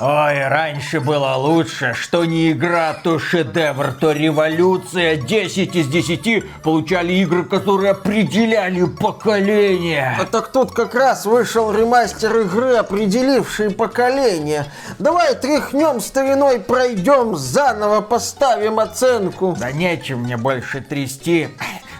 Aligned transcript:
Ой, 0.00 0.46
раньше 0.46 1.00
было 1.00 1.34
лучше, 1.34 1.92
что 1.92 2.24
не 2.24 2.52
игра, 2.52 2.94
то 2.94 3.18
шедевр, 3.18 3.92
то 3.92 4.12
революция. 4.12 5.16
10 5.16 5.74
из 5.74 5.88
10 5.88 6.62
получали 6.62 7.14
игры, 7.14 7.42
которые 7.42 7.90
определяли 7.90 8.84
поколение. 8.84 10.16
А 10.20 10.24
так 10.24 10.52
тут 10.52 10.70
как 10.70 10.94
раз 10.94 11.26
вышел 11.26 11.72
ремастер 11.72 12.36
игры, 12.38 12.76
определивший 12.76 13.70
поколение. 13.70 14.66
Давай 15.00 15.34
тряхнем 15.34 16.00
стариной, 16.00 16.60
пройдем, 16.60 17.34
заново 17.34 18.00
поставим 18.00 18.78
оценку. 18.78 19.56
Да 19.58 19.72
нечем 19.72 20.20
мне 20.20 20.36
больше 20.36 20.80
трясти. 20.80 21.48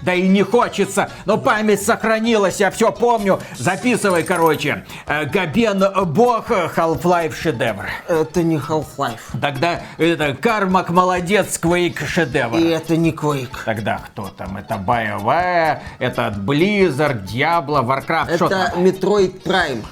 Да 0.08 0.14
и 0.14 0.26
не 0.26 0.42
хочется, 0.42 1.10
но 1.26 1.36
память 1.36 1.82
сохранилась, 1.82 2.60
я 2.60 2.70
все 2.70 2.90
помню. 2.90 3.40
Записывай, 3.58 4.22
короче. 4.22 4.86
Э, 5.06 5.26
Габен 5.26 5.84
Бог, 6.06 6.48
Half-Life 6.48 7.34
шедевр. 7.34 7.84
Это 8.08 8.42
не 8.42 8.56
Half-Life. 8.56 9.38
Тогда 9.38 9.82
это 9.98 10.32
Кармак 10.32 10.88
молодец, 10.88 11.60
Quake 11.62 12.06
шедевр. 12.06 12.56
И 12.56 12.68
это 12.68 12.96
не 12.96 13.12
Quake. 13.12 13.54
Тогда 13.66 13.98
кто 13.98 14.28
там? 14.28 14.56
Это 14.56 14.76
BioWare, 14.76 15.80
это 15.98 16.34
Blizzard, 16.38 17.26
Diablo, 17.26 17.84
Warcraft. 17.84 18.36
Что 18.36 18.46
Это? 18.46 18.72
Metroid 18.78 19.42
Prime. 19.42 19.84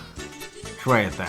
Что 0.81 0.95
это? 0.95 1.27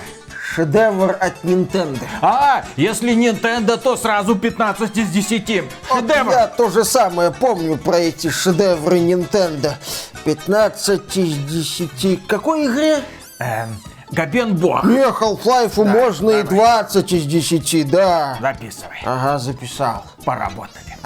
Шедевр 0.54 1.18
от 1.20 1.44
Nintendo. 1.44 2.00
А, 2.22 2.64
если 2.78 3.14
Nintendo, 3.14 3.78
то 3.78 3.98
сразу 3.98 4.36
15 4.36 4.98
из 4.98 5.10
10. 5.10 5.64
Вот 5.90 6.00
Шедевр. 6.00 6.32
я 6.32 6.48
то 6.48 6.70
же 6.70 6.84
самое 6.84 7.32
помню 7.32 7.78
про 7.78 7.98
эти 7.98 8.30
шедевры 8.30 9.00
Nintendo. 9.00 9.74
15 10.24 11.18
из 11.18 11.38
10. 11.38 12.26
Какой 12.28 12.68
игре? 12.68 13.00
Эм, 13.40 13.78
Габен 14.12 14.56
Бог. 14.56 14.84
Не, 14.86 15.04
Half-Life 15.10 15.84
можно 15.84 16.30
и 16.32 16.44
20 16.44 17.12
из 17.14 17.26
10, 17.26 17.90
да. 17.90 18.38
Записывай. 18.42 18.98
Ага, 19.06 19.38
записал. 19.40 20.06
Поработали. 20.24 20.98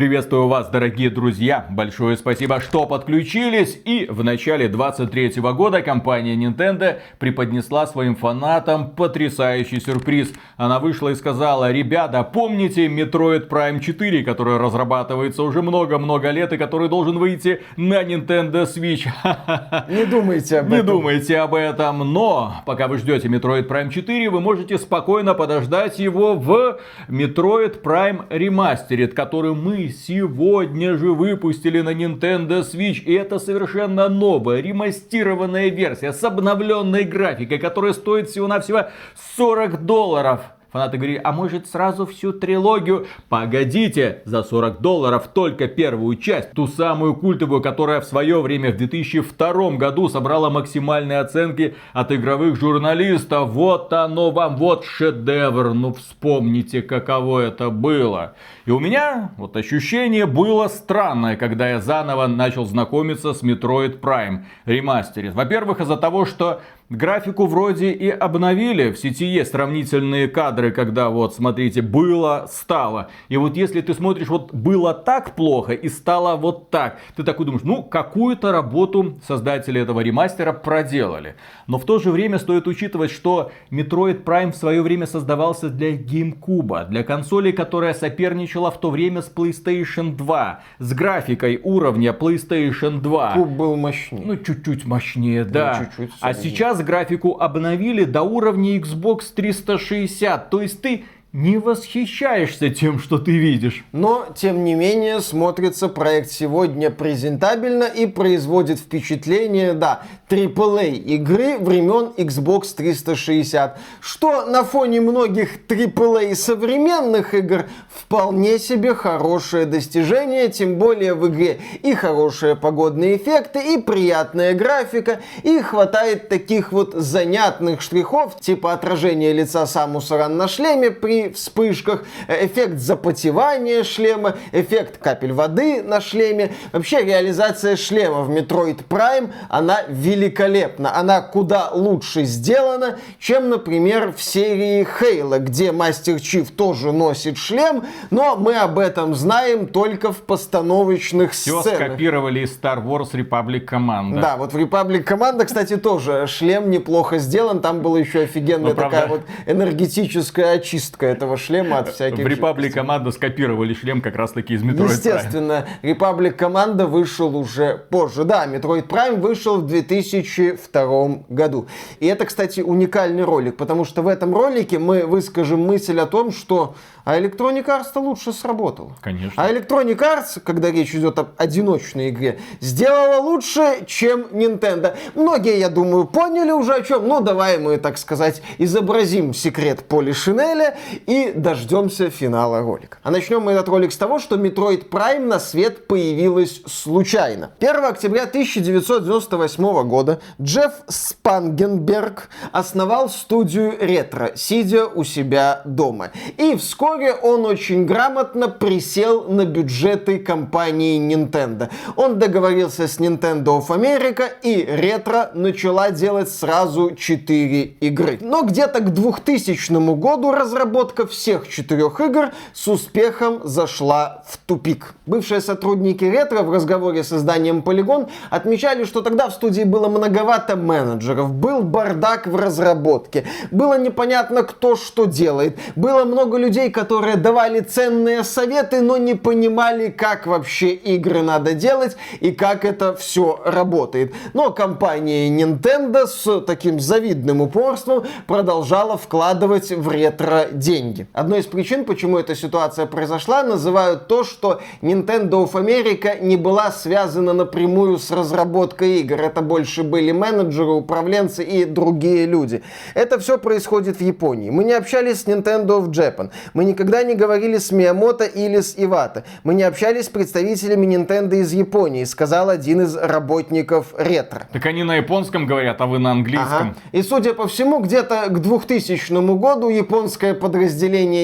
Приветствую 0.00 0.48
вас, 0.48 0.70
дорогие 0.70 1.10
друзья. 1.10 1.66
Большое 1.68 2.16
спасибо, 2.16 2.58
что 2.60 2.86
подключились. 2.86 3.78
И 3.84 4.06
в 4.08 4.24
начале 4.24 4.66
23 4.66 5.42
года 5.42 5.82
компания 5.82 6.36
Nintendo 6.36 7.00
преподнесла 7.18 7.86
своим 7.86 8.16
фанатам 8.16 8.92
потрясающий 8.92 9.78
сюрприз. 9.78 10.32
Она 10.56 10.78
вышла 10.78 11.10
и 11.10 11.14
сказала, 11.14 11.70
ребята, 11.70 12.22
помните 12.22 12.86
Metroid 12.86 13.46
Prime 13.50 13.80
4, 13.80 14.24
который 14.24 14.56
разрабатывается 14.56 15.42
уже 15.42 15.60
много-много 15.60 16.30
лет 16.30 16.54
и 16.54 16.56
который 16.56 16.88
должен 16.88 17.18
выйти 17.18 17.60
на 17.76 18.02
Nintendo 18.02 18.64
Switch? 18.64 19.06
Не 19.90 20.06
думайте 20.06 20.60
об 20.60 20.70
Не 20.70 20.82
думайте 20.82 21.36
об 21.36 21.54
этом, 21.54 22.10
но 22.10 22.62
пока 22.64 22.88
вы 22.88 22.96
ждете 22.96 23.28
Metroid 23.28 23.68
Prime 23.68 23.90
4, 23.90 24.30
вы 24.30 24.40
можете 24.40 24.78
спокойно 24.78 25.34
подождать 25.34 25.98
его 25.98 26.36
в 26.36 26.80
Metroid 27.08 27.82
Prime 27.82 28.26
Remastered, 28.30 29.08
который 29.08 29.54
мы 29.54 29.89
сегодня 29.90 30.96
же 30.96 31.12
выпустили 31.12 31.80
на 31.80 31.92
Nintendo 31.92 32.60
Switch. 32.62 33.02
И 33.02 33.12
это 33.12 33.38
совершенно 33.38 34.08
новая, 34.08 34.60
ремастированная 34.60 35.68
версия 35.68 36.12
с 36.12 36.22
обновленной 36.22 37.04
графикой, 37.04 37.58
которая 37.58 37.92
стоит 37.92 38.28
всего-навсего 38.28 38.90
40 39.36 39.84
долларов. 39.84 40.40
Фанаты 40.72 40.98
говорили, 40.98 41.20
а 41.24 41.32
может 41.32 41.66
сразу 41.66 42.06
всю 42.06 42.32
трилогию? 42.32 43.06
Погодите, 43.28 44.22
за 44.24 44.44
40 44.44 44.80
долларов 44.80 45.28
только 45.34 45.66
первую 45.66 46.16
часть, 46.16 46.52
ту 46.52 46.68
самую 46.68 47.16
культовую, 47.16 47.60
которая 47.60 48.00
в 48.00 48.04
свое 48.04 48.40
время 48.40 48.72
в 48.72 48.76
2002 48.76 49.72
году 49.72 50.08
собрала 50.08 50.48
максимальные 50.48 51.18
оценки 51.18 51.74
от 51.92 52.12
игровых 52.12 52.54
журналистов. 52.56 53.50
Вот 53.50 53.92
оно 53.92 54.30
вам, 54.30 54.56
вот 54.56 54.84
шедевр, 54.84 55.74
ну 55.74 55.92
вспомните, 55.92 56.82
каково 56.82 57.40
это 57.40 57.70
было. 57.70 58.34
И 58.64 58.70
у 58.70 58.78
меня 58.78 59.32
вот 59.38 59.56
ощущение 59.56 60.26
было 60.26 60.68
странное, 60.68 61.36
когда 61.36 61.68
я 61.68 61.80
заново 61.80 62.28
начал 62.28 62.64
знакомиться 62.64 63.34
с 63.34 63.42
Metroid 63.42 63.98
Prime 63.98 64.44
ремастере. 64.66 65.32
Во-первых, 65.32 65.80
из-за 65.80 65.96
того, 65.96 66.26
что 66.26 66.60
Графику 66.90 67.46
вроде 67.46 67.92
и 67.92 68.10
обновили, 68.10 68.90
в 68.90 68.98
сети 68.98 69.24
есть 69.24 69.52
сравнительные 69.52 70.26
кадры, 70.26 70.72
когда 70.72 71.08
вот, 71.08 71.32
смотрите, 71.32 71.82
было, 71.82 72.48
стало. 72.50 73.10
И 73.28 73.36
вот 73.36 73.56
если 73.56 73.80
ты 73.80 73.94
смотришь, 73.94 74.26
вот 74.26 74.52
было 74.52 74.92
так 74.92 75.36
плохо 75.36 75.72
и 75.72 75.88
стало 75.88 76.34
вот 76.34 76.70
так, 76.70 76.98
ты 77.14 77.22
такой 77.22 77.46
думаешь, 77.46 77.62
ну, 77.62 77.84
какую-то 77.84 78.50
работу 78.50 79.20
создатели 79.24 79.80
этого 79.80 80.00
ремастера 80.00 80.52
проделали. 80.52 81.36
Но 81.70 81.78
в 81.78 81.84
то 81.84 82.00
же 82.00 82.10
время 82.10 82.40
стоит 82.40 82.66
учитывать, 82.66 83.12
что 83.12 83.52
Metroid 83.70 84.24
Prime 84.24 84.50
в 84.50 84.56
свое 84.56 84.82
время 84.82 85.06
создавался 85.06 85.68
для 85.68 85.92
GameCube, 85.92 86.88
для 86.88 87.04
консоли, 87.04 87.52
которая 87.52 87.94
соперничала 87.94 88.72
в 88.72 88.80
то 88.80 88.90
время 88.90 89.22
с 89.22 89.32
PlayStation 89.32 90.16
2, 90.16 90.62
с 90.80 90.92
графикой 90.92 91.60
уровня 91.62 92.10
PlayStation 92.10 93.00
2. 93.00 93.34
Куб 93.34 93.48
был 93.50 93.76
мощнее. 93.76 94.26
Ну, 94.26 94.36
чуть-чуть 94.36 94.84
мощнее, 94.84 95.44
да. 95.44 95.86
чуть-чуть 95.96 96.12
а 96.20 96.34
сейчас 96.34 96.82
графику 96.82 97.36
обновили 97.38 98.02
до 98.02 98.22
уровня 98.22 98.76
Xbox 98.76 99.32
360. 99.32 100.50
То 100.50 100.62
есть 100.62 100.82
ты 100.82 101.04
не 101.32 101.58
восхищаешься 101.58 102.70
тем, 102.70 102.98
что 102.98 103.18
ты 103.18 103.30
видишь. 103.30 103.84
Но, 103.92 104.26
тем 104.34 104.64
не 104.64 104.74
менее, 104.74 105.20
смотрится 105.20 105.88
проект 105.88 106.32
сегодня 106.32 106.90
презентабельно 106.90 107.84
и 107.84 108.06
производит 108.06 108.80
впечатление, 108.80 109.74
да, 109.74 110.02
AAA 110.28 110.90
игры 110.90 111.58
времен 111.58 112.12
Xbox 112.16 112.74
360, 112.76 113.78
что 114.00 114.46
на 114.46 114.64
фоне 114.64 115.00
многих 115.00 115.66
AAA 115.68 116.34
современных 116.34 117.32
игр 117.34 117.66
вполне 117.88 118.58
себе 118.58 118.94
хорошее 118.94 119.66
достижение, 119.66 120.48
тем 120.48 120.78
более 120.78 121.14
в 121.14 121.28
игре 121.28 121.60
и 121.82 121.94
хорошие 121.94 122.56
погодные 122.56 123.16
эффекты, 123.16 123.74
и 123.74 123.78
приятная 123.78 124.54
графика, 124.54 125.20
и 125.44 125.60
хватает 125.60 126.28
таких 126.28 126.72
вот 126.72 126.94
занятных 126.94 127.82
штрихов, 127.82 128.40
типа 128.40 128.72
отражение 128.72 129.32
лица 129.32 129.64
Самуса 129.66 130.16
Ран 130.16 130.36
на 130.36 130.48
шлеме 130.48 130.90
при 130.90 131.19
вспышках, 131.28 132.04
э, 132.26 132.46
эффект 132.46 132.78
запотевания 132.78 133.84
шлема, 133.84 134.36
эффект 134.52 134.96
капель 134.98 135.32
воды 135.32 135.82
на 135.82 136.00
шлеме. 136.00 136.52
Вообще 136.72 137.02
реализация 137.04 137.76
шлема 137.76 138.22
в 138.22 138.30
Metroid 138.30 138.80
Prime, 138.88 139.30
она 139.48 139.82
великолепна. 139.88 140.96
Она 140.96 141.20
куда 141.20 141.70
лучше 141.70 142.24
сделана, 142.24 142.98
чем, 143.18 143.48
например, 143.50 144.12
в 144.12 144.22
серии 144.22 144.86
Halo, 145.00 145.38
где 145.38 145.72
Мастер 145.72 146.20
Чиф 146.20 146.50
тоже 146.50 146.92
носит 146.92 147.36
шлем, 147.36 147.84
но 148.10 148.36
мы 148.36 148.56
об 148.56 148.78
этом 148.78 149.14
знаем 149.14 149.66
только 149.66 150.12
в 150.12 150.18
постановочных 150.22 151.32
Все 151.32 151.60
сценах. 151.60 151.76
скопировали 151.78 152.40
из 152.40 152.56
Star 152.58 152.84
Wars 152.84 153.12
Republic 153.12 153.66
Command. 153.68 154.20
Да, 154.20 154.36
вот 154.36 154.52
в 154.52 154.56
Republic 154.56 155.02
Команда, 155.02 155.44
кстати, 155.44 155.76
тоже 155.76 156.26
шлем 156.26 156.70
неплохо 156.70 157.18
сделан. 157.18 157.60
Там 157.60 157.80
была 157.80 157.98
еще 157.98 158.20
офигенная 158.22 158.70
Ну, 158.70 158.74
правда. 158.74 158.96
такая 159.00 159.08
вот 159.10 159.20
энергетическая 159.46 160.52
очистка 160.54 161.09
этого 161.10 161.36
шлема 161.36 161.78
от 161.78 161.90
всяких... 161.90 162.24
В 162.24 162.26
Republic 162.26 162.74
Command 162.74 163.10
скопировали 163.12 163.74
шлем 163.74 164.00
как 164.00 164.16
раз 164.16 164.32
таки 164.32 164.54
из 164.54 164.62
Metroid 164.62 164.86
Prime. 164.86 164.90
Естественно, 164.90 165.66
Republic 165.82 166.32
Команда 166.32 166.86
вышел 166.86 167.36
уже 167.36 167.76
позже. 167.90 168.24
Да, 168.24 168.46
Metroid 168.46 168.86
Prime 168.86 169.20
вышел 169.20 169.60
в 169.60 169.66
2002 169.66 171.24
году. 171.28 171.66
И 171.98 172.06
это, 172.06 172.24
кстати, 172.24 172.60
уникальный 172.60 173.24
ролик, 173.24 173.56
потому 173.56 173.84
что 173.84 174.02
в 174.02 174.08
этом 174.08 174.34
ролике 174.34 174.78
мы 174.78 175.06
выскажем 175.06 175.60
мысль 175.60 175.98
о 176.00 176.06
том, 176.06 176.32
что 176.32 176.74
а 177.04 177.18
Electronic 177.18 177.66
Arts-то 177.66 178.00
лучше 178.00 178.32
сработала. 178.32 178.96
Конечно. 179.00 179.42
А 179.42 179.50
Electronic 179.50 179.98
Arts, 179.98 180.40
когда 180.40 180.70
речь 180.70 180.94
идет 180.94 181.18
об 181.18 181.30
одиночной 181.36 182.10
игре, 182.10 182.38
сделала 182.60 183.20
лучше, 183.20 183.84
чем 183.86 184.26
Nintendo. 184.32 184.96
Многие, 185.14 185.58
я 185.58 185.68
думаю, 185.68 186.04
поняли 186.06 186.50
уже 186.50 186.74
о 186.74 186.82
чем. 186.82 187.08
Ну, 187.08 187.20
давай 187.20 187.58
мы, 187.58 187.78
так 187.78 187.98
сказать, 187.98 188.42
изобразим 188.58 189.34
секрет 189.34 189.84
Поли 189.88 190.12
Шинеля 190.12 190.76
и 191.06 191.32
дождемся 191.32 192.10
финала 192.10 192.60
ролика. 192.60 192.98
А 193.02 193.10
начнем 193.10 193.42
мы 193.42 193.52
этот 193.52 193.68
ролик 193.68 193.92
с 193.92 193.96
того, 193.96 194.18
что 194.18 194.36
Metroid 194.36 194.88
Prime 194.90 195.26
на 195.26 195.38
свет 195.38 195.86
появилась 195.86 196.62
случайно. 196.66 197.50
1 197.60 197.84
октября 197.84 198.24
1998 198.24 199.88
года 199.88 200.20
Джефф 200.40 200.72
Спангенберг 200.88 202.28
основал 202.52 203.08
студию 203.08 203.74
ретро, 203.80 204.32
сидя 204.34 204.86
у 204.86 205.04
себя 205.04 205.62
дома. 205.64 206.10
И 206.36 206.56
вскоре 206.56 207.12
он 207.12 207.46
очень 207.46 207.86
грамотно 207.86 208.48
присел 208.48 209.24
на 209.24 209.44
бюджеты 209.44 210.18
компании 210.18 211.00
Nintendo. 211.00 211.70
Он 211.96 212.18
договорился 212.18 212.88
с 212.88 212.98
Nintendo 212.98 213.60
of 213.60 213.68
America, 213.68 214.28
и 214.42 214.64
ретро 214.64 215.30
начала 215.34 215.90
делать 215.90 216.30
сразу 216.30 216.94
4 216.94 217.62
игры. 217.62 218.18
Но 218.20 218.42
где-то 218.42 218.80
к 218.80 218.92
2000 218.92 219.94
году 219.94 220.32
разработка 220.32 220.89
разработка 220.90 221.06
всех 221.06 221.48
четырех 221.48 222.00
игр 222.00 222.30
с 222.52 222.68
успехом 222.68 223.40
зашла 223.44 224.22
в 224.26 224.36
тупик. 224.38 224.94
Бывшие 225.06 225.40
сотрудники 225.40 226.04
ретро 226.04 226.42
в 226.42 226.52
разговоре 226.52 227.04
с 227.04 227.12
изданием 227.12 227.60
Polygon 227.60 228.08
отмечали, 228.30 228.84
что 228.84 229.02
тогда 229.02 229.28
в 229.28 229.32
студии 229.32 229.64
было 229.64 229.88
многовато 229.88 230.56
менеджеров, 230.56 231.32
был 231.32 231.62
бардак 231.62 232.26
в 232.26 232.36
разработке, 232.36 233.24
было 233.50 233.78
непонятно 233.78 234.42
кто 234.42 234.76
что 234.76 235.04
делает, 235.06 235.58
было 235.76 236.04
много 236.04 236.38
людей, 236.38 236.70
которые 236.70 237.16
давали 237.16 237.60
ценные 237.60 238.24
советы, 238.24 238.80
но 238.80 238.96
не 238.96 239.14
понимали, 239.14 239.90
как 239.90 240.26
вообще 240.26 240.70
игры 240.70 241.22
надо 241.22 241.52
делать 241.52 241.96
и 242.20 242.32
как 242.32 242.64
это 242.64 242.94
все 242.94 243.40
работает. 243.44 244.14
Но 244.34 244.50
компания 244.50 245.28
Nintendo 245.30 246.06
с 246.06 246.40
таким 246.40 246.80
завидным 246.80 247.40
упорством 247.40 248.04
продолжала 248.26 248.96
вкладывать 248.96 249.70
в 249.70 249.88
ретро 249.88 250.46
деньги. 250.52 250.79
Одной 251.12 251.40
из 251.40 251.46
причин, 251.46 251.84
почему 251.84 252.18
эта 252.18 252.34
ситуация 252.34 252.86
произошла, 252.86 253.42
называют 253.42 254.08
то, 254.08 254.24
что 254.24 254.60
Nintendo 254.82 255.44
of 255.44 255.52
America 255.52 256.20
не 256.20 256.36
была 256.36 256.70
связана 256.70 257.32
напрямую 257.32 257.98
с 257.98 258.10
разработкой 258.10 259.00
игр. 259.00 259.20
Это 259.20 259.42
больше 259.42 259.82
были 259.82 260.12
менеджеры, 260.12 260.70
управленцы 260.70 261.44
и 261.44 261.64
другие 261.64 262.26
люди. 262.26 262.62
Это 262.94 263.18
все 263.18 263.38
происходит 263.38 263.98
в 263.98 264.00
Японии. 264.00 264.50
Мы 264.50 264.64
не 264.64 264.72
общались 264.72 265.20
с 265.20 265.26
Nintendo 265.26 265.80
of 265.80 265.90
Japan. 265.90 266.30
Мы 266.54 266.64
никогда 266.64 267.02
не 267.02 267.14
говорили 267.14 267.58
с 267.58 267.72
Миямото 267.72 268.24
или 268.24 268.60
с 268.60 268.74
Ивата. 268.76 269.24
Мы 269.44 269.54
не 269.54 269.62
общались 269.62 270.06
с 270.06 270.08
представителями 270.08 270.86
Nintendo 270.86 271.34
из 271.34 271.52
Японии, 271.52 272.04
сказал 272.04 272.48
один 272.48 272.80
из 272.82 272.96
работников 272.96 273.94
ретро. 273.98 274.48
Так 274.52 274.66
они 274.66 274.84
на 274.84 274.96
японском 274.96 275.46
говорят, 275.46 275.80
а 275.80 275.86
вы 275.86 275.98
на 275.98 276.12
английском. 276.12 276.70
Ага. 276.70 276.74
И 276.92 277.02
судя 277.02 277.34
по 277.34 277.46
всему, 277.46 277.80
где-то 277.80 278.26
к 278.28 278.40
2000 278.40 279.36
году 279.36 279.68
японское 279.68 280.34
подразделение 280.34 280.69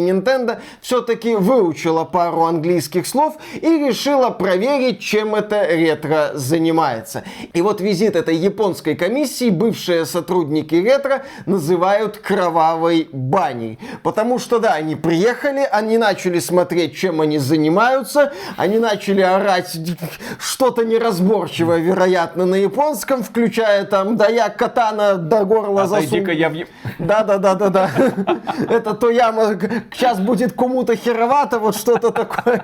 Nintendo 0.00 0.58
все-таки 0.81 1.34
выучило 1.34 2.04
пару 2.04 2.44
английских 2.44 3.06
слов 3.06 3.37
и 3.54 3.66
решило 3.66 4.31
проверить, 4.31 5.00
чем 5.00 5.34
это 5.34 5.66
ретро 5.66 6.31
занимается. 6.34 7.25
И 7.52 7.62
вот 7.62 7.81
визит 7.81 8.16
этой 8.16 8.37
японской 8.37 8.94
комиссии 8.94 9.50
бывшие 9.50 10.06
сотрудники 10.06 10.75
ретро 10.75 11.25
называют 11.46 12.19
кровавой 12.19 13.08
баней. 13.12 13.78
Потому 14.02 14.38
что, 14.38 14.58
да, 14.58 14.75
они 14.75 14.96
приехали, 14.96 15.66
они 15.70 15.98
начали 15.98 16.38
смотреть, 16.38 16.96
чем 16.96 17.20
они 17.20 17.38
занимаются, 17.38 18.32
они 18.56 18.78
начали 18.78 19.20
орать 19.20 19.76
что-то 20.38 20.84
неразборчивое, 20.84 21.78
вероятно, 21.78 22.46
на 22.46 22.56
японском, 22.56 23.22
включая 23.22 23.84
там, 23.84 24.16
да 24.16 24.28
я 24.28 24.48
катана 24.48 25.14
до 25.16 25.44
горла 25.44 25.87
засуну. 25.87 26.31
я 26.31 26.50
в... 26.50 26.54
Да, 26.98 27.25
да, 27.25 27.38
да, 27.38 27.54
да, 27.54 27.69
да. 27.70 27.90
Это 28.69 28.94
то 28.94 29.10
яма 29.36 29.58
сейчас 29.92 30.18
будет 30.18 30.52
кому-то 30.52 30.96
херовато, 30.96 31.58
вот 31.58 31.76
что-то 31.76 32.10
такое. 32.10 32.62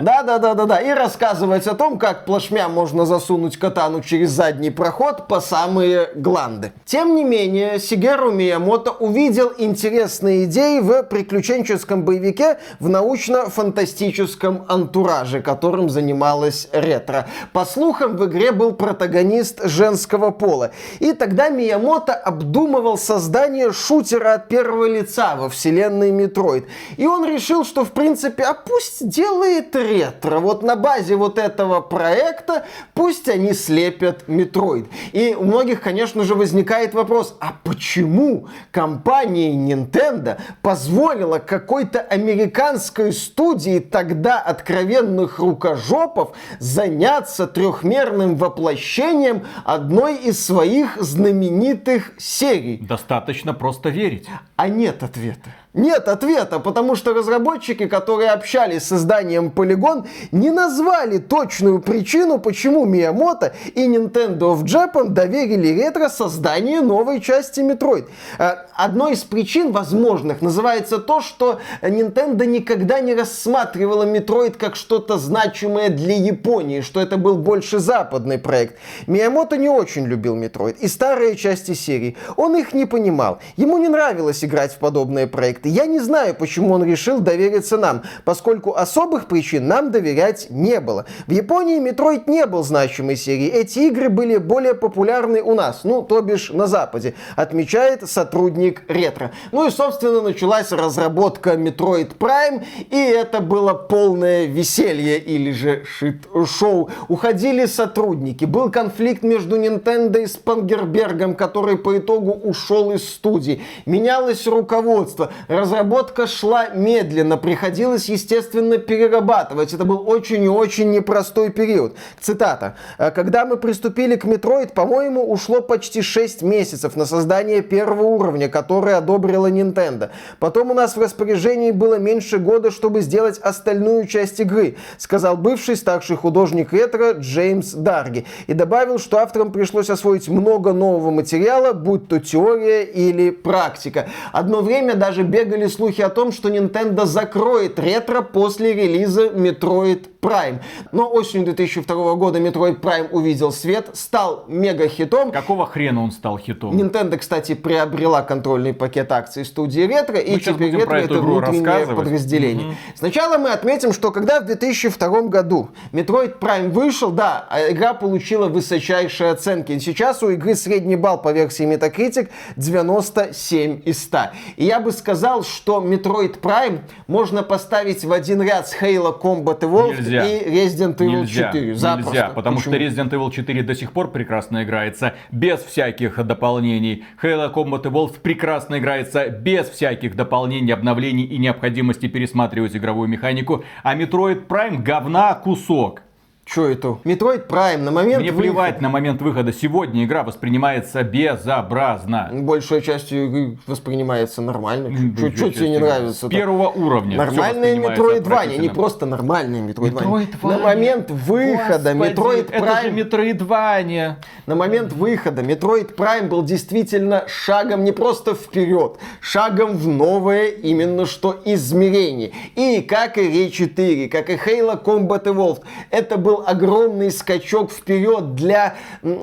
Да, 0.00 0.22
да, 0.22 0.38
да, 0.38 0.54
да, 0.54 0.64
да. 0.64 0.80
И 0.80 0.90
рассказывать 0.90 1.66
о 1.66 1.74
том, 1.74 1.98
как 1.98 2.24
плашмя 2.24 2.68
можно 2.68 3.06
засунуть 3.06 3.56
катану 3.56 4.00
через 4.00 4.30
задний 4.30 4.70
проход 4.70 5.28
по 5.28 5.40
самые 5.40 6.10
гланды. 6.14 6.72
Тем 6.84 7.14
не 7.14 7.24
менее, 7.24 7.78
Сигеру 7.78 8.32
Миямото 8.32 8.90
увидел 8.90 9.52
интересные 9.56 10.44
идеи 10.44 10.80
в 10.80 11.04
приключенческом 11.04 12.04
боевике 12.04 12.58
в 12.80 12.88
научно-фантастическом 12.88 14.64
антураже, 14.68 15.40
которым 15.40 15.88
занималась 15.88 16.68
ретро. 16.72 17.28
По 17.52 17.64
слухам, 17.64 18.16
в 18.16 18.24
игре 18.26 18.52
был 18.52 18.72
протагонист 18.72 19.64
женского 19.64 20.30
пола. 20.30 20.72
И 20.98 21.12
тогда 21.12 21.48
Миямото 21.48 22.14
обдумывал 22.14 22.98
создание 22.98 23.72
шутера 23.72 24.34
от 24.34 24.48
первого 24.48 24.86
лица 24.86 25.31
во 25.36 25.48
вселенной 25.48 26.10
Metroid. 26.10 26.66
И 26.96 27.06
он 27.06 27.24
решил, 27.24 27.64
что 27.64 27.84
в 27.84 27.92
принципе, 27.92 28.42
а 28.44 28.54
пусть 28.54 29.08
делает 29.08 29.74
ретро. 29.76 30.38
Вот 30.38 30.62
на 30.62 30.76
базе 30.76 31.16
вот 31.16 31.38
этого 31.38 31.80
проекта 31.80 32.66
пусть 32.94 33.28
они 33.28 33.52
слепят 33.52 34.28
Metroid. 34.28 34.86
И 35.12 35.34
у 35.38 35.44
многих, 35.44 35.80
конечно 35.82 36.24
же, 36.24 36.34
возникает 36.34 36.94
вопрос, 36.94 37.36
а 37.40 37.54
почему 37.64 38.48
компания 38.70 39.52
Nintendo 39.52 40.38
позволила 40.62 41.38
какой-то 41.38 42.00
американской 42.00 43.12
студии 43.12 43.78
тогда 43.78 44.40
откровенных 44.40 45.38
рукожопов 45.38 46.32
заняться 46.58 47.46
трехмерным 47.46 48.36
воплощением 48.36 49.46
одной 49.64 50.16
из 50.16 50.44
своих 50.44 50.96
знаменитых 51.00 52.12
серий? 52.18 52.78
Достаточно 52.78 53.54
просто 53.54 53.88
верить. 53.88 54.26
А 54.56 54.68
нет 54.68 55.02
ответа 55.02 55.21
света. 55.22 55.54
Нет 55.74 56.06
ответа, 56.08 56.58
потому 56.58 56.96
что 56.96 57.14
разработчики, 57.14 57.86
которые 57.86 58.28
общались 58.28 58.82
с 58.82 58.92
изданием 58.92 59.50
Polygon, 59.56 60.06
не 60.30 60.50
назвали 60.50 61.16
точную 61.16 61.80
причину, 61.80 62.38
почему 62.38 62.84
Miyamoto 62.84 63.52
и 63.74 63.86
Nintendo 63.88 64.54
of 64.54 64.64
Japan 64.64 65.08
доверили 65.08 65.68
ретро 65.68 66.10
создание 66.10 66.82
новой 66.82 67.22
части 67.22 67.60
Metroid. 67.60 68.04
Э, 68.38 68.66
одной 68.74 69.14
из 69.14 69.24
причин 69.24 69.72
возможных 69.72 70.42
называется 70.42 70.98
то, 70.98 71.22
что 71.22 71.58
Nintendo 71.80 72.44
никогда 72.44 73.00
не 73.00 73.14
рассматривала 73.14 74.04
Metroid 74.04 74.58
как 74.58 74.76
что-то 74.76 75.16
значимое 75.16 75.88
для 75.88 76.16
Японии, 76.16 76.82
что 76.82 77.00
это 77.00 77.16
был 77.16 77.38
больше 77.38 77.78
западный 77.78 78.36
проект. 78.36 78.76
Miyamoto 79.06 79.56
не 79.56 79.70
очень 79.70 80.04
любил 80.04 80.36
Metroid 80.36 80.76
и 80.80 80.86
старые 80.86 81.34
части 81.34 81.72
серии. 81.72 82.14
Он 82.36 82.56
их 82.56 82.74
не 82.74 82.84
понимал. 82.84 83.38
Ему 83.56 83.78
не 83.78 83.88
нравилось 83.88 84.44
играть 84.44 84.74
в 84.74 84.78
подобные 84.78 85.26
проекты 85.26 85.61
проекты. 85.62 85.68
Я 85.68 85.86
не 85.86 86.00
знаю, 86.00 86.34
почему 86.34 86.74
он 86.74 86.84
решил 86.84 87.20
довериться 87.20 87.78
нам, 87.78 88.02
поскольку 88.24 88.74
особых 88.74 89.26
причин 89.26 89.68
нам 89.68 89.90
доверять 89.90 90.48
не 90.50 90.80
было. 90.80 91.06
В 91.26 91.32
Японии 91.32 91.80
Metroid 91.80 92.24
не 92.26 92.46
был 92.46 92.62
значимой 92.62 93.16
серией. 93.16 93.50
Эти 93.50 93.80
игры 93.80 94.08
были 94.08 94.38
более 94.38 94.74
популярны 94.74 95.42
у 95.42 95.54
нас, 95.54 95.84
ну, 95.84 96.02
то 96.02 96.20
бишь 96.20 96.50
на 96.50 96.66
Западе, 96.66 97.14
отмечает 97.36 98.08
сотрудник 98.08 98.82
Ретро. 98.88 99.30
Ну 99.52 99.66
и, 99.66 99.70
собственно, 99.70 100.20
началась 100.20 100.72
разработка 100.72 101.54
Metroid 101.54 102.16
Prime, 102.18 102.64
и 102.90 102.96
это 102.96 103.40
было 103.40 103.74
полное 103.74 104.46
веселье 104.46 105.18
или 105.18 105.52
же 105.52 105.84
шит-шоу. 105.98 106.90
Уходили 107.08 107.66
сотрудники, 107.66 108.44
был 108.44 108.70
конфликт 108.70 109.22
между 109.22 109.56
Nintendo 109.56 110.22
и 110.22 110.26
Спангербергом, 110.26 111.34
который 111.34 111.76
по 111.76 111.96
итогу 111.98 112.32
ушел 112.32 112.92
из 112.92 113.08
студии. 113.08 113.60
Менялось 113.86 114.46
руководство, 114.46 115.30
Разработка 115.52 116.26
шла 116.26 116.70
медленно, 116.70 117.36
приходилось, 117.36 118.08
естественно, 118.08 118.78
перерабатывать. 118.78 119.74
Это 119.74 119.84
был 119.84 120.08
очень 120.08 120.42
и 120.44 120.48
очень 120.48 120.90
непростой 120.90 121.50
период. 121.50 121.94
Цитата. 122.20 122.76
«Э, 122.96 123.10
Когда 123.10 123.44
мы 123.44 123.58
приступили 123.58 124.16
к 124.16 124.24
Metroid, 124.24 124.72
по-моему, 124.72 125.30
ушло 125.30 125.60
почти 125.60 126.00
6 126.00 126.40
месяцев 126.40 126.96
на 126.96 127.04
создание 127.04 127.60
первого 127.60 128.02
уровня, 128.02 128.48
который 128.48 128.94
одобрила 128.94 129.50
Nintendo. 129.50 130.08
Потом 130.38 130.70
у 130.70 130.74
нас 130.74 130.96
в 130.96 131.00
распоряжении 131.02 131.70
было 131.70 131.98
меньше 131.98 132.38
года, 132.38 132.70
чтобы 132.70 133.02
сделать 133.02 133.38
остальную 133.38 134.06
часть 134.06 134.40
игры, 134.40 134.76
сказал 134.96 135.36
бывший 135.36 135.76
старший 135.76 136.16
художник 136.16 136.72
ретро 136.72 137.12
Джеймс 137.12 137.72
Дарги. 137.74 138.24
И 138.46 138.54
добавил, 138.54 138.98
что 138.98 139.18
авторам 139.18 139.52
пришлось 139.52 139.90
освоить 139.90 140.28
много 140.28 140.72
нового 140.72 141.10
материала, 141.10 141.74
будь 141.74 142.08
то 142.08 142.18
теория 142.20 142.84
или 142.84 143.28
практика. 143.28 144.08
Одно 144.32 144.62
время 144.62 144.94
даже 144.94 145.22
без 145.22 145.41
бегали 145.44 145.66
слухи 145.66 146.00
о 146.00 146.08
том, 146.08 146.30
что 146.30 146.48
Nintendo 146.50 147.04
закроет 147.04 147.78
ретро 147.78 148.22
после 148.22 148.74
релиза 148.74 149.26
Metroid 149.26 150.06
Prime. 150.22 150.60
Но 150.92 151.10
осенью 151.12 151.46
2002 151.46 152.14
года 152.14 152.38
Metroid 152.38 152.78
Prime 152.80 153.08
увидел 153.10 153.50
свет, 153.50 153.88
стал 153.94 154.44
мега-хитом. 154.46 155.32
Какого 155.32 155.66
хрена 155.66 156.04
он 156.04 156.12
стал 156.12 156.38
хитом? 156.38 156.76
Nintendo, 156.76 157.18
кстати, 157.18 157.54
приобрела 157.54 158.22
контрольный 158.22 158.72
пакет 158.72 159.10
акций 159.10 159.44
студии 159.44 159.80
Ретро, 159.80 160.18
и 160.18 160.38
теперь 160.38 160.76
Ретро 160.76 160.94
это 160.94 161.20
внутреннее 161.20 161.86
подразделение. 161.88 162.68
Угу. 162.68 162.74
Сначала 162.94 163.36
мы 163.36 163.50
отметим, 163.50 163.92
что 163.92 164.12
когда 164.12 164.40
в 164.40 164.46
2002 164.46 165.22
году 165.22 165.70
Metroid 165.90 166.38
Prime 166.38 166.68
вышел, 166.70 167.10
да, 167.10 167.44
а 167.50 167.72
игра 167.72 167.92
получила 167.92 168.46
высочайшие 168.46 169.32
оценки. 169.32 169.76
Сейчас 169.80 170.22
у 170.22 170.30
игры 170.30 170.54
средний 170.54 170.94
балл 170.94 171.20
по 171.20 171.32
версии 171.32 171.66
Metacritic 171.66 172.28
97 172.54 173.82
из 173.84 174.00
100. 174.04 174.18
И 174.56 174.66
я 174.66 174.78
бы 174.78 174.92
сказал, 174.92 175.42
что 175.42 175.82
Metroid 175.82 176.38
Prime 176.40 176.82
можно 177.08 177.42
поставить 177.42 178.04
в 178.04 178.12
один 178.12 178.40
ряд 178.40 178.68
с 178.68 178.76
Halo 178.80 179.20
Combat 179.20 179.58
Evolved 179.58 180.11
Нельзя 180.11 180.11
нельзя. 180.12 180.26
и 180.26 180.66
Resident 180.66 180.96
Evil 180.96 181.20
нельзя, 181.20 181.52
4. 181.52 181.74
Запросто. 181.74 182.10
Нельзя, 182.12 182.28
потому 182.30 182.56
Почему? 182.58 182.74
что 182.74 182.82
Resident 182.84 183.10
Evil 183.10 183.30
4 183.30 183.62
до 183.62 183.74
сих 183.74 183.92
пор 183.92 184.10
прекрасно 184.10 184.62
играется 184.64 185.14
без 185.30 185.60
всяких 185.60 186.24
дополнений. 186.26 187.04
Halo 187.22 187.52
Combat 187.52 187.82
Evolved 187.82 188.20
прекрасно 188.20 188.78
играется 188.78 189.28
без 189.28 189.68
всяких 189.68 190.14
дополнений, 190.16 190.72
обновлений 190.72 191.24
и 191.24 191.38
необходимости 191.38 192.06
пересматривать 192.06 192.76
игровую 192.76 193.08
механику. 193.08 193.64
А 193.82 193.96
Metroid 193.96 194.46
Prime 194.46 194.82
говна 194.82 195.34
кусок. 195.34 196.02
Что 196.44 196.68
это? 196.68 196.98
Metroid 197.04 197.46
Prime 197.46 197.78
на 197.78 197.92
момент 197.92 198.20
Мне 198.20 198.32
выхода- 198.32 198.42
плевать 198.52 198.80
на 198.80 198.88
момент 198.88 199.22
выхода. 199.22 199.52
Сегодня 199.52 200.04
игра 200.04 200.24
воспринимается 200.24 201.02
безобразно. 201.04 202.30
Большая 202.32 202.80
часть 202.80 203.12
игры 203.12 203.58
воспринимается 203.68 204.42
нормально. 204.42 204.90
Что 205.16 205.22
большая 205.22 205.50
тебе 205.50 205.70
не 205.70 205.78
нравится? 205.78 206.28
Первого 206.28 206.68
уровня. 206.68 207.16
Нормальные 207.16 207.76
воспринимается 207.76 208.02
Metroidvania, 208.02 208.58
не 208.58 208.68
просто 208.68 209.06
нормальные 209.06 209.62
Metroidvania. 209.62 210.02
Metroidvania. 210.02 210.42
На 210.42 210.58
момент 210.58 211.10
выхода 211.10 211.94
Господи, 211.94 212.12
Metroid 212.12 212.50
Это 212.52 212.82
же 212.82 212.88
Prime 212.90 213.08
Metroidvania. 213.08 214.14
На 214.46 214.54
момент 214.56 214.92
выхода 214.92 215.42
Metroid 215.42 215.94
Prime 215.94 216.28
был 216.28 216.42
действительно 216.42 217.24
шагом 217.28 217.84
не 217.84 217.92
просто 217.92 218.34
вперед, 218.34 218.96
шагом 219.20 219.76
в 219.76 219.86
новое 219.86 220.48
именно 220.48 221.06
что 221.06 221.40
измерение. 221.44 222.32
И 222.56 222.80
как 222.82 223.16
и 223.16 223.22
Re 223.22 223.50
4, 223.50 224.08
как 224.08 224.28
и 224.28 224.34
Halo 224.34 224.82
Combat 224.82 225.24
Evolved, 225.24 225.62
это 225.90 226.16
был 226.18 226.31
огромный 226.40 227.10
скачок 227.10 227.70
вперед 227.70 228.34
для, 228.34 228.76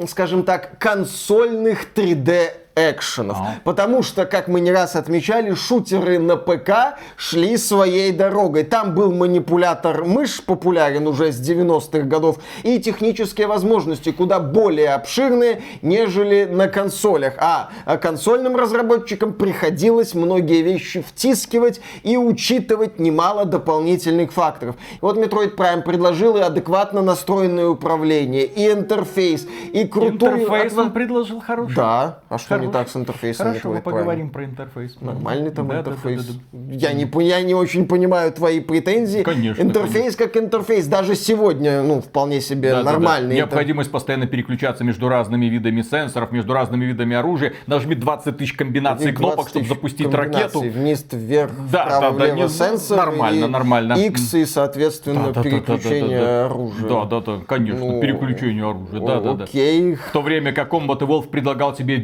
скажем 0.08 0.44
так, 0.44 0.78
консольных 0.80 1.88
3D 1.96 2.52
экшенов. 2.80 3.38
Ага. 3.40 3.56
Потому 3.64 4.04
что, 4.04 4.26
как 4.26 4.48
мы 4.48 4.60
не 4.60 4.72
раз 4.72 4.96
отмечали, 4.96 5.54
шутеры 5.54 6.20
на 6.20 6.38
ПК 6.38 6.98
шли 7.18 7.58
своей 7.58 8.12
дорогой. 8.12 8.64
Там 8.64 8.96
был 8.96 9.12
манипулятор 9.14 10.06
мышь, 10.06 10.44
популярен 10.44 11.08
уже 11.08 11.32
с 11.32 11.40
90-х 11.40 12.02
годов, 12.02 12.38
и 12.64 12.80
технические 12.80 13.48
возможности 13.48 14.12
куда 14.12 14.40
более 14.40 14.94
обширные, 14.94 15.62
нежели 15.82 16.46
на 16.46 16.68
консолях. 16.68 17.34
А, 17.38 17.70
а 17.86 17.98
консольным 17.98 18.56
разработчикам 18.56 19.34
приходилось 19.34 20.14
многие 20.14 20.62
вещи 20.62 21.02
втискивать 21.02 21.82
и 22.04 22.18
учитывать 22.18 23.00
немало 23.00 23.46
дополнительных 23.46 24.32
факторов. 24.32 24.76
Вот 25.02 25.18
Metroid 25.18 25.56
Prime 25.56 25.82
предложил 25.82 26.38
и 26.38 26.42
адекватно 26.42 27.02
настроенное 27.02 27.68
управление, 27.68 28.46
и 28.46 28.72
интерфейс, 28.72 29.48
и 29.74 29.86
крутую... 29.86 30.44
Интерфейс 30.44 30.78
он 30.78 30.92
предложил 30.92 31.40
хороший. 31.42 31.76
Да, 31.76 32.20
а 32.30 32.38
что 32.38 32.58
не 32.58 32.69
Хороший. 32.70 32.86
так 32.86 32.90
с 32.90 32.96
интерфейсом 32.96 33.48
Хорошо, 33.48 33.70
мы 33.74 33.82
поговорим 33.82 34.30
про 34.30 34.46
интерфейс. 34.46 34.98
Нормальный 35.02 35.52
там 35.52 35.68
Да, 35.68 35.76
да, 35.76 35.80
интерфейс. 35.92 36.26
да, 36.26 36.34
да, 36.52 36.74
Я, 36.76 36.94
не, 36.94 37.10
я 37.28 37.42
не 37.42 37.54
очень 37.54 37.88
понимаю 37.88 38.32
твои 38.32 38.60
претензии. 38.60 39.22
Конечно, 39.24 39.62
Интерфейс 39.62 40.16
как 40.16 40.36
интерфейс. 40.38 40.88
Даже 40.88 41.16
сегодня, 41.16 41.82
ну, 41.84 42.02
вполне 42.02 42.42
себе 42.42 42.70
Да, 42.72 42.78
да, 42.78 42.84
да. 42.84 42.92
нормальный. 42.94 43.36
интер- 43.36 43.38
Необходимость 43.38 43.92
постоянно 43.92 44.28
переключаться 44.28 44.84
между 44.84 45.10
разными 45.10 45.46
видами 45.48 45.82
сенсоров, 45.82 46.32
между 46.32 46.54
разными 46.54 46.86
видами 46.86 47.16
оружия. 47.16 47.54
Нажми 47.68 47.96
20 47.96 48.38
тысяч 48.38 48.54
комбинаций 48.54 49.12
кнопок, 49.12 49.36
20 49.36 49.50
чтобы 49.52 49.68
запустить 49.68 50.14
ракету. 50.14 50.62
Вниз, 50.62 51.06
вверх, 51.12 51.52
Да, 51.72 51.84
вправо, 51.86 52.02
да, 52.02 52.26
да, 52.26 52.34
влево 52.34 52.44
не- 52.48 52.50
сенсор. 52.50 52.98
нормально, 52.98 53.46
и 53.46 53.48
нормально. 53.48 53.94
X 53.94 54.34
и, 54.34 54.46
соответственно, 54.46 55.20
Да, 55.20 55.26
да, 55.28 55.34
да, 55.34 55.44
да, 55.44 55.50
переключение 55.50 56.20
да, 56.20 56.26
да. 56.26 56.46
оружия. 56.46 56.88
Да, 56.90 57.06
да, 57.06 57.20
да, 57.22 57.40
конечно, 57.48 57.80
Ну, 57.86 58.02
переключение 58.02 58.64
оружия. 58.66 59.00
Да, 59.00 59.20
да, 59.22 59.34
да. 59.34 59.44
Окей. 59.46 59.96
В 59.96 60.12
то 60.12 60.22
время 60.22 60.52
как 60.54 60.72
Combat 60.74 61.00
Evolved 61.00 61.30
предлагал 61.30 61.74
тебе 61.74 61.98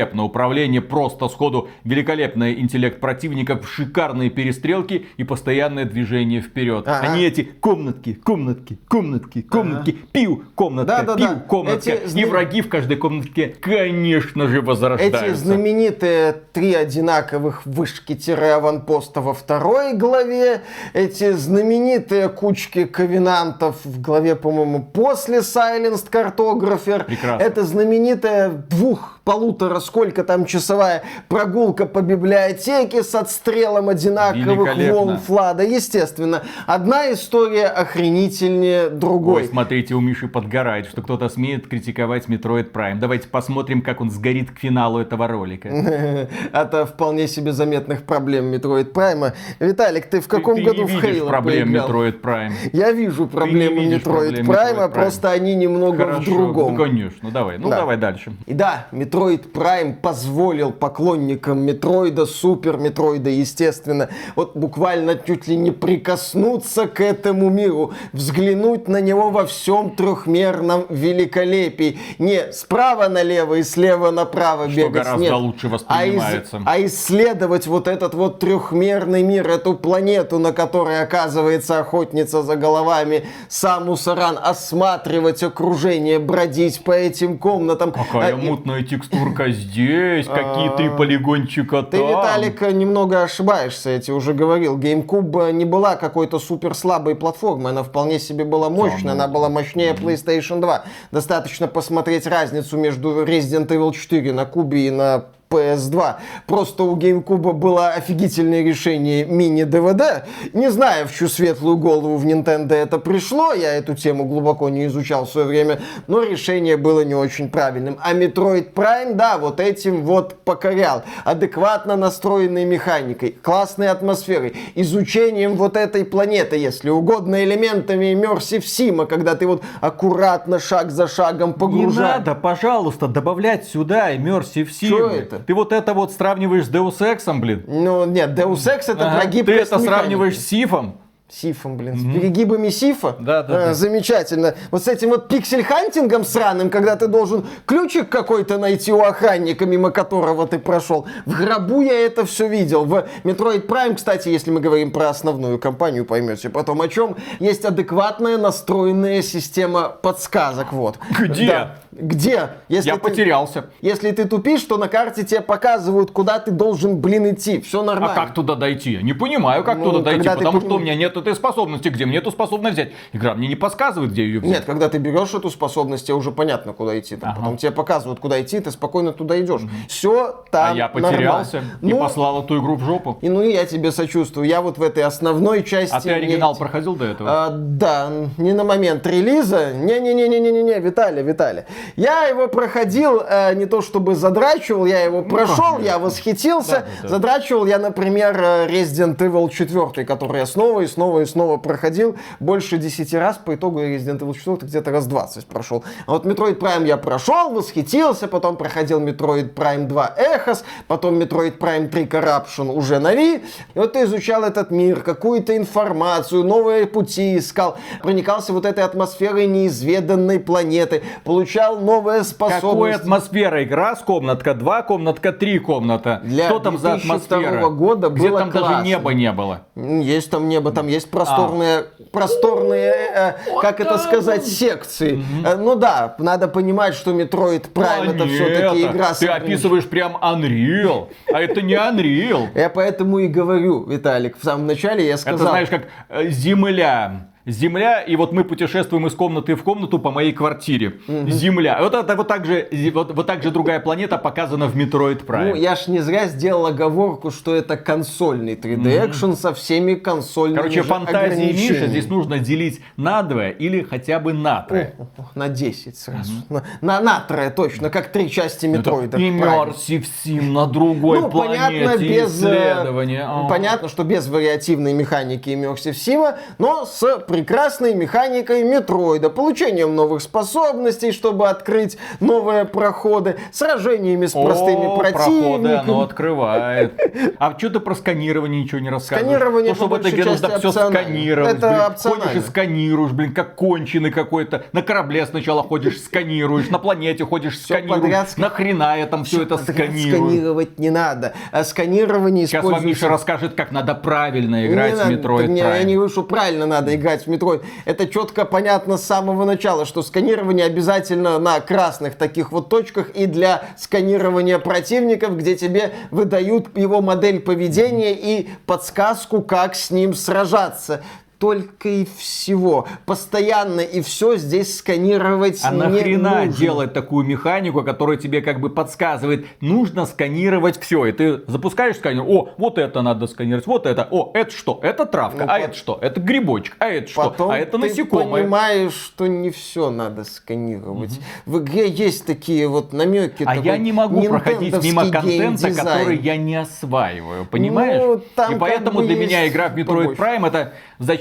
великолепное 0.00 0.24
управление, 0.24 0.80
просто 0.80 1.28
сходу 1.28 1.68
великолепный 1.84 2.60
интеллект 2.60 3.00
противников, 3.00 3.68
шикарные 3.68 4.30
перестрелки 4.30 5.06
и 5.16 5.24
постоянное 5.24 5.84
движение 5.84 6.40
вперед. 6.40 6.84
Ага. 6.86 7.16
Не 7.16 7.26
эти 7.26 7.42
комнатки, 7.42 8.14
комнатки, 8.14 8.78
комнатки, 8.88 9.42
комнатки, 9.42 9.96
пиу, 10.12 10.44
комнатка, 10.54 11.02
Да-да-да. 11.02 11.26
пиу, 11.26 11.40
комнатка. 11.46 11.90
Эти 11.90 12.18
И 12.18 12.24
враги 12.24 12.62
в 12.62 12.68
каждой 12.68 12.96
комнатке, 12.96 13.54
конечно 13.60 14.48
же, 14.48 14.62
возрождаются. 14.62 15.26
Эти 15.26 15.34
знаменитые 15.34 16.32
три 16.52 16.74
одинаковых 16.74 17.66
вышки-аванпоста 17.66 19.20
во 19.20 19.34
второй 19.34 19.94
главе, 19.94 20.62
эти 20.94 21.32
знаменитые 21.32 22.28
кучки 22.28 22.84
ковенантов 22.84 23.84
в 23.84 24.00
главе, 24.00 24.34
по-моему, 24.34 24.82
после 24.82 25.38
Silenced 25.38 26.10
Cartographer, 26.10 27.04
Прекрасно. 27.04 27.42
это 27.42 27.64
знаменитая 27.64 28.48
двух 28.48 29.19
полутора 29.24 29.80
сколько 29.80 30.24
там 30.24 30.44
часовая 30.44 31.02
прогулка 31.28 31.86
по 31.86 32.00
библиотеке 32.00 33.02
с 33.02 33.14
отстрелом 33.14 33.88
одинаковых 33.88 34.76
волн 34.76 35.18
Флада. 35.18 35.62
Естественно, 35.62 36.42
одна 36.66 37.12
история 37.12 37.66
охренительнее 37.66 38.88
другой. 38.88 39.42
Ой, 39.42 39.48
смотрите, 39.48 39.94
у 39.94 40.00
Миши 40.00 40.28
подгорает, 40.28 40.86
что 40.86 41.02
кто-то 41.02 41.28
смеет 41.28 41.68
критиковать 41.68 42.26
Metroid 42.26 42.72
Prime. 42.72 42.98
Давайте 42.98 43.28
посмотрим, 43.28 43.82
как 43.82 44.00
он 44.00 44.10
сгорит 44.10 44.50
к 44.50 44.58
финалу 44.58 44.98
этого 44.98 45.26
ролика. 45.28 45.68
Это 46.52 46.86
вполне 46.86 47.28
себе 47.28 47.52
заметных 47.52 48.02
проблем 48.04 48.52
Metroid 48.52 48.92
Prime. 48.92 49.32
Виталик, 49.58 50.06
ты 50.06 50.20
в 50.20 50.28
каком 50.28 50.62
году 50.62 50.86
в 50.86 51.04
Halo 51.04 51.28
проблем? 51.28 51.74
Metroid 51.74 52.20
Prime. 52.20 52.52
Я 52.72 52.92
вижу 52.92 53.26
проблемы 53.26 53.84
Metroid 53.86 54.40
Prime, 54.44 54.88
просто 54.90 55.30
они 55.30 55.54
немного 55.54 56.06
в 56.06 56.24
другом. 56.24 56.74
Ну, 56.74 56.82
конечно, 56.84 57.30
давай. 57.30 57.58
Ну, 57.58 57.68
Да. 57.68 57.76
давай 57.76 57.96
дальше. 57.96 58.32
И 58.46 58.54
да, 58.54 58.86
Metroid 58.92 59.09
Prime 59.10 59.94
позволил 60.00 60.72
поклонникам 60.72 61.60
Метроида, 61.60 62.26
Супер 62.26 62.76
Метроида, 62.78 63.30
естественно, 63.30 64.08
вот 64.36 64.56
буквально 64.56 65.16
чуть 65.16 65.48
ли 65.48 65.56
не 65.56 65.70
прикоснуться 65.70 66.86
к 66.86 67.00
этому 67.00 67.50
миру, 67.50 67.92
взглянуть 68.12 68.88
на 68.88 69.00
него 69.00 69.30
во 69.30 69.46
всем 69.46 69.90
трехмерном 69.96 70.84
великолепии. 70.88 71.98
Не 72.18 72.52
справа 72.52 73.08
налево 73.08 73.54
и 73.54 73.62
слева 73.62 74.10
направо 74.10 74.68
Что 74.68 74.76
бегать, 74.76 74.92
гораздо 75.04 75.22
нет. 75.24 75.32
лучше 75.34 75.66
а, 75.66 75.68
из- 75.68 75.72
воспринимается. 75.72 76.62
а 76.64 76.84
исследовать 76.84 77.66
вот 77.66 77.88
этот 77.88 78.14
вот 78.14 78.38
трехмерный 78.38 79.22
мир, 79.22 79.48
эту 79.48 79.74
планету, 79.74 80.38
на 80.38 80.52
которой 80.52 81.02
оказывается 81.02 81.78
охотница 81.80 82.42
за 82.42 82.56
головами 82.56 83.24
Самус 83.48 84.06
Аран, 84.08 84.38
осматривать 84.42 85.42
окружение, 85.42 86.18
бродить 86.18 86.82
по 86.84 86.92
этим 86.92 87.38
комнатам. 87.38 87.92
Какая 87.92 88.34
А, 88.34 88.38
и- 88.38 88.46
мутная 88.48 88.82
текстурка 89.00 89.50
здесь, 89.50 90.26
какие 90.26 90.76
три 90.76 90.90
полигончика 90.90 91.82
Ты, 91.82 91.98
там. 91.98 92.08
Виталик, 92.08 92.60
немного 92.72 93.22
ошибаешься, 93.22 93.90
я 93.90 93.98
тебе 94.00 94.14
уже 94.14 94.34
говорил. 94.34 94.78
GameCube 94.78 95.52
не 95.52 95.64
была 95.64 95.96
какой-то 95.96 96.38
супер 96.38 96.74
слабой 96.74 97.14
платформой, 97.14 97.72
она 97.72 97.82
вполне 97.82 98.18
себе 98.18 98.44
была 98.44 98.70
мощная, 98.70 99.12
она 99.12 99.28
была 99.28 99.48
мощнее 99.48 99.94
PlayStation 99.94 100.60
2. 100.60 100.84
Достаточно 101.10 101.66
посмотреть 101.66 102.26
разницу 102.26 102.76
между 102.76 103.24
Resident 103.24 103.68
Evil 103.68 103.92
4 103.92 104.32
на 104.32 104.44
кубе 104.44 104.86
и 104.88 104.90
на 104.90 105.24
PS2. 105.50 106.14
Просто 106.46 106.84
у 106.84 106.96
GameCube 106.96 107.52
было 107.52 107.88
офигительное 107.88 108.62
решение 108.62 109.24
мини-DVD. 109.24 110.22
Не 110.52 110.70
знаю, 110.70 111.08
в 111.08 111.12
чью 111.12 111.28
светлую 111.28 111.76
голову 111.76 112.16
в 112.16 112.24
Nintendo 112.24 112.74
это 112.74 113.00
пришло, 113.00 113.52
я 113.52 113.74
эту 113.74 113.96
тему 113.96 114.26
глубоко 114.26 114.68
не 114.68 114.86
изучал 114.86 115.24
в 115.26 115.30
свое 115.30 115.48
время, 115.48 115.80
но 116.06 116.22
решение 116.22 116.76
было 116.76 117.00
не 117.00 117.16
очень 117.16 117.48
правильным. 117.50 117.98
А 118.00 118.14
Metroid 118.14 118.72
Prime, 118.72 119.14
да, 119.14 119.38
вот 119.38 119.58
этим 119.58 120.04
вот 120.04 120.36
покорял. 120.44 121.02
Адекватно 121.24 121.96
настроенной 121.96 122.64
механикой, 122.64 123.36
классной 123.42 123.88
атмосферой, 123.88 124.54
изучением 124.76 125.56
вот 125.56 125.76
этой 125.76 126.04
планеты, 126.04 126.58
если 126.58 126.90
угодно, 126.90 127.42
элементами 127.42 128.14
Immersive 128.14 128.60
Sim, 128.62 129.04
когда 129.08 129.34
ты 129.34 129.48
вот 129.48 129.64
аккуратно, 129.80 130.60
шаг 130.60 130.92
за 130.92 131.08
шагом 131.08 131.50
Не 131.50 131.54
погружаешь. 131.54 132.18
надо, 132.18 132.36
пожалуйста, 132.36 133.08
добавлять 133.08 133.66
сюда 133.66 134.14
Immersive 134.14 134.68
Sim. 134.68 134.88
Чё 134.88 135.08
это? 135.08 135.39
Ты 135.46 135.54
вот 135.54 135.72
это 135.72 135.94
вот 135.94 136.12
сравниваешь 136.12 136.66
с 136.66 136.70
Deus 136.70 136.98
Ex, 136.98 137.40
блин. 137.40 137.64
Ну, 137.66 138.04
нет, 138.06 138.30
Deus 138.30 138.54
Ex 138.66 138.84
это 138.92 139.08
Ага, 139.10 139.20
про 139.20 139.26
Ты 139.26 139.28
гибкость 139.28 139.60
это 139.60 139.74
механики. 139.76 139.88
сравниваешь 139.88 140.38
с 140.38 140.46
Thief 140.46 140.77
ом. 140.77 140.96
Thief 141.32 141.60
ом, 141.60 141.76
блин, 141.76 141.96
с 141.96 142.02
перегибами 142.02 142.70
Thief 142.70 143.01
а. 143.01 143.14
Да, 143.20 143.44
да, 143.44 143.54
А, 143.54 143.66
да. 143.66 143.74
Замечательно. 143.74 144.56
Вот 144.72 144.82
с 144.82 144.88
этим 144.88 145.10
вот 145.10 145.28
пиксель-хантингом 145.28 146.24
сраным, 146.24 146.70
когда 146.70 146.96
ты 146.96 147.06
должен 147.06 147.46
ключик 147.66 148.08
какой-то 148.08 148.58
найти 148.58 148.92
у 148.92 149.00
охранника, 149.00 149.64
мимо 149.64 149.92
которого 149.92 150.48
ты 150.48 150.58
прошел. 150.58 151.06
В 151.26 151.36
гробу 151.38 151.82
я 151.82 152.04
это 152.04 152.26
все 152.26 152.48
видел. 152.48 152.84
В 152.84 153.06
Metroid 153.22 153.64
Prime, 153.68 153.94
кстати, 153.94 154.28
если 154.28 154.50
мы 154.50 154.60
говорим 154.60 154.90
про 154.90 155.08
основную 155.08 155.60
кампанию, 155.60 156.04
поймете 156.04 156.50
потом 156.50 156.80
о 156.80 156.88
чем, 156.88 157.14
есть 157.38 157.64
адекватная 157.64 158.36
настроенная 158.36 159.22
система 159.22 159.88
подсказок. 159.88 160.72
Вот. 160.72 160.98
Где? 161.16 161.46
Да. 161.46 161.76
Где? 161.92 162.50
Если 162.68 162.88
Я 162.88 162.94
ты- 162.94 163.00
потерялся. 163.00 163.64
Если 163.80 164.12
ты 164.12 164.24
тупишь, 164.26 164.62
то 164.62 164.76
на 164.76 164.86
карте 164.88 165.24
тебе 165.24 165.40
показывают, 165.40 166.12
куда 166.12 166.38
ты 166.38 166.52
должен, 166.52 167.00
блин, 167.00 167.32
идти. 167.34 167.60
Все 167.60 167.80
А 167.80 167.84
нормально. 167.84 168.14
как 168.14 168.32
туда 168.32 168.54
дойти? 168.54 168.92
Я 168.92 169.02
не 169.02 169.12
понимаю, 169.12 169.64
как 169.64 169.78
Ну, 169.78 169.86
туда 169.90 169.98
дойти, 170.04 170.18
когда 170.18 170.32
ты 170.36 170.44
потому 170.44 170.60
что 170.60 170.74
у 170.76 170.78
меня 170.78 170.94
нет 170.94 171.16
этой 171.16 171.34
способности. 171.34 171.88
Где 171.88 172.06
мне 172.06 172.18
эту 172.18 172.30
способность 172.30 172.74
взять? 172.74 172.92
Игра 173.12 173.34
мне 173.34 173.48
не 173.48 173.56
подсказывает, 173.56 174.12
где 174.12 174.22
ее 174.24 174.38
взять. 174.38 174.52
Нет, 174.52 174.64
когда 174.66 174.88
ты 174.88 174.98
берешь 174.98 175.34
эту 175.34 175.50
способность, 175.50 176.06
тебе 176.06 176.14
уже 176.14 176.30
понятно, 176.30 176.72
куда 176.72 176.98
идти. 176.98 177.16
Там, 177.16 177.30
Ага. 177.30 177.40
Потом 177.40 177.56
тебе 177.56 177.72
показывают, 177.72 178.20
куда 178.20 178.40
идти, 178.40 178.60
ты 178.60 178.70
спокойно 178.70 179.12
туда 179.12 179.40
идешь. 179.40 179.62
Все 179.88 180.44
там 180.52 180.74
А 180.74 180.76
я 180.76 180.88
потерялся 180.88 181.56
нормально. 181.56 181.78
и 181.82 181.86
Ну, 181.90 181.98
послал 181.98 182.42
эту 182.44 182.58
игру 182.60 182.76
в 182.76 182.84
жопу. 182.84 183.18
и 183.20 183.28
ну 183.28 183.42
и 183.42 183.52
я 183.52 183.66
тебе 183.66 183.90
сочувствую. 183.90 184.46
Я 184.46 184.60
вот 184.60 184.78
в 184.78 184.82
этой 184.82 185.02
основной 185.02 185.64
части... 185.64 185.94
А 185.94 186.00
ты 186.00 186.10
оригинал 186.10 186.54
проходил 186.56 186.94
до 186.94 187.04
этого? 187.06 187.28
А, 187.46 187.50
да, 187.50 188.10
не 188.38 188.52
на 188.52 188.62
момент 188.62 189.04
релиза. 189.06 189.72
Не-не-не-не-не-не, 189.74 190.78
Виталий, 190.80 191.22
Виталий. 191.22 191.64
Я 191.96 192.24
его 192.24 192.48
проходил 192.48 193.22
э, 193.26 193.54
не 193.54 193.66
то 193.66 193.82
чтобы 193.82 194.14
задрачивал, 194.14 194.86
я 194.86 195.00
его 195.02 195.22
прошел, 195.22 195.78
я 195.80 195.98
восхитился. 195.98 196.70
Да, 196.70 196.80
да, 196.80 197.02
да. 197.02 197.08
Задрачивал 197.08 197.66
я, 197.66 197.78
например, 197.78 198.36
э, 198.40 198.66
Resident 198.66 199.16
Evil 199.16 199.48
4, 199.50 200.04
который 200.04 200.38
я 200.38 200.46
снова 200.46 200.80
и 200.80 200.86
снова 200.86 201.20
и 201.20 201.26
снова 201.26 201.56
проходил. 201.56 202.16
Больше 202.40 202.78
10 202.78 203.14
раз, 203.14 203.38
по 203.38 203.54
итогу 203.54 203.80
Resident 203.80 204.18
Evil 204.18 204.34
4 204.34 204.58
где-то 204.62 204.90
раз 204.90 205.06
20 205.06 205.46
прошел. 205.46 205.84
А 206.06 206.12
вот 206.12 206.26
Metroid 206.26 206.58
Prime 206.58 206.86
я 206.86 206.96
прошел, 206.96 207.50
восхитился, 207.50 208.28
потом 208.28 208.56
проходил 208.56 209.00
Metroid 209.00 209.54
Prime 209.54 209.86
2 209.86 210.16
Echoes, 210.18 210.62
потом 210.86 211.18
Metroid 211.18 211.58
Prime 211.58 211.88
3 211.88 212.04
Corruption 212.04 212.72
уже 212.72 212.98
на 212.98 213.14
Wii. 213.14 213.42
И 213.74 213.78
вот 213.78 213.92
ты 213.92 214.04
изучал 214.04 214.44
этот 214.44 214.70
мир, 214.70 215.02
какую-то 215.02 215.56
информацию, 215.56 216.44
новые 216.44 216.86
пути 216.86 217.38
искал, 217.38 217.76
проникался 218.02 218.52
вот 218.52 218.64
этой 218.64 218.84
атмосферой 218.84 219.46
неизведанной 219.46 220.40
планеты, 220.40 221.02
получал 221.24 221.69
новые 221.78 222.24
способности. 222.24 222.66
Какой 222.70 222.92
атмосфера? 222.94 223.62
Игра 223.62 223.94
с 223.96 224.00
комнатка, 224.00 224.54
два 224.54 224.82
комнатка, 224.82 225.32
три 225.32 225.58
комната. 225.58 226.20
Для 226.24 226.48
Что 226.48 226.58
там 226.58 226.78
за 226.78 226.96
2002 226.96 227.36
атмосфера? 227.38 227.68
года 227.68 228.08
Где 228.08 228.28
было 228.28 228.38
там 228.40 228.50
даже 228.50 228.64
классно. 228.66 228.84
неба 228.86 229.14
не 229.14 229.32
было. 229.32 229.60
Есть 229.76 230.30
там 230.30 230.48
небо, 230.48 230.72
там 230.72 230.88
есть 230.88 231.10
просторные, 231.10 231.84
просторные, 232.12 232.92
э, 233.14 233.32
как 233.60 233.80
это 233.80 233.98
сказать, 233.98 234.46
секции. 234.46 235.22
Э, 235.44 235.56
Ну 235.56 235.74
да, 235.76 236.14
надо 236.18 236.48
понимать, 236.48 236.94
что 236.94 237.12
Metroid 237.12 237.72
Prime 237.72 238.14
это 238.14 238.26
все-таки 238.26 238.82
игра 238.86 239.14
с 239.14 239.18
Ты 239.18 239.26
ограничениями. 239.26 239.44
описываешь 239.54 239.88
прям 239.88 240.16
Unreal, 240.16 241.08
а 241.32 241.40
это 241.40 241.62
не 241.62 241.74
Unreal. 241.74 242.48
Я 242.54 242.70
поэтому 242.70 243.18
и 243.18 243.28
говорю, 243.28 243.84
Виталик, 243.84 244.36
в 244.38 244.44
самом 244.44 244.66
начале 244.66 245.04
я 245.06 245.12
Это 245.14 245.22
сказал. 245.22 245.48
знаешь, 245.48 245.68
как 245.68 245.82
э, 246.08 246.28
Земля. 246.28 247.26
Земля, 247.46 248.02
и 248.02 248.16
вот 248.16 248.32
мы 248.32 248.44
путешествуем 248.44 249.06
из 249.06 249.14
комнаты 249.14 249.54
в 249.54 249.62
комнату 249.62 249.98
по 249.98 250.10
моей 250.10 250.32
квартире. 250.32 251.00
Земля. 251.26 251.78
Вот 251.80 251.94
это 251.94 252.14
вот 252.14 252.28
так 252.28 252.44
же, 252.44 252.68
вот, 252.92 253.14
вот 253.14 253.26
так 253.26 253.42
же 253.42 253.50
другая 253.50 253.80
планета 253.80 254.18
показана 254.18 254.66
в 254.66 254.76
Metroid 254.76 255.24
Prime. 255.24 255.50
Ну, 255.50 255.54
я 255.54 255.74
ж 255.74 255.86
не 255.88 256.00
зря 256.00 256.26
сделал 256.26 256.66
оговорку, 256.66 257.30
что 257.30 257.54
это 257.54 257.78
консольный 257.78 258.56
3D 258.56 259.08
экшен 259.08 259.36
со 259.36 259.54
всеми 259.54 259.94
консольными 259.94 260.58
Короче, 260.58 260.82
фантазии 260.82 261.42
ограничениями. 261.42 261.86
здесь 261.86 262.08
нужно 262.08 262.38
делить 262.40 262.82
на 262.98 263.22
двое 263.22 263.52
или 263.52 263.82
хотя 263.82 264.18
бы 264.20 264.34
на 264.34 264.60
трое. 264.62 264.94
На 265.34 265.48
10 265.48 265.96
сразу. 265.96 266.32
На, 266.50 266.62
на, 266.82 267.00
на 267.00 267.20
трое 267.20 267.48
точно, 267.50 267.88
как 267.88 268.12
три 268.12 268.30
части 268.30 268.66
метроида. 268.66 269.16
И 269.16 269.30
Prime. 269.30 269.40
Immersive 269.40 270.04
Sim 270.24 270.50
на 270.50 270.66
другой 270.66 271.20
Ну, 271.20 271.30
планете 271.30 271.62
понятно, 271.86 271.98
без, 272.02 272.10
э, 272.12 272.26
исследования. 272.26 273.24
А. 273.26 273.48
понятно, 273.48 273.88
что 273.88 274.04
без 274.04 274.28
вариативной 274.28 274.92
механики 274.92 275.48
Immersive 275.48 275.92
Sim, 275.92 276.36
но 276.58 276.84
с 276.84 277.24
прекрасной 277.44 277.94
механикой 277.94 278.62
метроида, 278.64 279.30
получением 279.30 279.94
новых 279.94 280.20
способностей, 280.22 281.10
чтобы 281.10 281.48
открыть 281.48 281.96
новые 282.20 282.64
проходы, 282.66 283.36
сражениями 283.50 284.26
с 284.26 284.32
простыми 284.32 284.86
О, 284.86 284.96
проходы 284.96 285.12
противниками. 285.14 285.78
оно 285.78 286.02
открывает. 286.02 287.00
А 287.38 287.56
что 287.58 287.70
ты 287.70 287.80
про 287.80 287.94
сканирование 287.94 288.62
ничего 288.62 288.80
не 288.80 288.90
рассказываешь? 288.90 289.36
Сканирование 289.36 289.70
То, 289.70 289.76
что 289.76 289.88
по 289.88 289.96
в 289.96 290.00
этой 290.00 290.02
большей 290.02 290.20
игре 290.20 290.30
нужно 290.30 290.48
части 290.48 290.60
все 290.60 290.72
сканировать. 290.72 291.54
Это 291.56 291.96
блин. 292.02 292.20
Ходишь 292.20 292.36
и 292.36 292.40
сканируешь, 292.46 293.12
блин, 293.12 293.34
как 293.34 293.54
конченый 293.54 294.10
какой-то. 294.10 294.64
На 294.72 294.82
корабле 294.82 295.24
сначала 295.26 295.62
ходишь, 295.62 296.00
сканируешь. 296.00 296.68
На 296.68 296.78
планете 296.78 297.24
ходишь, 297.24 297.58
сканируешь. 297.58 298.02
подряд 298.02 298.34
Нахрена 298.36 298.98
я 298.98 299.06
там 299.06 299.24
все 299.24 299.42
это 299.42 299.56
сканирую? 299.58 300.26
Сканировать 300.26 300.78
не 300.78 300.90
надо. 300.90 301.32
А 301.52 301.64
сканирование 301.64 302.46
Сейчас 302.46 302.62
вам 302.62 302.74
используется... 302.74 303.04
Миша 303.04 303.08
расскажет, 303.10 303.54
как 303.54 303.72
надо 303.72 303.94
правильно 303.94 304.66
играть 304.66 305.08
Не 305.08 305.16
в 305.16 305.48
не, 305.48 305.58
Я 305.58 305.82
не 305.84 306.08
что 306.08 306.22
правильно 306.22 306.66
надо 306.66 306.94
играть 306.94 307.19
в 307.26 307.28
Metroid. 307.28 307.62
Это 307.84 308.06
четко 308.06 308.44
понятно 308.44 308.96
с 308.96 309.04
самого 309.04 309.44
начала, 309.44 309.84
что 309.84 310.02
сканирование 310.02 310.66
обязательно 310.66 311.38
на 311.38 311.60
красных 311.60 312.16
таких 312.16 312.52
вот 312.52 312.68
точках 312.68 313.10
и 313.10 313.26
для 313.26 313.64
сканирования 313.78 314.58
противников, 314.58 315.36
где 315.36 315.56
тебе 315.56 315.92
выдают 316.10 316.76
его 316.76 317.00
модель 317.00 317.40
поведения 317.40 318.14
и 318.14 318.48
подсказку, 318.66 319.42
как 319.42 319.74
с 319.74 319.90
ним 319.90 320.14
сражаться. 320.14 321.02
Только 321.40 321.88
и 321.88 322.06
всего. 322.18 322.86
Постоянно 323.06 323.80
и 323.80 324.02
все 324.02 324.36
здесь 324.36 324.76
сканировать 324.78 325.58
А 325.64 325.70
не 325.72 325.78
нахрена 325.78 326.44
нужно. 326.44 326.52
делать 326.52 326.92
такую 326.92 327.26
механику, 327.26 327.82
которая 327.82 328.18
тебе 328.18 328.42
как 328.42 328.60
бы 328.60 328.68
подсказывает, 328.68 329.46
нужно 329.62 330.04
сканировать 330.04 330.78
все. 330.78 331.06
И 331.06 331.12
ты 331.12 331.40
запускаешь 331.46 331.96
сканер, 331.96 332.24
о, 332.28 332.50
вот 332.58 332.76
это 332.76 333.00
надо 333.00 333.26
сканировать, 333.26 333.66
вот 333.66 333.86
это, 333.86 334.06
о, 334.10 334.30
это 334.34 334.50
что? 334.54 334.80
Это 334.82 335.06
травка, 335.06 335.38
Ну, 335.46 335.52
а 335.52 335.58
по- 335.58 335.62
это 335.62 335.74
что? 335.74 335.98
Это 336.02 336.20
грибочек, 336.20 336.76
а 336.78 336.88
это 336.88 337.10
что? 337.10 337.22
Потом 337.30 337.50
а 337.52 337.58
это 337.58 337.72
ты 337.72 337.78
насекомое. 337.78 338.42
понимаешь, 338.42 338.92
что 338.92 339.26
не 339.26 339.48
все 339.48 339.88
надо 339.88 340.24
сканировать. 340.24 341.18
В 341.46 341.58
игре 341.60 341.88
есть 341.88 342.26
такие 342.26 342.68
вот 342.68 342.92
намеки. 342.92 343.44
А 343.46 343.56
я 343.56 343.78
не 343.78 343.92
могу 343.92 344.22
проходить 344.24 344.74
мимо 344.84 345.10
контента, 345.10 345.70
который 345.72 346.18
я 346.18 346.36
не 346.36 346.56
осваиваю, 346.56 347.46
понимаешь? 347.46 348.02
Ну, 348.04 348.16
И 348.54 348.58
поэтому 348.58 349.00
для 349.00 349.16
меня 349.16 349.48
игра 349.48 349.70
в 349.70 349.74
Metroid 349.74 349.84
побольше. 349.86 350.20
Prime 350.22 350.46
это 350.46 350.72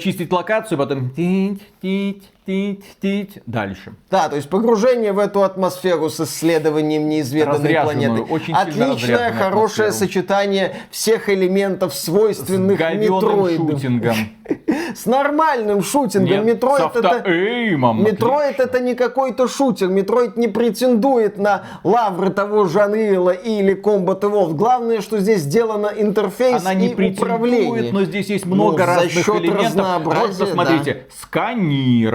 зачистить 0.09 0.31
локацию, 0.31 0.77
потом 0.77 1.11
тить, 1.11 1.61
тить, 1.81 2.29
тить, 2.49 2.83
тить, 2.99 3.37
дальше. 3.45 3.93
Да, 4.09 4.27
то 4.27 4.35
есть 4.35 4.49
погружение 4.49 5.13
в 5.13 5.19
эту 5.19 5.43
атмосферу 5.43 6.09
с 6.09 6.19
исследованием 6.19 7.07
неизведанной 7.07 7.57
Разряженную, 7.57 8.25
планеты. 8.25 8.33
очень 8.33 8.53
Отличное, 8.55 9.31
хорошее 9.33 9.89
атмосферу. 9.89 9.91
сочетание 9.91 10.75
всех 10.89 11.29
элементов, 11.29 11.93
свойственных 11.93 12.79
Говёным 12.79 13.01
метроиду. 13.17 13.67
шутингом. 13.73 14.15
С 14.95 15.05
нормальным 15.05 15.83
шутингом. 15.83 16.43
Нет, 16.43 16.55
Metroid 16.55 16.91
с 16.91 16.95
это... 16.95 17.23
Metroid 17.29 18.59
это 18.59 18.79
не 18.79 18.95
какой-то 18.95 19.47
шутер. 19.47 19.89
Metroid 19.89 20.37
не 20.37 20.47
претендует 20.47 21.37
на 21.37 21.65
лавры 21.83 22.31
того 22.31 22.65
же 22.65 22.79
Unreal 22.79 23.39
или 23.43 23.79
Combat 23.79 24.19
Evolved. 24.21 24.53
Главное, 24.55 25.01
что 25.01 25.19
здесь 25.19 25.41
сделано 25.41 25.91
интерфейс 25.95 26.61
Она 26.63 26.73
не 26.73 26.87
и 26.87 26.95
претендует, 26.95 27.21
управление. 27.21 27.91
но 27.93 28.03
здесь 28.05 28.27
есть 28.31 28.47
много 28.47 28.79
Ну, 28.79 28.85
разных 28.85 29.29
элементов. 29.29 29.65
разнообразия, 29.65 30.19
Можно, 30.27 30.45
смотрите, 30.47 31.03
сканировать. 31.21 32.13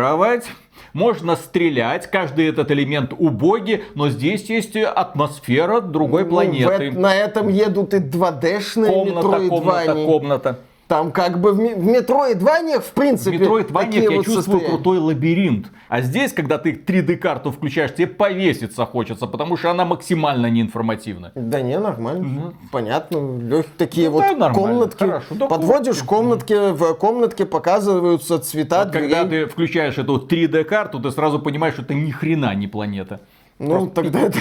Можно 0.92 1.34
стрелять, 1.36 2.08
каждый 2.08 2.48
этот 2.48 2.70
элемент 2.70 3.12
убогий, 3.18 3.82
но 3.94 4.08
здесь 4.10 4.48
есть 4.48 4.76
атмосфера 4.76 5.80
другой 5.80 6.22
Ну, 6.22 6.28
в 6.28 6.30
планеты. 6.30 6.88
эт- 6.90 6.98
на 6.98 7.14
этом 7.14 7.48
едут 7.48 7.94
и 7.94 7.98
2D-шные 7.98 8.90
Комната, 8.92 9.20
комната, 9.22 9.38
метроидвания. 9.48 10.06
комната. 10.06 10.58
Там 10.86 11.12
как 11.12 11.40
бы 11.40 11.52
в, 11.52 11.56
в 11.56 11.84
метроидваниях, 11.86 12.82
в 12.82 12.88
В 12.88 12.92
принципе, 12.92 13.38
Metroidvania 13.38 13.72
такие 13.84 14.02
я 14.04 14.10
вот 14.10 14.24
чувствую 14.26 14.42
состояния. 14.44 14.66
крутой 14.68 14.98
лабиринт. 14.98 15.66
А 15.88 16.02
здесь, 16.02 16.32
когда 16.34 16.58
ты 16.58 16.72
3D-карту 16.72 17.50
включаешь, 17.52 17.94
тебе 17.94 18.06
повеситься 18.06 18.84
хочется, 18.84 19.26
потому 19.26 19.56
что 19.56 19.70
она 19.70 19.84
максимально 19.86 20.50
неинформативна. 20.50 21.32
Да 21.34 21.62
не, 21.62 21.78
нормально. 21.78 22.52
Понятно. 22.70 23.16
Лёг- 23.16 23.66
такие 23.78 24.08
Ну 24.08 24.14
вот 24.16 24.20
да, 24.22 24.36
нормально. 24.36 24.54
комнатки. 24.54 24.98
Хорошо, 25.04 25.34
да, 25.34 25.46
Подводишь 25.46 26.02
комнатки, 26.02 26.72
в 26.72 26.94
комнатке 26.94 27.46
показываются 27.46 28.38
цвета 28.38 28.84
Вот 28.84 28.92
когда 28.92 29.24
дверей. 29.24 29.46
ты 29.46 29.50
включаешь 29.50 29.96
эту 29.96 30.18
3D-карту, 30.18 31.00
ты 31.00 31.10
сразу 31.12 31.38
понимаешь, 31.38 31.74
что 31.74 31.82
это 31.82 31.94
ни 31.94 32.10
хрена 32.10 32.54
не 32.54 32.66
планета. 32.66 33.20
Ну, 33.58 33.86
тогда 33.86 34.20
это... 34.20 34.38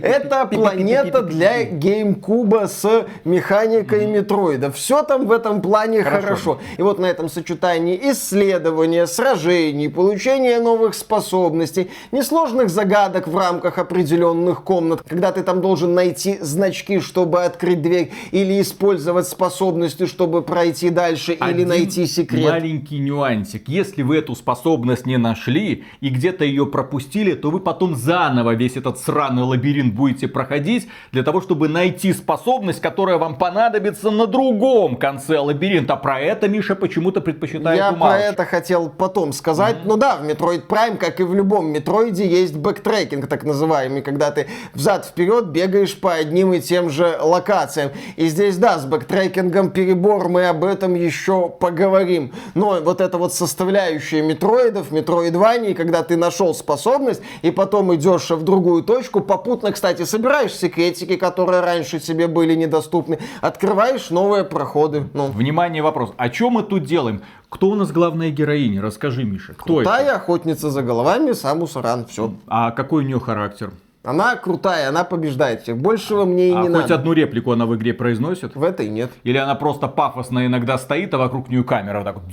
Это 0.00 0.46
планета 0.46 1.22
для 1.22 1.64
геймкуба 1.64 2.66
с 2.68 3.06
механикой 3.24 4.06
метроида. 4.06 4.70
Все 4.70 5.02
там 5.02 5.26
в 5.26 5.32
этом 5.32 5.60
плане 5.60 6.02
Хорошо. 6.02 6.22
хорошо. 6.22 6.58
И 6.78 6.82
вот 6.82 6.98
на 6.98 7.06
этом 7.06 7.28
сочетании 7.28 7.98
исследования, 8.12 9.06
сражений, 9.06 9.88
получения 9.88 10.60
новых 10.60 10.94
способностей, 10.94 11.90
несложных 12.12 12.70
загадок 12.70 13.26
в 13.26 13.36
рамках 13.36 13.78
определенных 13.78 14.62
комнат, 14.62 15.02
когда 15.06 15.32
ты 15.32 15.42
там 15.42 15.60
должен 15.60 15.94
найти 15.94 16.38
значки, 16.40 17.00
чтобы 17.00 17.42
открыть 17.44 17.82
дверь, 17.82 18.12
или 18.30 18.60
использовать 18.60 19.26
способности, 19.26 20.06
чтобы 20.06 20.42
пройти 20.42 20.90
дальше, 20.90 21.32
или 21.32 21.42
Один 21.42 21.68
найти 21.68 22.06
секрет. 22.06 22.50
маленький 22.50 22.98
нюансик. 22.98 23.68
Если 23.68 24.02
вы 24.02 24.18
эту 24.18 24.34
способность 24.34 25.06
не 25.06 25.18
нашли 25.18 25.84
и 26.00 26.08
где-то 26.08 26.44
ее 26.44 26.66
пропустили, 26.66 27.32
то 27.34 27.50
вы 27.50 27.60
потом 27.60 27.96
заново 28.12 28.54
весь 28.54 28.76
этот 28.76 28.98
сраный 28.98 29.42
лабиринт 29.42 29.94
будете 29.94 30.28
проходить 30.28 30.86
для 31.12 31.22
того, 31.22 31.40
чтобы 31.40 31.68
найти 31.68 32.12
способность, 32.12 32.82
которая 32.82 33.16
вам 33.16 33.36
понадобится 33.38 34.10
на 34.10 34.26
другом 34.26 34.96
конце 34.96 35.38
лабиринта. 35.38 35.96
Про 35.96 36.20
это 36.20 36.46
Миша 36.46 36.74
почему-то 36.74 37.22
предпочитает 37.22 37.78
Я 37.78 37.90
умалчивать. 37.90 38.20
про 38.20 38.32
это 38.32 38.44
хотел 38.44 38.90
потом 38.90 39.32
сказать. 39.32 39.76
Ну 39.84 39.96
да, 39.96 40.16
в 40.16 40.24
Metroid 40.24 40.66
Prime, 40.66 40.98
как 40.98 41.20
и 41.20 41.22
в 41.22 41.34
любом 41.34 41.68
Метроиде, 41.68 42.26
есть 42.26 42.54
бэктрекинг, 42.54 43.28
так 43.28 43.44
называемый, 43.44 44.02
когда 44.02 44.30
ты 44.30 44.46
взад-вперед 44.74 45.46
бегаешь 45.46 45.98
по 45.98 46.12
одним 46.12 46.52
и 46.52 46.60
тем 46.60 46.90
же 46.90 47.16
локациям. 47.18 47.92
И 48.16 48.26
здесь, 48.26 48.58
да, 48.58 48.78
с 48.78 48.84
бэктрекингом 48.84 49.70
перебор, 49.70 50.28
мы 50.28 50.48
об 50.48 50.64
этом 50.64 50.94
еще 50.94 51.48
поговорим. 51.48 52.34
Но 52.54 52.78
вот 52.82 53.00
эта 53.00 53.16
вот 53.16 53.32
составляющая 53.32 54.20
метроидов, 54.20 54.90
метроидваний, 54.90 55.72
когда 55.72 56.02
ты 56.02 56.18
нашел 56.18 56.54
способность, 56.54 57.22
и 57.40 57.50
потом 57.50 57.94
идешь 57.94 58.01
в 58.36 58.42
другую 58.42 58.82
точку, 58.82 59.20
попутно, 59.20 59.72
кстати, 59.72 60.04
собираешь 60.04 60.52
секретики, 60.52 61.16
которые 61.16 61.60
раньше 61.60 62.00
тебе 62.00 62.26
были 62.28 62.54
недоступны, 62.54 63.18
открываешь 63.40 64.10
новые 64.10 64.44
проходы. 64.44 65.08
Ну, 65.14 65.28
Внимание, 65.28 65.82
вопрос. 65.82 66.12
А 66.16 66.32
что 66.32 66.50
мы 66.50 66.62
тут 66.62 66.84
делаем? 66.84 67.22
Кто 67.48 67.68
у 67.68 67.74
нас 67.74 67.92
главная 67.92 68.30
героиня? 68.30 68.82
Расскажи, 68.82 69.24
Миша. 69.24 69.54
Кто 69.54 69.80
это? 69.80 69.90
Крутая 69.90 70.16
охотница 70.16 70.70
за 70.70 70.82
головами, 70.82 71.32
Самус 71.32 71.76
Аран, 71.76 72.06
все. 72.06 72.34
А 72.46 72.70
какой 72.70 73.04
у 73.04 73.06
нее 73.06 73.20
характер? 73.20 73.72
Она 74.04 74.34
крутая, 74.34 74.88
она 74.88 75.04
побеждает 75.04 75.62
всех. 75.62 75.78
Большего 75.78 76.24
мне 76.24 76.48
и 76.48 76.52
а 76.52 76.62
не 76.62 76.68
хоть 76.68 76.72
надо. 76.72 76.94
одну 76.96 77.12
реплику 77.12 77.52
она 77.52 77.66
в 77.66 77.76
игре 77.76 77.94
произносит? 77.94 78.56
В 78.56 78.64
этой 78.64 78.88
нет. 78.88 79.12
Или 79.22 79.38
она 79.38 79.54
просто 79.54 79.86
пафосно 79.86 80.44
иногда 80.44 80.76
стоит, 80.76 81.14
а 81.14 81.18
вокруг 81.18 81.48
нее 81.48 81.62
камера 81.62 82.02
так 82.02 82.16
вот. 82.16 82.24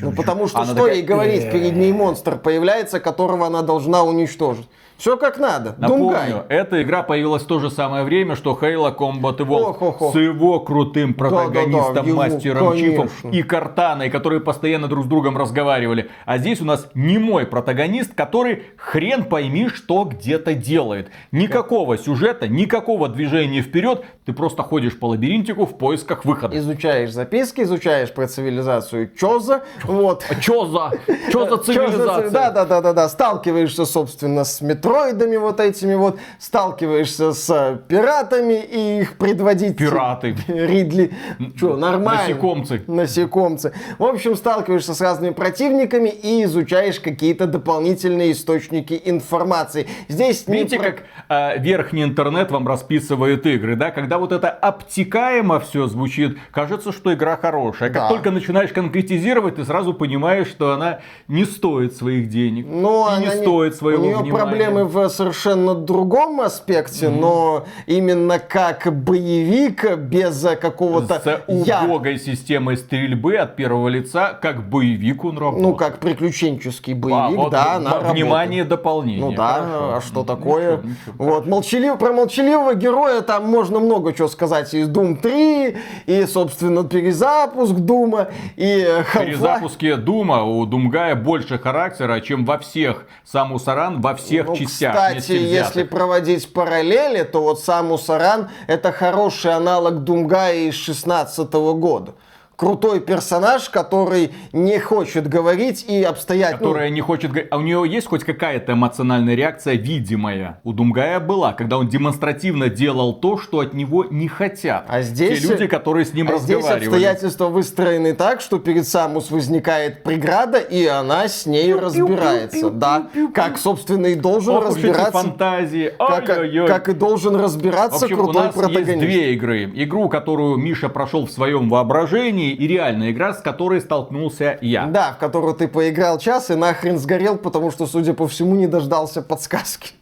Ну 0.00 0.12
потому 0.12 0.48
что 0.48 0.58
Она 0.58 0.66
что 0.66 0.76
такая, 0.76 0.94
ей 0.94 1.02
говорить, 1.02 1.52
перед 1.52 1.76
ней 1.76 1.92
монстр 1.92 2.38
появляется, 2.38 3.00
которого 3.00 3.46
она 3.46 3.60
должна 3.60 4.02
уничтожить. 4.02 4.66
Все 4.98 5.16
как 5.16 5.38
надо. 5.38 5.76
Думгай. 5.78 6.30
Напомню, 6.30 6.44
эта 6.48 6.82
игра 6.82 7.04
появилась 7.04 7.44
в 7.44 7.46
то 7.46 7.60
же 7.60 7.70
самое 7.70 8.02
время, 8.02 8.34
что 8.34 8.58
Halo 8.60 8.92
Combat 8.94 9.36
Evolved 9.38 9.70
Ох-ох-ох. 9.70 10.12
с 10.12 10.16
его 10.16 10.58
крутым 10.58 11.14
протагонистом, 11.14 11.94
Да-да-да, 11.94 12.08
его, 12.08 12.18
мастером 12.18 12.76
Чифом 12.76 13.08
конечно. 13.08 13.28
и 13.30 13.42
Картаной, 13.42 14.10
которые 14.10 14.40
постоянно 14.40 14.88
друг 14.88 15.04
с 15.04 15.08
другом 15.08 15.38
разговаривали. 15.38 16.10
А 16.26 16.38
здесь 16.38 16.60
у 16.60 16.64
нас 16.64 16.88
не 16.94 17.18
мой 17.18 17.46
протагонист, 17.46 18.12
который 18.14 18.64
хрен 18.76 19.22
пойми, 19.22 19.68
что 19.68 20.02
где-то 20.02 20.54
делает. 20.54 21.10
Никакого 21.30 21.96
сюжета, 21.96 22.48
никакого 22.48 23.08
движения 23.08 23.62
вперед. 23.62 24.04
Ты 24.26 24.32
просто 24.32 24.64
ходишь 24.64 24.98
по 24.98 25.06
лабиринтику 25.06 25.64
в 25.64 25.78
поисках 25.78 26.24
выхода. 26.24 26.58
Изучаешь 26.58 27.12
записки, 27.12 27.60
изучаешь 27.60 28.12
про 28.12 28.26
цивилизацию 28.26 29.12
Чоза. 29.16 29.62
Вот. 29.84 30.24
А 30.28 30.34
чё 30.34 30.66
за, 30.66 30.90
чё 31.30 31.46
за 31.48 31.58
цивилизация? 31.58 32.30
Да, 32.30 32.50
да, 32.50 32.64
да, 32.64 32.80
да, 32.80 32.92
да. 32.92 33.08
Сталкиваешься, 33.08 33.86
собственно, 33.86 34.42
с 34.44 34.60
метроидами 34.88 35.36
вот 35.36 35.60
этими 35.60 35.94
вот, 35.94 36.18
сталкиваешься 36.38 37.32
с 37.32 37.50
э, 37.50 37.78
пиратами 37.88 38.54
и 38.64 39.00
их 39.00 39.16
предводитель. 39.16 39.76
Пираты. 39.76 40.36
Ридли. 40.48 41.12
Что, 41.56 41.76
нормально. 41.76 42.22
Насекомцы. 42.22 42.82
Насекомцы. 42.86 43.72
В 43.98 44.04
общем, 44.04 44.36
сталкиваешься 44.36 44.94
с 44.94 45.00
разными 45.00 45.32
противниками 45.32 46.08
и 46.08 46.44
изучаешь 46.44 47.00
какие-то 47.00 47.46
дополнительные 47.46 48.32
источники 48.32 49.00
информации. 49.04 49.86
Здесь 50.08 50.46
не 50.48 50.58
Видите, 50.58 50.78
про- 50.78 50.84
как 50.92 51.02
э, 51.28 51.58
верхний 51.60 52.02
интернет 52.02 52.50
вам 52.50 52.66
расписывает 52.66 53.46
игры, 53.46 53.76
да? 53.76 53.90
Когда 53.90 54.18
вот 54.18 54.32
это 54.32 54.48
обтекаемо 54.50 55.60
все 55.60 55.86
звучит, 55.86 56.38
кажется, 56.50 56.92
что 56.92 57.12
игра 57.14 57.36
хорошая. 57.36 57.90
Как 57.90 58.02
Да. 58.02 58.08
только 58.08 58.30
начинаешь 58.30 58.72
конкретизировать, 58.72 59.56
ты 59.56 59.64
сразу 59.64 59.94
понимаешь, 59.94 60.48
что 60.48 60.72
она 60.72 61.00
не 61.28 61.44
стоит 61.44 61.94
своих 61.96 62.28
денег. 62.28 62.66
Но 62.68 63.08
и 63.16 63.20
не 63.20 63.26
она 63.26 63.36
стоит 63.36 63.74
своего 63.74 64.02
У 64.02 64.06
нее 64.06 64.16
внимания. 64.18 64.32
проблемы 64.44 64.77
в 64.84 65.08
совершенно 65.08 65.74
другом 65.74 66.40
аспекте, 66.40 67.08
но 67.08 67.64
именно 67.86 68.38
как 68.38 68.88
боевик 69.04 69.96
без 69.98 70.46
какого-то 70.60 71.20
С 71.48 71.66
я- 71.66 71.82
убогой 71.84 72.18
системой 72.18 72.76
стрельбы 72.76 73.36
от 73.36 73.56
первого 73.56 73.88
лица, 73.88 74.32
как 74.40 74.68
боевик 74.68 75.24
он 75.24 75.38
работает. 75.38 75.62
Ну, 75.66 75.74
как 75.74 75.98
приключенческий 75.98 76.94
А, 76.94 76.96
боевик, 76.96 77.36
вот 77.38 77.50
да, 77.52 77.74
она 77.74 77.98
Внимание, 77.98 78.62
работает. 78.62 78.68
дополнение. 78.68 79.20
Ну 79.24 79.32
да, 79.32 79.52
Хорошо. 79.54 79.94
а 79.96 80.00
что 80.00 80.24
такое? 80.24 80.76
ничего, 80.78 80.88
ничего. 80.88 81.24
Вот, 81.24 81.46
молчалив, 81.46 81.98
про 81.98 82.12
молчаливого 82.12 82.74
героя 82.74 83.20
там 83.22 83.46
можно 83.48 83.78
много 83.80 84.12
чего 84.12 84.28
сказать. 84.28 84.72
И 84.74 84.82
Doom 84.84 85.20
3, 85.20 85.76
и, 86.06 86.26
собственно, 86.26 86.84
перезапуск 86.84 87.74
Дума, 87.74 88.28
и 88.56 88.86
Half-Life. 89.14 89.96
Дума 89.96 90.42
у 90.44 90.64
Думгая 90.66 91.14
больше 91.14 91.58
характера, 91.58 92.20
чем 92.20 92.44
во 92.44 92.58
всех 92.58 93.06
Самус 93.24 93.66
Аран, 93.68 94.00
во 94.00 94.14
всех 94.14 94.46
Ну, 94.46 94.54
частях. 94.56 94.67
Кстати, 94.68 95.14
вместе 95.14 95.50
если 95.50 95.82
проводить 95.82 96.52
параллели, 96.52 97.22
то 97.22 97.42
вот 97.42 97.60
Самус 97.60 98.08
Аран 98.10 98.50
это 98.66 98.92
хороший 98.92 99.52
аналог 99.52 100.04
Думгая 100.04 100.68
из 100.68 100.74
16 100.74 101.52
года. 101.52 102.14
Крутой 102.58 102.98
персонаж, 102.98 103.68
который 103.70 104.32
не 104.52 104.80
хочет 104.80 105.28
говорить 105.28 105.84
и 105.88 106.02
обстоять... 106.02 106.54
ну, 106.54 106.58
которая 106.58 106.90
не 106.90 107.00
хочет 107.00 107.30
говорить. 107.30 107.46
А 107.52 107.58
у 107.58 107.60
нее 107.60 107.84
есть 107.88 108.08
хоть 108.08 108.24
какая-то 108.24 108.72
эмоциональная 108.72 109.36
реакция 109.36 109.74
видимая? 109.74 110.58
У 110.64 110.72
Думгая 110.72 111.20
была, 111.20 111.52
когда 111.52 111.78
он 111.78 111.86
демонстративно 111.86 112.68
делал 112.68 113.12
то, 113.14 113.38
что 113.38 113.60
от 113.60 113.74
него 113.74 114.04
не 114.10 114.26
хотят. 114.26 114.86
А 114.88 115.02
здесь- 115.02 115.40
Те 115.40 115.46
люди, 115.52 115.66
которые 115.68 116.04
с 116.04 116.12
ним 116.14 116.28
А 116.32 116.38
здесь 116.38 116.56
разговаривали. 116.56 116.86
обстоятельства 116.88 117.46
выстроены 117.46 118.12
так, 118.14 118.40
что 118.40 118.58
перед 118.58 118.88
Самус 118.88 119.30
возникает 119.30 120.02
преграда, 120.02 120.58
и 120.58 120.84
она 120.84 121.28
с 121.28 121.46
ней 121.46 121.72
разбирается. 121.72 122.70
Да, 122.70 123.06
как, 123.34 123.58
собственно, 123.58 124.06
и 124.06 124.16
должен 124.16 124.56
Ох 124.56 124.66
разбираться. 124.66 125.12
фантазии. 125.12 125.92
Как, 125.96 126.28
Ай-яй-яй. 126.28 126.66
как 126.66 126.88
и 126.88 126.92
должен 126.92 127.36
В 127.36 127.40
разбираться 127.40 128.06
общем, 128.06 128.18
у 128.18 128.24
крутой 128.24 128.46
нас 128.46 128.56
есть 128.56 128.66
протагонист. 128.66 128.98
две 128.98 129.32
игры. 129.34 129.70
Игру, 129.76 130.08
которую 130.08 130.56
Миша 130.56 130.88
прошел 130.88 131.24
в 131.24 131.30
своем 131.30 131.68
воображении, 131.68 132.47
и 132.52 132.66
реальная 132.66 133.10
игра, 133.10 133.34
с 133.34 133.40
которой 133.40 133.80
столкнулся 133.80 134.58
я. 134.60 134.86
Да, 134.86 135.12
в 135.12 135.18
которую 135.18 135.54
ты 135.54 135.68
поиграл 135.68 136.18
час 136.18 136.50
и 136.50 136.54
нахрен 136.54 136.98
сгорел, 136.98 137.36
потому 137.36 137.70
что, 137.70 137.86
судя 137.86 138.14
по 138.14 138.26
всему, 138.28 138.54
не 138.54 138.66
дождался 138.66 139.22
подсказки. 139.22 139.97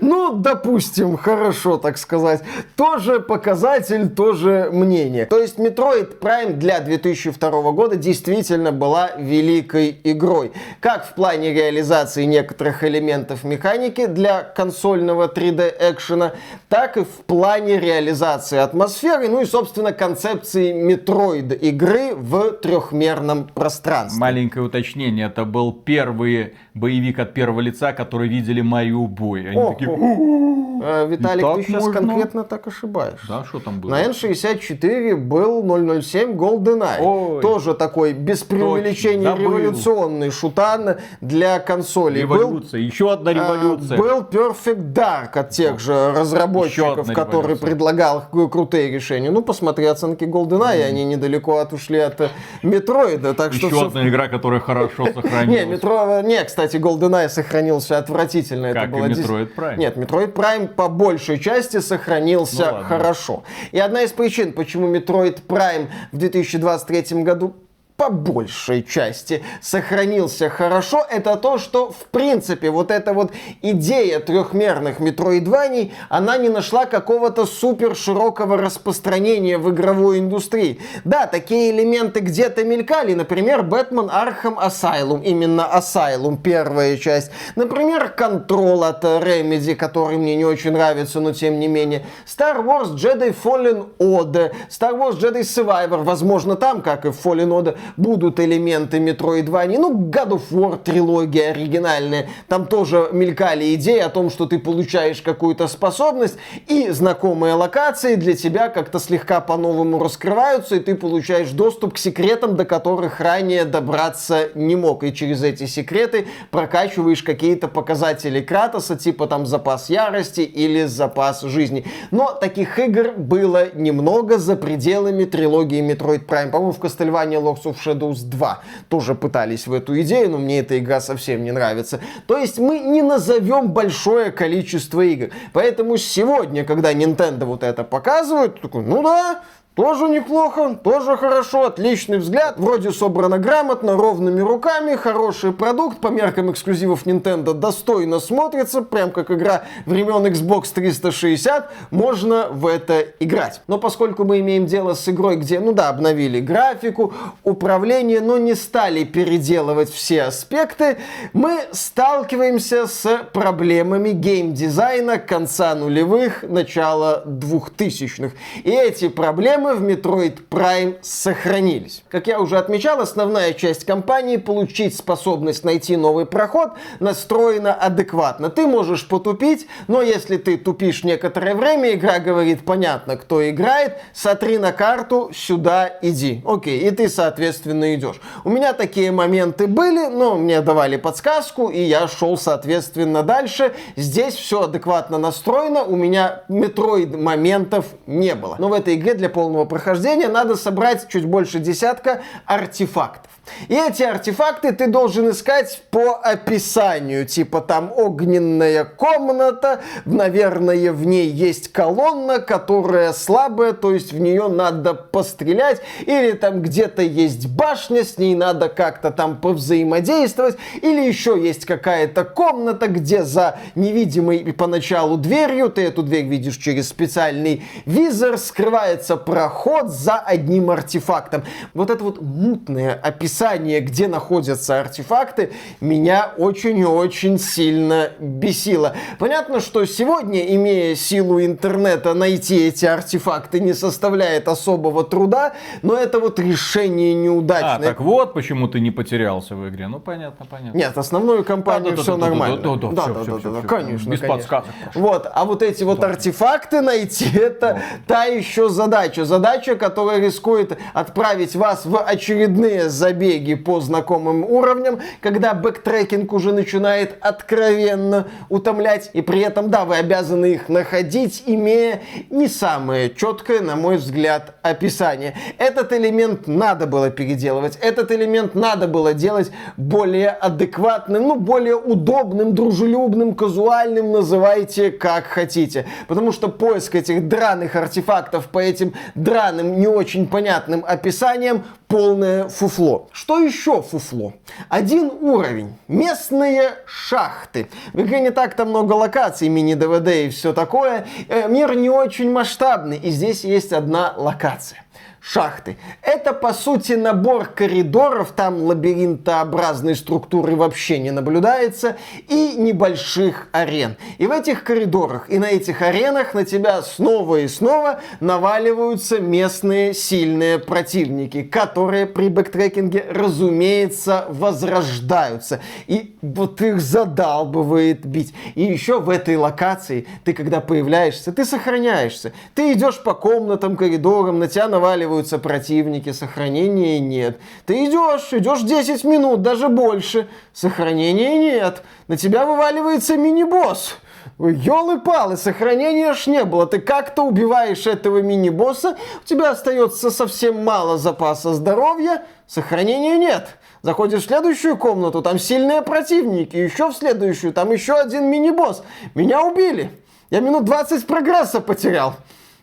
Ну, 0.00 0.34
допустим, 0.34 1.16
хорошо, 1.16 1.76
так 1.78 1.98
сказать. 1.98 2.42
Тоже 2.76 3.20
показатель, 3.20 4.08
тоже 4.08 4.68
мнение. 4.72 5.26
То 5.26 5.38
есть 5.38 5.58
Metroid 5.58 6.18
Prime 6.20 6.52
для 6.54 6.80
2002 6.80 7.72
года 7.72 7.96
действительно 7.96 8.72
была 8.72 9.12
великой 9.18 9.98
игрой. 10.04 10.52
Как 10.80 11.06
в 11.06 11.14
плане 11.14 11.52
реализации 11.52 12.24
некоторых 12.24 12.84
элементов 12.84 13.44
механики 13.44 14.06
для 14.06 14.42
консольного 14.42 15.28
3D 15.28 15.74
экшена, 15.78 16.32
так 16.68 16.96
и 16.96 17.04
в 17.04 17.24
плане 17.26 17.78
реализации 17.78 18.58
атмосферы, 18.58 19.28
ну 19.28 19.42
и, 19.42 19.46
собственно, 19.46 19.92
концепции 19.92 20.74
Metroid 20.74 21.56
игры 21.58 22.14
в 22.14 22.52
трехмерном 22.52 23.48
пространстве. 23.48 24.20
Маленькое 24.20 24.64
уточнение. 24.64 25.26
Это 25.26 25.44
был 25.44 25.72
первый 25.72 26.54
боевик 26.74 27.18
от 27.18 27.34
первого 27.34 27.60
лица, 27.60 27.92
который 27.92 28.28
видели 28.28 28.60
Марио 28.60 29.06
Бой. 29.54 29.54
Они 29.54 29.60
О, 29.62 29.70
такие, 29.72 31.06
Виталик, 31.08 31.46
ты 31.56 31.62
сейчас 31.62 31.84
можно? 31.84 32.00
конкретно 32.00 32.44
так 32.44 32.66
ошибаешь. 32.66 33.20
да, 33.28 33.44
что 33.44 33.60
там 33.60 33.80
было? 33.80 33.90
На 33.90 34.04
N64 34.04 35.16
был 35.16 35.62
007 36.02 36.32
GoldenEye. 36.32 37.00
Ой. 37.00 37.42
Тоже 37.42 37.74
такой, 37.74 38.12
без 38.12 38.42
преувеличения, 38.42 39.34
революционный 39.34 40.30
шутан 40.30 40.96
для 41.20 41.58
консолей. 41.58 42.24
Был, 42.24 42.36
Революция, 42.40 42.80
еще 42.80 43.12
одна 43.12 43.30
э, 43.30 43.34
революция. 43.34 43.98
был 43.98 44.20
Perfect 44.22 44.92
Dark 44.92 45.38
от 45.38 45.50
тех 45.50 45.78
же 45.80 46.12
разработчиков, 46.14 47.06
который 47.12 47.42
революция. 47.42 47.66
предлагал 47.66 48.24
кру- 48.32 48.48
крутые 48.48 48.90
решения. 48.90 49.30
Ну, 49.30 49.42
посмотри 49.42 49.86
оценки 49.86 50.24
GoldenEye, 50.24 50.84
они 50.84 51.04
недалеко 51.04 51.58
отушли 51.58 51.98
от 51.98 52.20
э, 52.20 52.28
Метроида, 52.62 53.34
так 53.34 53.52
что 53.52 53.66
Еще 53.68 53.86
одна 53.86 54.08
игра, 54.08 54.28
которая 54.28 54.60
хорошо 54.60 55.04
не, 55.06 55.12
сохранилась. 55.12 55.66
метро, 55.66 56.20
не, 56.22 56.42
кстати, 56.44 56.76
GoldenEye 56.76 57.28
сохранился 57.28 57.98
отвратительно. 57.98 58.66
Это 58.66 58.84
и 58.84 58.86
было 58.88 59.06
Metroid 59.26 59.54
Prime. 59.54 59.76
Нет, 59.76 59.96
Metroid 59.96 60.32
Prime 60.32 60.68
по 60.68 60.88
большей 60.88 61.38
части 61.38 61.80
сохранился 61.80 62.66
Ну 62.66 62.72
ладно. 62.72 62.84
хорошо. 62.84 63.44
И 63.72 63.78
одна 63.78 64.02
из 64.02 64.12
причин, 64.12 64.52
почему 64.52 64.94
Metroid 64.94 65.40
Prime 65.46 65.88
в 66.12 66.16
2023 66.18 67.22
году 67.22 67.56
по 67.96 68.10
большей 68.10 68.82
части 68.82 69.42
сохранился 69.62 70.50
хорошо, 70.50 71.04
это 71.08 71.36
то, 71.36 71.58
что 71.58 71.90
в 71.90 72.06
принципе 72.10 72.70
вот 72.70 72.90
эта 72.90 73.14
вот 73.14 73.32
идея 73.62 74.20
трехмерных 74.20 75.00
метроидваний, 75.00 75.94
она 76.10 76.36
не 76.36 76.50
нашла 76.50 76.84
какого-то 76.84 77.46
супер 77.46 77.96
широкого 77.96 78.58
распространения 78.58 79.56
в 79.56 79.70
игровой 79.70 80.18
индустрии. 80.18 80.78
Да, 81.04 81.26
такие 81.26 81.70
элементы 81.70 82.20
где-то 82.20 82.64
мелькали, 82.64 83.14
например, 83.14 83.62
Бэтмен 83.62 84.10
Arkham 84.10 84.58
Asylum, 84.62 85.22
именно 85.24 85.66
Asylum, 85.72 86.36
первая 86.42 86.98
часть. 86.98 87.30
Например, 87.54 88.14
Control 88.16 88.86
от 88.86 89.04
Remedy, 89.04 89.74
который 89.74 90.18
мне 90.18 90.36
не 90.36 90.44
очень 90.44 90.72
нравится, 90.72 91.20
но 91.20 91.32
тем 91.32 91.58
не 91.58 91.68
менее. 91.68 92.04
Star 92.26 92.62
Wars 92.62 92.94
Jedi 92.94 93.34
Fallen 93.42 93.86
Order, 93.98 94.52
Star 94.68 94.92
Wars 94.92 95.18
Jedi 95.18 95.40
Survivor, 95.40 96.02
возможно, 96.02 96.56
там, 96.56 96.82
как 96.82 97.06
и 97.06 97.10
в 97.10 97.24
Fallen 97.24 97.48
Order, 97.48 97.78
будут 97.96 98.40
элементы 98.40 98.98
Metroidvania. 98.98 99.78
Ну, 99.78 99.92
God 100.10 100.28
of 100.30 100.42
War 100.50 100.78
трилогия 100.82 101.50
оригинальная, 101.50 102.28
там 102.48 102.66
тоже 102.66 103.08
мелькали 103.12 103.74
идеи 103.74 103.98
о 103.98 104.08
том, 104.08 104.30
что 104.30 104.46
ты 104.46 104.58
получаешь 104.58 105.22
какую-то 105.22 105.68
способность, 105.68 106.36
и 106.66 106.88
знакомые 106.90 107.54
локации 107.54 108.14
для 108.14 108.34
тебя 108.34 108.68
как-то 108.68 108.98
слегка 108.98 109.40
по-новому 109.40 109.98
раскрываются, 109.98 110.76
и 110.76 110.80
ты 110.80 110.94
получаешь 110.94 111.50
доступ 111.50 111.94
к 111.94 111.98
секретам, 111.98 112.56
до 112.56 112.64
которых 112.64 113.20
ранее 113.20 113.64
добраться 113.64 114.50
не 114.54 114.76
мог. 114.76 115.04
И 115.04 115.14
через 115.14 115.42
эти 115.42 115.66
секреты 115.66 116.26
прокачиваешь 116.50 117.22
какие-то 117.22 117.68
показатели 117.68 118.40
Кратоса, 118.40 118.96
типа 118.96 119.26
там 119.26 119.46
запас 119.46 119.90
ярости 119.90 120.40
или 120.40 120.84
запас 120.84 121.42
жизни. 121.42 121.84
Но 122.10 122.32
таких 122.32 122.78
игр 122.78 123.12
было 123.16 123.74
немного 123.74 124.38
за 124.38 124.56
пределами 124.56 125.24
трилогии 125.24 125.80
Metroid 125.80 126.26
Prime. 126.26 126.50
По-моему, 126.50 126.72
в 126.72 126.80
Castlevania 126.80 127.40
Lords 127.40 127.64
of 127.64 127.75
Shadows 127.76 128.24
2 128.24 128.60
тоже 128.88 129.14
пытались 129.14 129.66
в 129.66 129.72
эту 129.72 130.00
идею, 130.02 130.30
но 130.30 130.38
мне 130.38 130.60
эта 130.60 130.78
игра 130.78 131.00
совсем 131.00 131.44
не 131.44 131.52
нравится. 131.52 132.00
То 132.26 132.36
есть 132.36 132.58
мы 132.58 132.78
не 132.78 133.02
назовем 133.02 133.72
большое 133.72 134.30
количество 134.30 135.00
игр. 135.00 135.30
Поэтому 135.52 135.96
сегодня, 135.96 136.64
когда 136.64 136.92
Nintendo 136.92 137.44
вот 137.44 137.62
это 137.62 137.84
показывают, 137.84 138.60
такой, 138.60 138.84
ну 138.84 139.02
да, 139.02 139.42
Тоже 139.76 140.08
неплохо, 140.08 140.74
тоже 140.82 141.18
хорошо, 141.18 141.64
отличный 141.66 142.16
взгляд. 142.16 142.54
Вроде 142.56 142.92
собрано 142.92 143.36
грамотно, 143.36 143.94
ровными 143.94 144.40
руками, 144.40 144.96
хороший 144.96 145.52
продукт. 145.52 146.00
По 146.00 146.08
меркам 146.08 146.50
эксклюзивов 146.50 147.04
Nintendo 147.04 147.52
достойно 147.52 148.18
смотрится. 148.18 148.80
Прям 148.80 149.10
как 149.10 149.30
игра 149.30 149.64
времен 149.84 150.24
Xbox 150.24 150.72
360. 150.72 151.70
Можно 151.90 152.48
в 152.50 152.66
это 152.66 153.04
играть. 153.20 153.60
Но 153.66 153.76
поскольку 153.76 154.24
мы 154.24 154.40
имеем 154.40 154.64
дело 154.64 154.94
с 154.94 155.06
игрой, 155.10 155.36
где, 155.36 155.60
ну 155.60 155.72
да, 155.72 155.90
обновили 155.90 156.40
графику, 156.40 157.12
управление, 157.44 158.22
но 158.22 158.38
не 158.38 158.54
стали 158.54 159.04
переделывать 159.04 159.90
все 159.92 160.22
аспекты, 160.22 160.96
мы 161.34 161.60
сталкиваемся 161.72 162.86
с 162.86 163.24
проблемами 163.34 164.12
геймдизайна 164.12 165.18
конца 165.18 165.74
нулевых, 165.74 166.44
начала 166.44 167.24
двухтысячных. 167.26 168.32
И 168.64 168.70
эти 168.70 169.10
проблемы 169.10 169.65
проблемы 169.66 169.74
в 169.74 169.82
Metroid 169.82 170.38
Prime 170.48 170.96
сохранились. 171.02 172.02
Как 172.08 172.26
я 172.26 172.40
уже 172.40 172.58
отмечал, 172.58 173.00
основная 173.00 173.52
часть 173.52 173.84
компании 173.84 174.36
получить 174.36 174.96
способность 174.96 175.64
найти 175.64 175.96
новый 175.96 176.26
проход 176.26 176.72
настроена 177.00 177.74
адекватно. 177.74 178.50
Ты 178.50 178.66
можешь 178.66 179.08
потупить, 179.08 179.66
но 179.88 180.02
если 180.02 180.36
ты 180.36 180.56
тупишь 180.56 181.04
некоторое 181.04 181.54
время, 181.54 181.92
игра 181.92 182.18
говорит, 182.18 182.64
понятно, 182.64 183.16
кто 183.16 183.48
играет, 183.48 183.96
сотри 184.12 184.58
на 184.58 184.72
карту, 184.72 185.30
сюда 185.34 185.90
иди. 186.02 186.42
Окей, 186.44 186.80
и 186.80 186.90
ты, 186.90 187.08
соответственно, 187.08 187.94
идешь. 187.94 188.20
У 188.44 188.50
меня 188.50 188.72
такие 188.72 189.10
моменты 189.10 189.66
были, 189.66 190.06
но 190.06 190.36
мне 190.36 190.60
давали 190.60 190.96
подсказку, 190.96 191.68
и 191.68 191.80
я 191.80 192.08
шел, 192.08 192.36
соответственно, 192.36 193.22
дальше. 193.22 193.72
Здесь 193.96 194.34
все 194.34 194.62
адекватно 194.62 195.18
настроено, 195.18 195.82
у 195.82 195.96
меня 195.96 196.42
метроид 196.48 197.16
моментов 197.16 197.86
не 198.06 198.34
было. 198.34 198.56
Но 198.58 198.68
в 198.68 198.72
этой 198.72 198.94
игре 198.94 199.14
для 199.14 199.28
полного 199.28 199.55
полного 199.56 199.64
прохождения 199.64 200.28
надо 200.28 200.56
собрать 200.56 201.08
чуть 201.08 201.24
больше 201.24 201.58
десятка 201.58 202.22
артефактов. 202.44 203.30
И 203.68 203.74
эти 203.74 204.02
артефакты 204.02 204.72
ты 204.72 204.88
должен 204.88 205.30
искать 205.30 205.82
по 205.90 206.14
описанию. 206.14 207.26
Типа 207.26 207.60
там 207.60 207.92
огненная 207.94 208.84
комната, 208.84 209.82
наверное, 210.04 210.92
в 210.92 211.06
ней 211.06 211.28
есть 211.28 211.72
колонна, 211.72 212.40
которая 212.40 213.12
слабая, 213.12 213.72
то 213.72 213.92
есть 213.92 214.12
в 214.12 214.20
нее 214.20 214.48
надо 214.48 214.94
пострелять. 214.94 215.80
Или 216.06 216.32
там 216.32 216.60
где-то 216.60 217.02
есть 217.02 217.46
башня, 217.46 218.04
с 218.04 218.18
ней 218.18 218.34
надо 218.34 218.68
как-то 218.68 219.10
там 219.10 219.40
повзаимодействовать. 219.40 220.56
Или 220.82 221.06
еще 221.06 221.40
есть 221.40 221.64
какая-то 221.64 222.24
комната, 222.24 222.88
где 222.88 223.22
за 223.22 223.58
невидимой 223.74 224.52
поначалу 224.52 225.16
дверью, 225.16 225.70
ты 225.70 225.82
эту 225.82 226.02
дверь 226.02 226.26
видишь 226.26 226.56
через 226.56 226.88
специальный 226.88 227.64
визор, 227.84 228.38
скрывается 228.38 229.16
проход 229.16 229.45
за 229.86 230.18
одним 230.18 230.70
артефактом. 230.70 231.44
Вот 231.74 231.90
это 231.90 232.02
вот 232.02 232.20
мутное 232.20 232.94
описание 232.94 233.80
где 233.80 234.08
находятся 234.08 234.80
артефакты, 234.80 235.52
меня 235.80 236.32
очень 236.36 236.78
и 236.78 236.84
очень 236.84 237.38
сильно 237.38 238.10
бесило. 238.18 238.94
Понятно, 239.18 239.60
что 239.60 239.84
сегодня, 239.84 240.40
имея 240.54 240.94
силу 240.94 241.40
интернета, 241.40 242.14
найти 242.14 242.66
эти 242.66 242.86
артефакты 242.86 243.60
не 243.60 243.74
составляет 243.74 244.48
особого 244.48 245.04
труда, 245.04 245.54
но 245.82 245.96
это 245.96 246.20
вот 246.20 246.38
решение 246.38 247.14
неудачное. 247.14 247.76
А, 247.76 247.78
так 247.78 248.00
вот 248.00 248.34
почему 248.34 248.68
ты 248.68 248.80
не 248.80 248.90
потерялся 248.90 249.54
в 249.54 249.68
игре. 249.68 249.88
Ну, 249.88 250.00
понятно, 250.00 250.46
понятно. 250.46 250.76
Нет, 250.76 250.96
основную 250.96 251.44
кампанию 251.44 251.96
да, 251.96 252.02
все 252.02 252.16
нормально. 252.16 252.56
Да, 252.56 252.74
да, 252.76 253.06
да, 253.06 253.24
да, 253.24 253.50
да, 253.50 253.68
конечно. 253.68 254.10
Без 254.10 254.20
подсказок. 254.20 254.70
Вот, 254.94 255.28
а 255.32 255.44
вот 255.44 255.62
эти 255.62 255.84
вот 255.84 256.02
артефакты 256.02 256.80
найти, 256.80 257.26
это 257.36 257.82
та 258.06 258.24
еще 258.24 258.68
задача. 258.68 259.24
Задача, 259.26 259.74
которая 259.76 260.20
рискует 260.20 260.78
отправить 260.94 261.56
вас 261.56 261.84
в 261.84 261.98
очередные 261.98 262.88
забеги 262.88 263.54
по 263.54 263.80
знакомым 263.80 264.44
уровням, 264.44 265.00
когда 265.20 265.52
бэктрекинг 265.52 266.32
уже 266.32 266.52
начинает 266.52 267.16
откровенно 267.20 268.28
утомлять, 268.48 269.10
и 269.12 269.20
при 269.22 269.40
этом, 269.40 269.68
да, 269.70 269.84
вы 269.84 269.96
обязаны 269.96 270.46
их 270.46 270.68
находить, 270.68 271.42
имея 271.46 272.02
не 272.30 272.48
самое 272.48 273.12
четкое, 273.12 273.60
на 273.60 273.76
мой 273.76 273.96
взгляд, 273.96 274.54
описание. 274.62 275.34
Этот 275.58 275.92
элемент 275.92 276.46
надо 276.46 276.86
было 276.86 277.10
переделывать, 277.10 277.76
этот 277.80 278.12
элемент 278.12 278.54
надо 278.54 278.86
было 278.86 279.12
делать 279.12 279.50
более 279.76 280.30
адекватным, 280.30 281.22
ну, 281.24 281.36
более 281.36 281.76
удобным, 281.76 282.54
дружелюбным, 282.54 283.34
казуальным, 283.34 284.12
называйте 284.12 284.90
как 284.92 285.24
хотите. 285.24 285.86
Потому 286.06 286.32
что 286.32 286.48
поиск 286.48 286.94
этих 286.94 287.26
драных 287.28 287.74
артефактов 287.74 288.46
по 288.46 288.60
этим 288.60 288.94
драным, 289.16 289.78
не 289.78 289.88
очень 289.88 290.28
понятным 290.28 290.84
описаниям 290.86 291.64
полное 291.88 292.48
фуфло. 292.48 293.08
Что 293.12 293.38
еще 293.38 293.82
фуфло? 293.82 294.34
Один 294.68 295.10
уровень. 295.20 295.76
Местные 295.88 296.72
шахты. 296.86 297.68
В 297.92 298.00
игре 298.02 298.20
не 298.20 298.30
так-то 298.30 298.64
много 298.64 298.92
локаций, 298.92 299.48
мини-ДВД 299.48 300.08
и 300.08 300.28
все 300.30 300.52
такое. 300.52 301.06
Э, 301.28 301.48
мир 301.48 301.74
не 301.74 301.90
очень 301.90 302.30
масштабный, 302.30 302.98
и 302.98 303.10
здесь 303.10 303.44
есть 303.44 303.72
одна 303.72 304.14
локация 304.16 304.85
шахты. 305.26 305.76
Это, 306.02 306.32
по 306.32 306.52
сути, 306.52 306.92
набор 306.92 307.46
коридоров, 307.46 308.32
там 308.32 308.62
лабиринтообразной 308.62 309.96
структуры 309.96 310.54
вообще 310.54 310.98
не 310.98 311.10
наблюдается, 311.10 311.96
и 312.28 312.54
небольших 312.56 313.48
арен. 313.50 313.96
И 314.18 314.26
в 314.26 314.30
этих 314.30 314.62
коридорах 314.62 315.28
и 315.28 315.38
на 315.38 315.46
этих 315.46 315.82
аренах 315.82 316.34
на 316.34 316.44
тебя 316.44 316.80
снова 316.82 317.40
и 317.40 317.48
снова 317.48 318.00
наваливаются 318.20 319.18
местные 319.18 319.94
сильные 319.94 320.60
противники, 320.60 321.42
которые 321.42 322.06
при 322.06 322.28
бэктрекинге, 322.28 323.06
разумеется, 323.10 324.26
возрождаются. 324.28 325.60
И 325.88 326.16
вот 326.22 326.60
их 326.62 326.80
задалбывает 326.80 328.06
бить. 328.06 328.32
И 328.54 328.62
еще 328.62 329.00
в 329.00 329.10
этой 329.10 329.36
локации 329.36 330.06
ты, 330.24 330.32
когда 330.32 330.60
появляешься, 330.60 331.32
ты 331.32 331.44
сохраняешься. 331.44 332.32
Ты 332.54 332.74
идешь 332.74 333.02
по 333.02 333.14
комнатам, 333.14 333.76
коридорам, 333.76 334.38
на 334.38 334.46
тебя 334.46 334.68
наваливаются 334.68 335.15
вываливаются 335.16 335.38
противники, 335.38 336.12
сохранения 336.12 337.00
нет. 337.00 337.38
Ты 337.64 337.86
идешь, 337.86 338.32
идешь 338.32 338.62
10 338.62 339.04
минут, 339.04 339.42
даже 339.42 339.68
больше, 339.68 340.28
сохранения 340.52 341.38
нет. 341.38 341.82
На 342.08 342.16
тебя 342.16 342.44
вываливается 342.44 343.16
мини-босс. 343.16 343.96
Ёлы-палы, 344.38 345.36
сохранения 345.36 346.12
ж 346.12 346.26
не 346.26 346.44
было. 346.44 346.66
Ты 346.66 346.80
как-то 346.80 347.22
убиваешь 347.22 347.86
этого 347.86 348.20
мини-босса, 348.20 348.96
у 349.22 349.26
тебя 349.26 349.50
остается 349.50 350.10
совсем 350.10 350.62
мало 350.64 350.98
запаса 350.98 351.54
здоровья, 351.54 352.22
сохранения 352.46 353.16
нет. 353.16 353.58
Заходишь 353.82 354.24
в 354.24 354.26
следующую 354.26 354.76
комнату, 354.76 355.22
там 355.22 355.38
сильные 355.38 355.80
противники, 355.80 356.56
еще 356.56 356.90
в 356.90 356.94
следующую, 356.94 357.52
там 357.52 357.72
еще 357.72 357.94
один 357.94 358.24
мини-босс. 358.24 358.82
Меня 359.14 359.42
убили. 359.42 359.90
Я 360.30 360.40
минут 360.40 360.64
20 360.64 361.06
прогресса 361.06 361.60
потерял. 361.60 362.16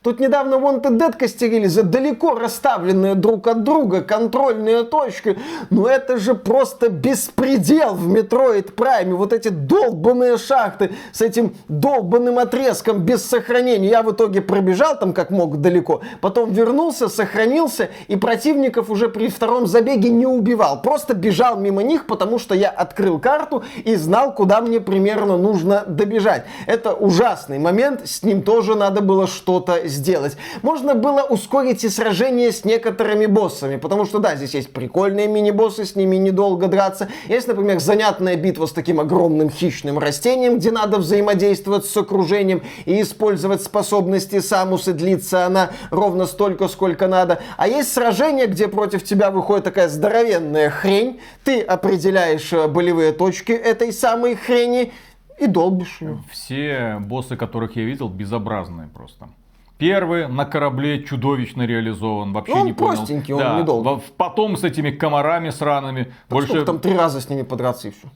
Тут 0.03 0.19
недавно 0.19 0.55
Wanted 0.55 0.97
Dead 0.97 1.17
костерили 1.17 1.67
за 1.67 1.83
далеко 1.83 2.35
расставленные 2.35 3.15
друг 3.15 3.47
от 3.47 3.63
друга 3.63 4.01
контрольные 4.01 4.83
точки. 4.83 5.39
Но 5.69 5.87
это 5.87 6.17
же 6.17 6.35
просто 6.35 6.89
беспредел 6.89 7.95
в 7.95 8.13
Metroid 8.13 8.75
Prime. 8.75 9.13
Вот 9.13 9.31
эти 9.31 9.47
долбанные 9.47 10.37
шахты 10.37 10.91
с 11.13 11.21
этим 11.21 11.55
долбанным 11.69 12.37
отрезком 12.37 12.99
без 12.99 13.23
сохранения. 13.23 13.87
Я 13.87 14.03
в 14.03 14.11
итоге 14.11 14.41
пробежал 14.41 14.99
там 14.99 15.13
как 15.13 15.29
мог 15.29 15.61
далеко. 15.61 16.01
Потом 16.19 16.51
вернулся, 16.51 17.07
сохранился 17.07 17.89
и 18.09 18.17
противников 18.17 18.89
уже 18.89 19.07
при 19.07 19.29
втором 19.29 19.67
забеге 19.67 20.09
не 20.09 20.25
убивал. 20.25 20.81
Просто 20.81 21.13
бежал 21.13 21.57
мимо 21.57 21.81
них, 21.81 22.07
потому 22.07 22.39
что 22.39 22.55
я 22.55 22.69
открыл 22.69 23.19
карту 23.19 23.63
и 23.85 23.95
знал, 23.95 24.35
куда 24.35 24.59
мне 24.59 24.81
примерно 24.81 25.37
нужно 25.37 25.85
добежать. 25.87 26.43
Это 26.67 26.93
ужасный 26.93 27.57
момент. 27.57 28.01
С 28.05 28.21
ним 28.23 28.41
тоже 28.41 28.75
надо 28.75 28.99
было 28.99 29.27
что-то 29.27 29.87
сделать. 29.93 30.37
Можно 30.61 30.95
было 30.95 31.21
ускорить 31.21 31.83
и 31.83 31.89
сражение 31.89 32.51
с 32.51 32.65
некоторыми 32.65 33.25
боссами, 33.25 33.77
потому 33.77 34.05
что, 34.05 34.19
да, 34.19 34.35
здесь 34.35 34.53
есть 34.53 34.73
прикольные 34.73 35.27
мини-боссы, 35.27 35.85
с 35.85 35.95
ними 35.95 36.17
недолго 36.17 36.67
драться. 36.67 37.09
Есть, 37.27 37.47
например, 37.47 37.79
занятная 37.79 38.35
битва 38.35 38.65
с 38.65 38.71
таким 38.71 38.99
огромным 38.99 39.49
хищным 39.49 39.99
растением, 39.99 40.57
где 40.57 40.71
надо 40.71 40.97
взаимодействовать 40.97 41.85
с 41.85 41.95
окружением 41.95 42.63
и 42.85 43.01
использовать 43.01 43.61
способности 43.63 44.39
Самусы. 44.39 44.93
Длится 44.93 45.45
она 45.45 45.71
ровно 45.91 46.25
столько, 46.25 46.67
сколько 46.67 47.07
надо. 47.07 47.39
А 47.57 47.67
есть 47.67 47.93
сражение, 47.93 48.47
где 48.47 48.67
против 48.67 49.03
тебя 49.03 49.31
выходит 49.31 49.63
такая 49.63 49.87
здоровенная 49.87 50.69
хрень, 50.69 51.19
ты 51.43 51.61
определяешь 51.61 52.51
э, 52.53 52.67
болевые 52.67 53.11
точки 53.11 53.51
этой 53.51 53.93
самой 53.93 54.35
хрени, 54.35 54.91
и 55.39 55.47
долбишь. 55.47 55.99
Все 56.31 56.97
боссы, 56.99 57.35
которых 57.35 57.75
я 57.75 57.83
видел, 57.83 58.09
безобразные 58.09 58.87
просто. 58.87 59.29
Первый 59.77 60.27
на 60.27 60.45
корабле 60.45 61.03
чудовищно 61.03 61.63
реализован. 61.63 62.31
Вообще 62.31 62.53
он 62.53 62.65
не 62.65 62.73
простенький, 62.73 63.33
понял. 63.33 63.47
он 63.47 63.55
да. 63.55 63.61
недолго. 63.61 64.01
Потом 64.17 64.55
с 64.55 64.63
этими 64.63 64.91
комарами 64.91 65.49
сраными. 65.49 66.03
Так 66.03 66.13
больше... 66.29 66.63
там 66.63 66.79
три 66.79 66.95
раза 66.95 67.19
с 67.19 67.29
ними 67.29 67.41
подраться 67.41 67.87
и 67.87 67.91
все. 67.91 68.07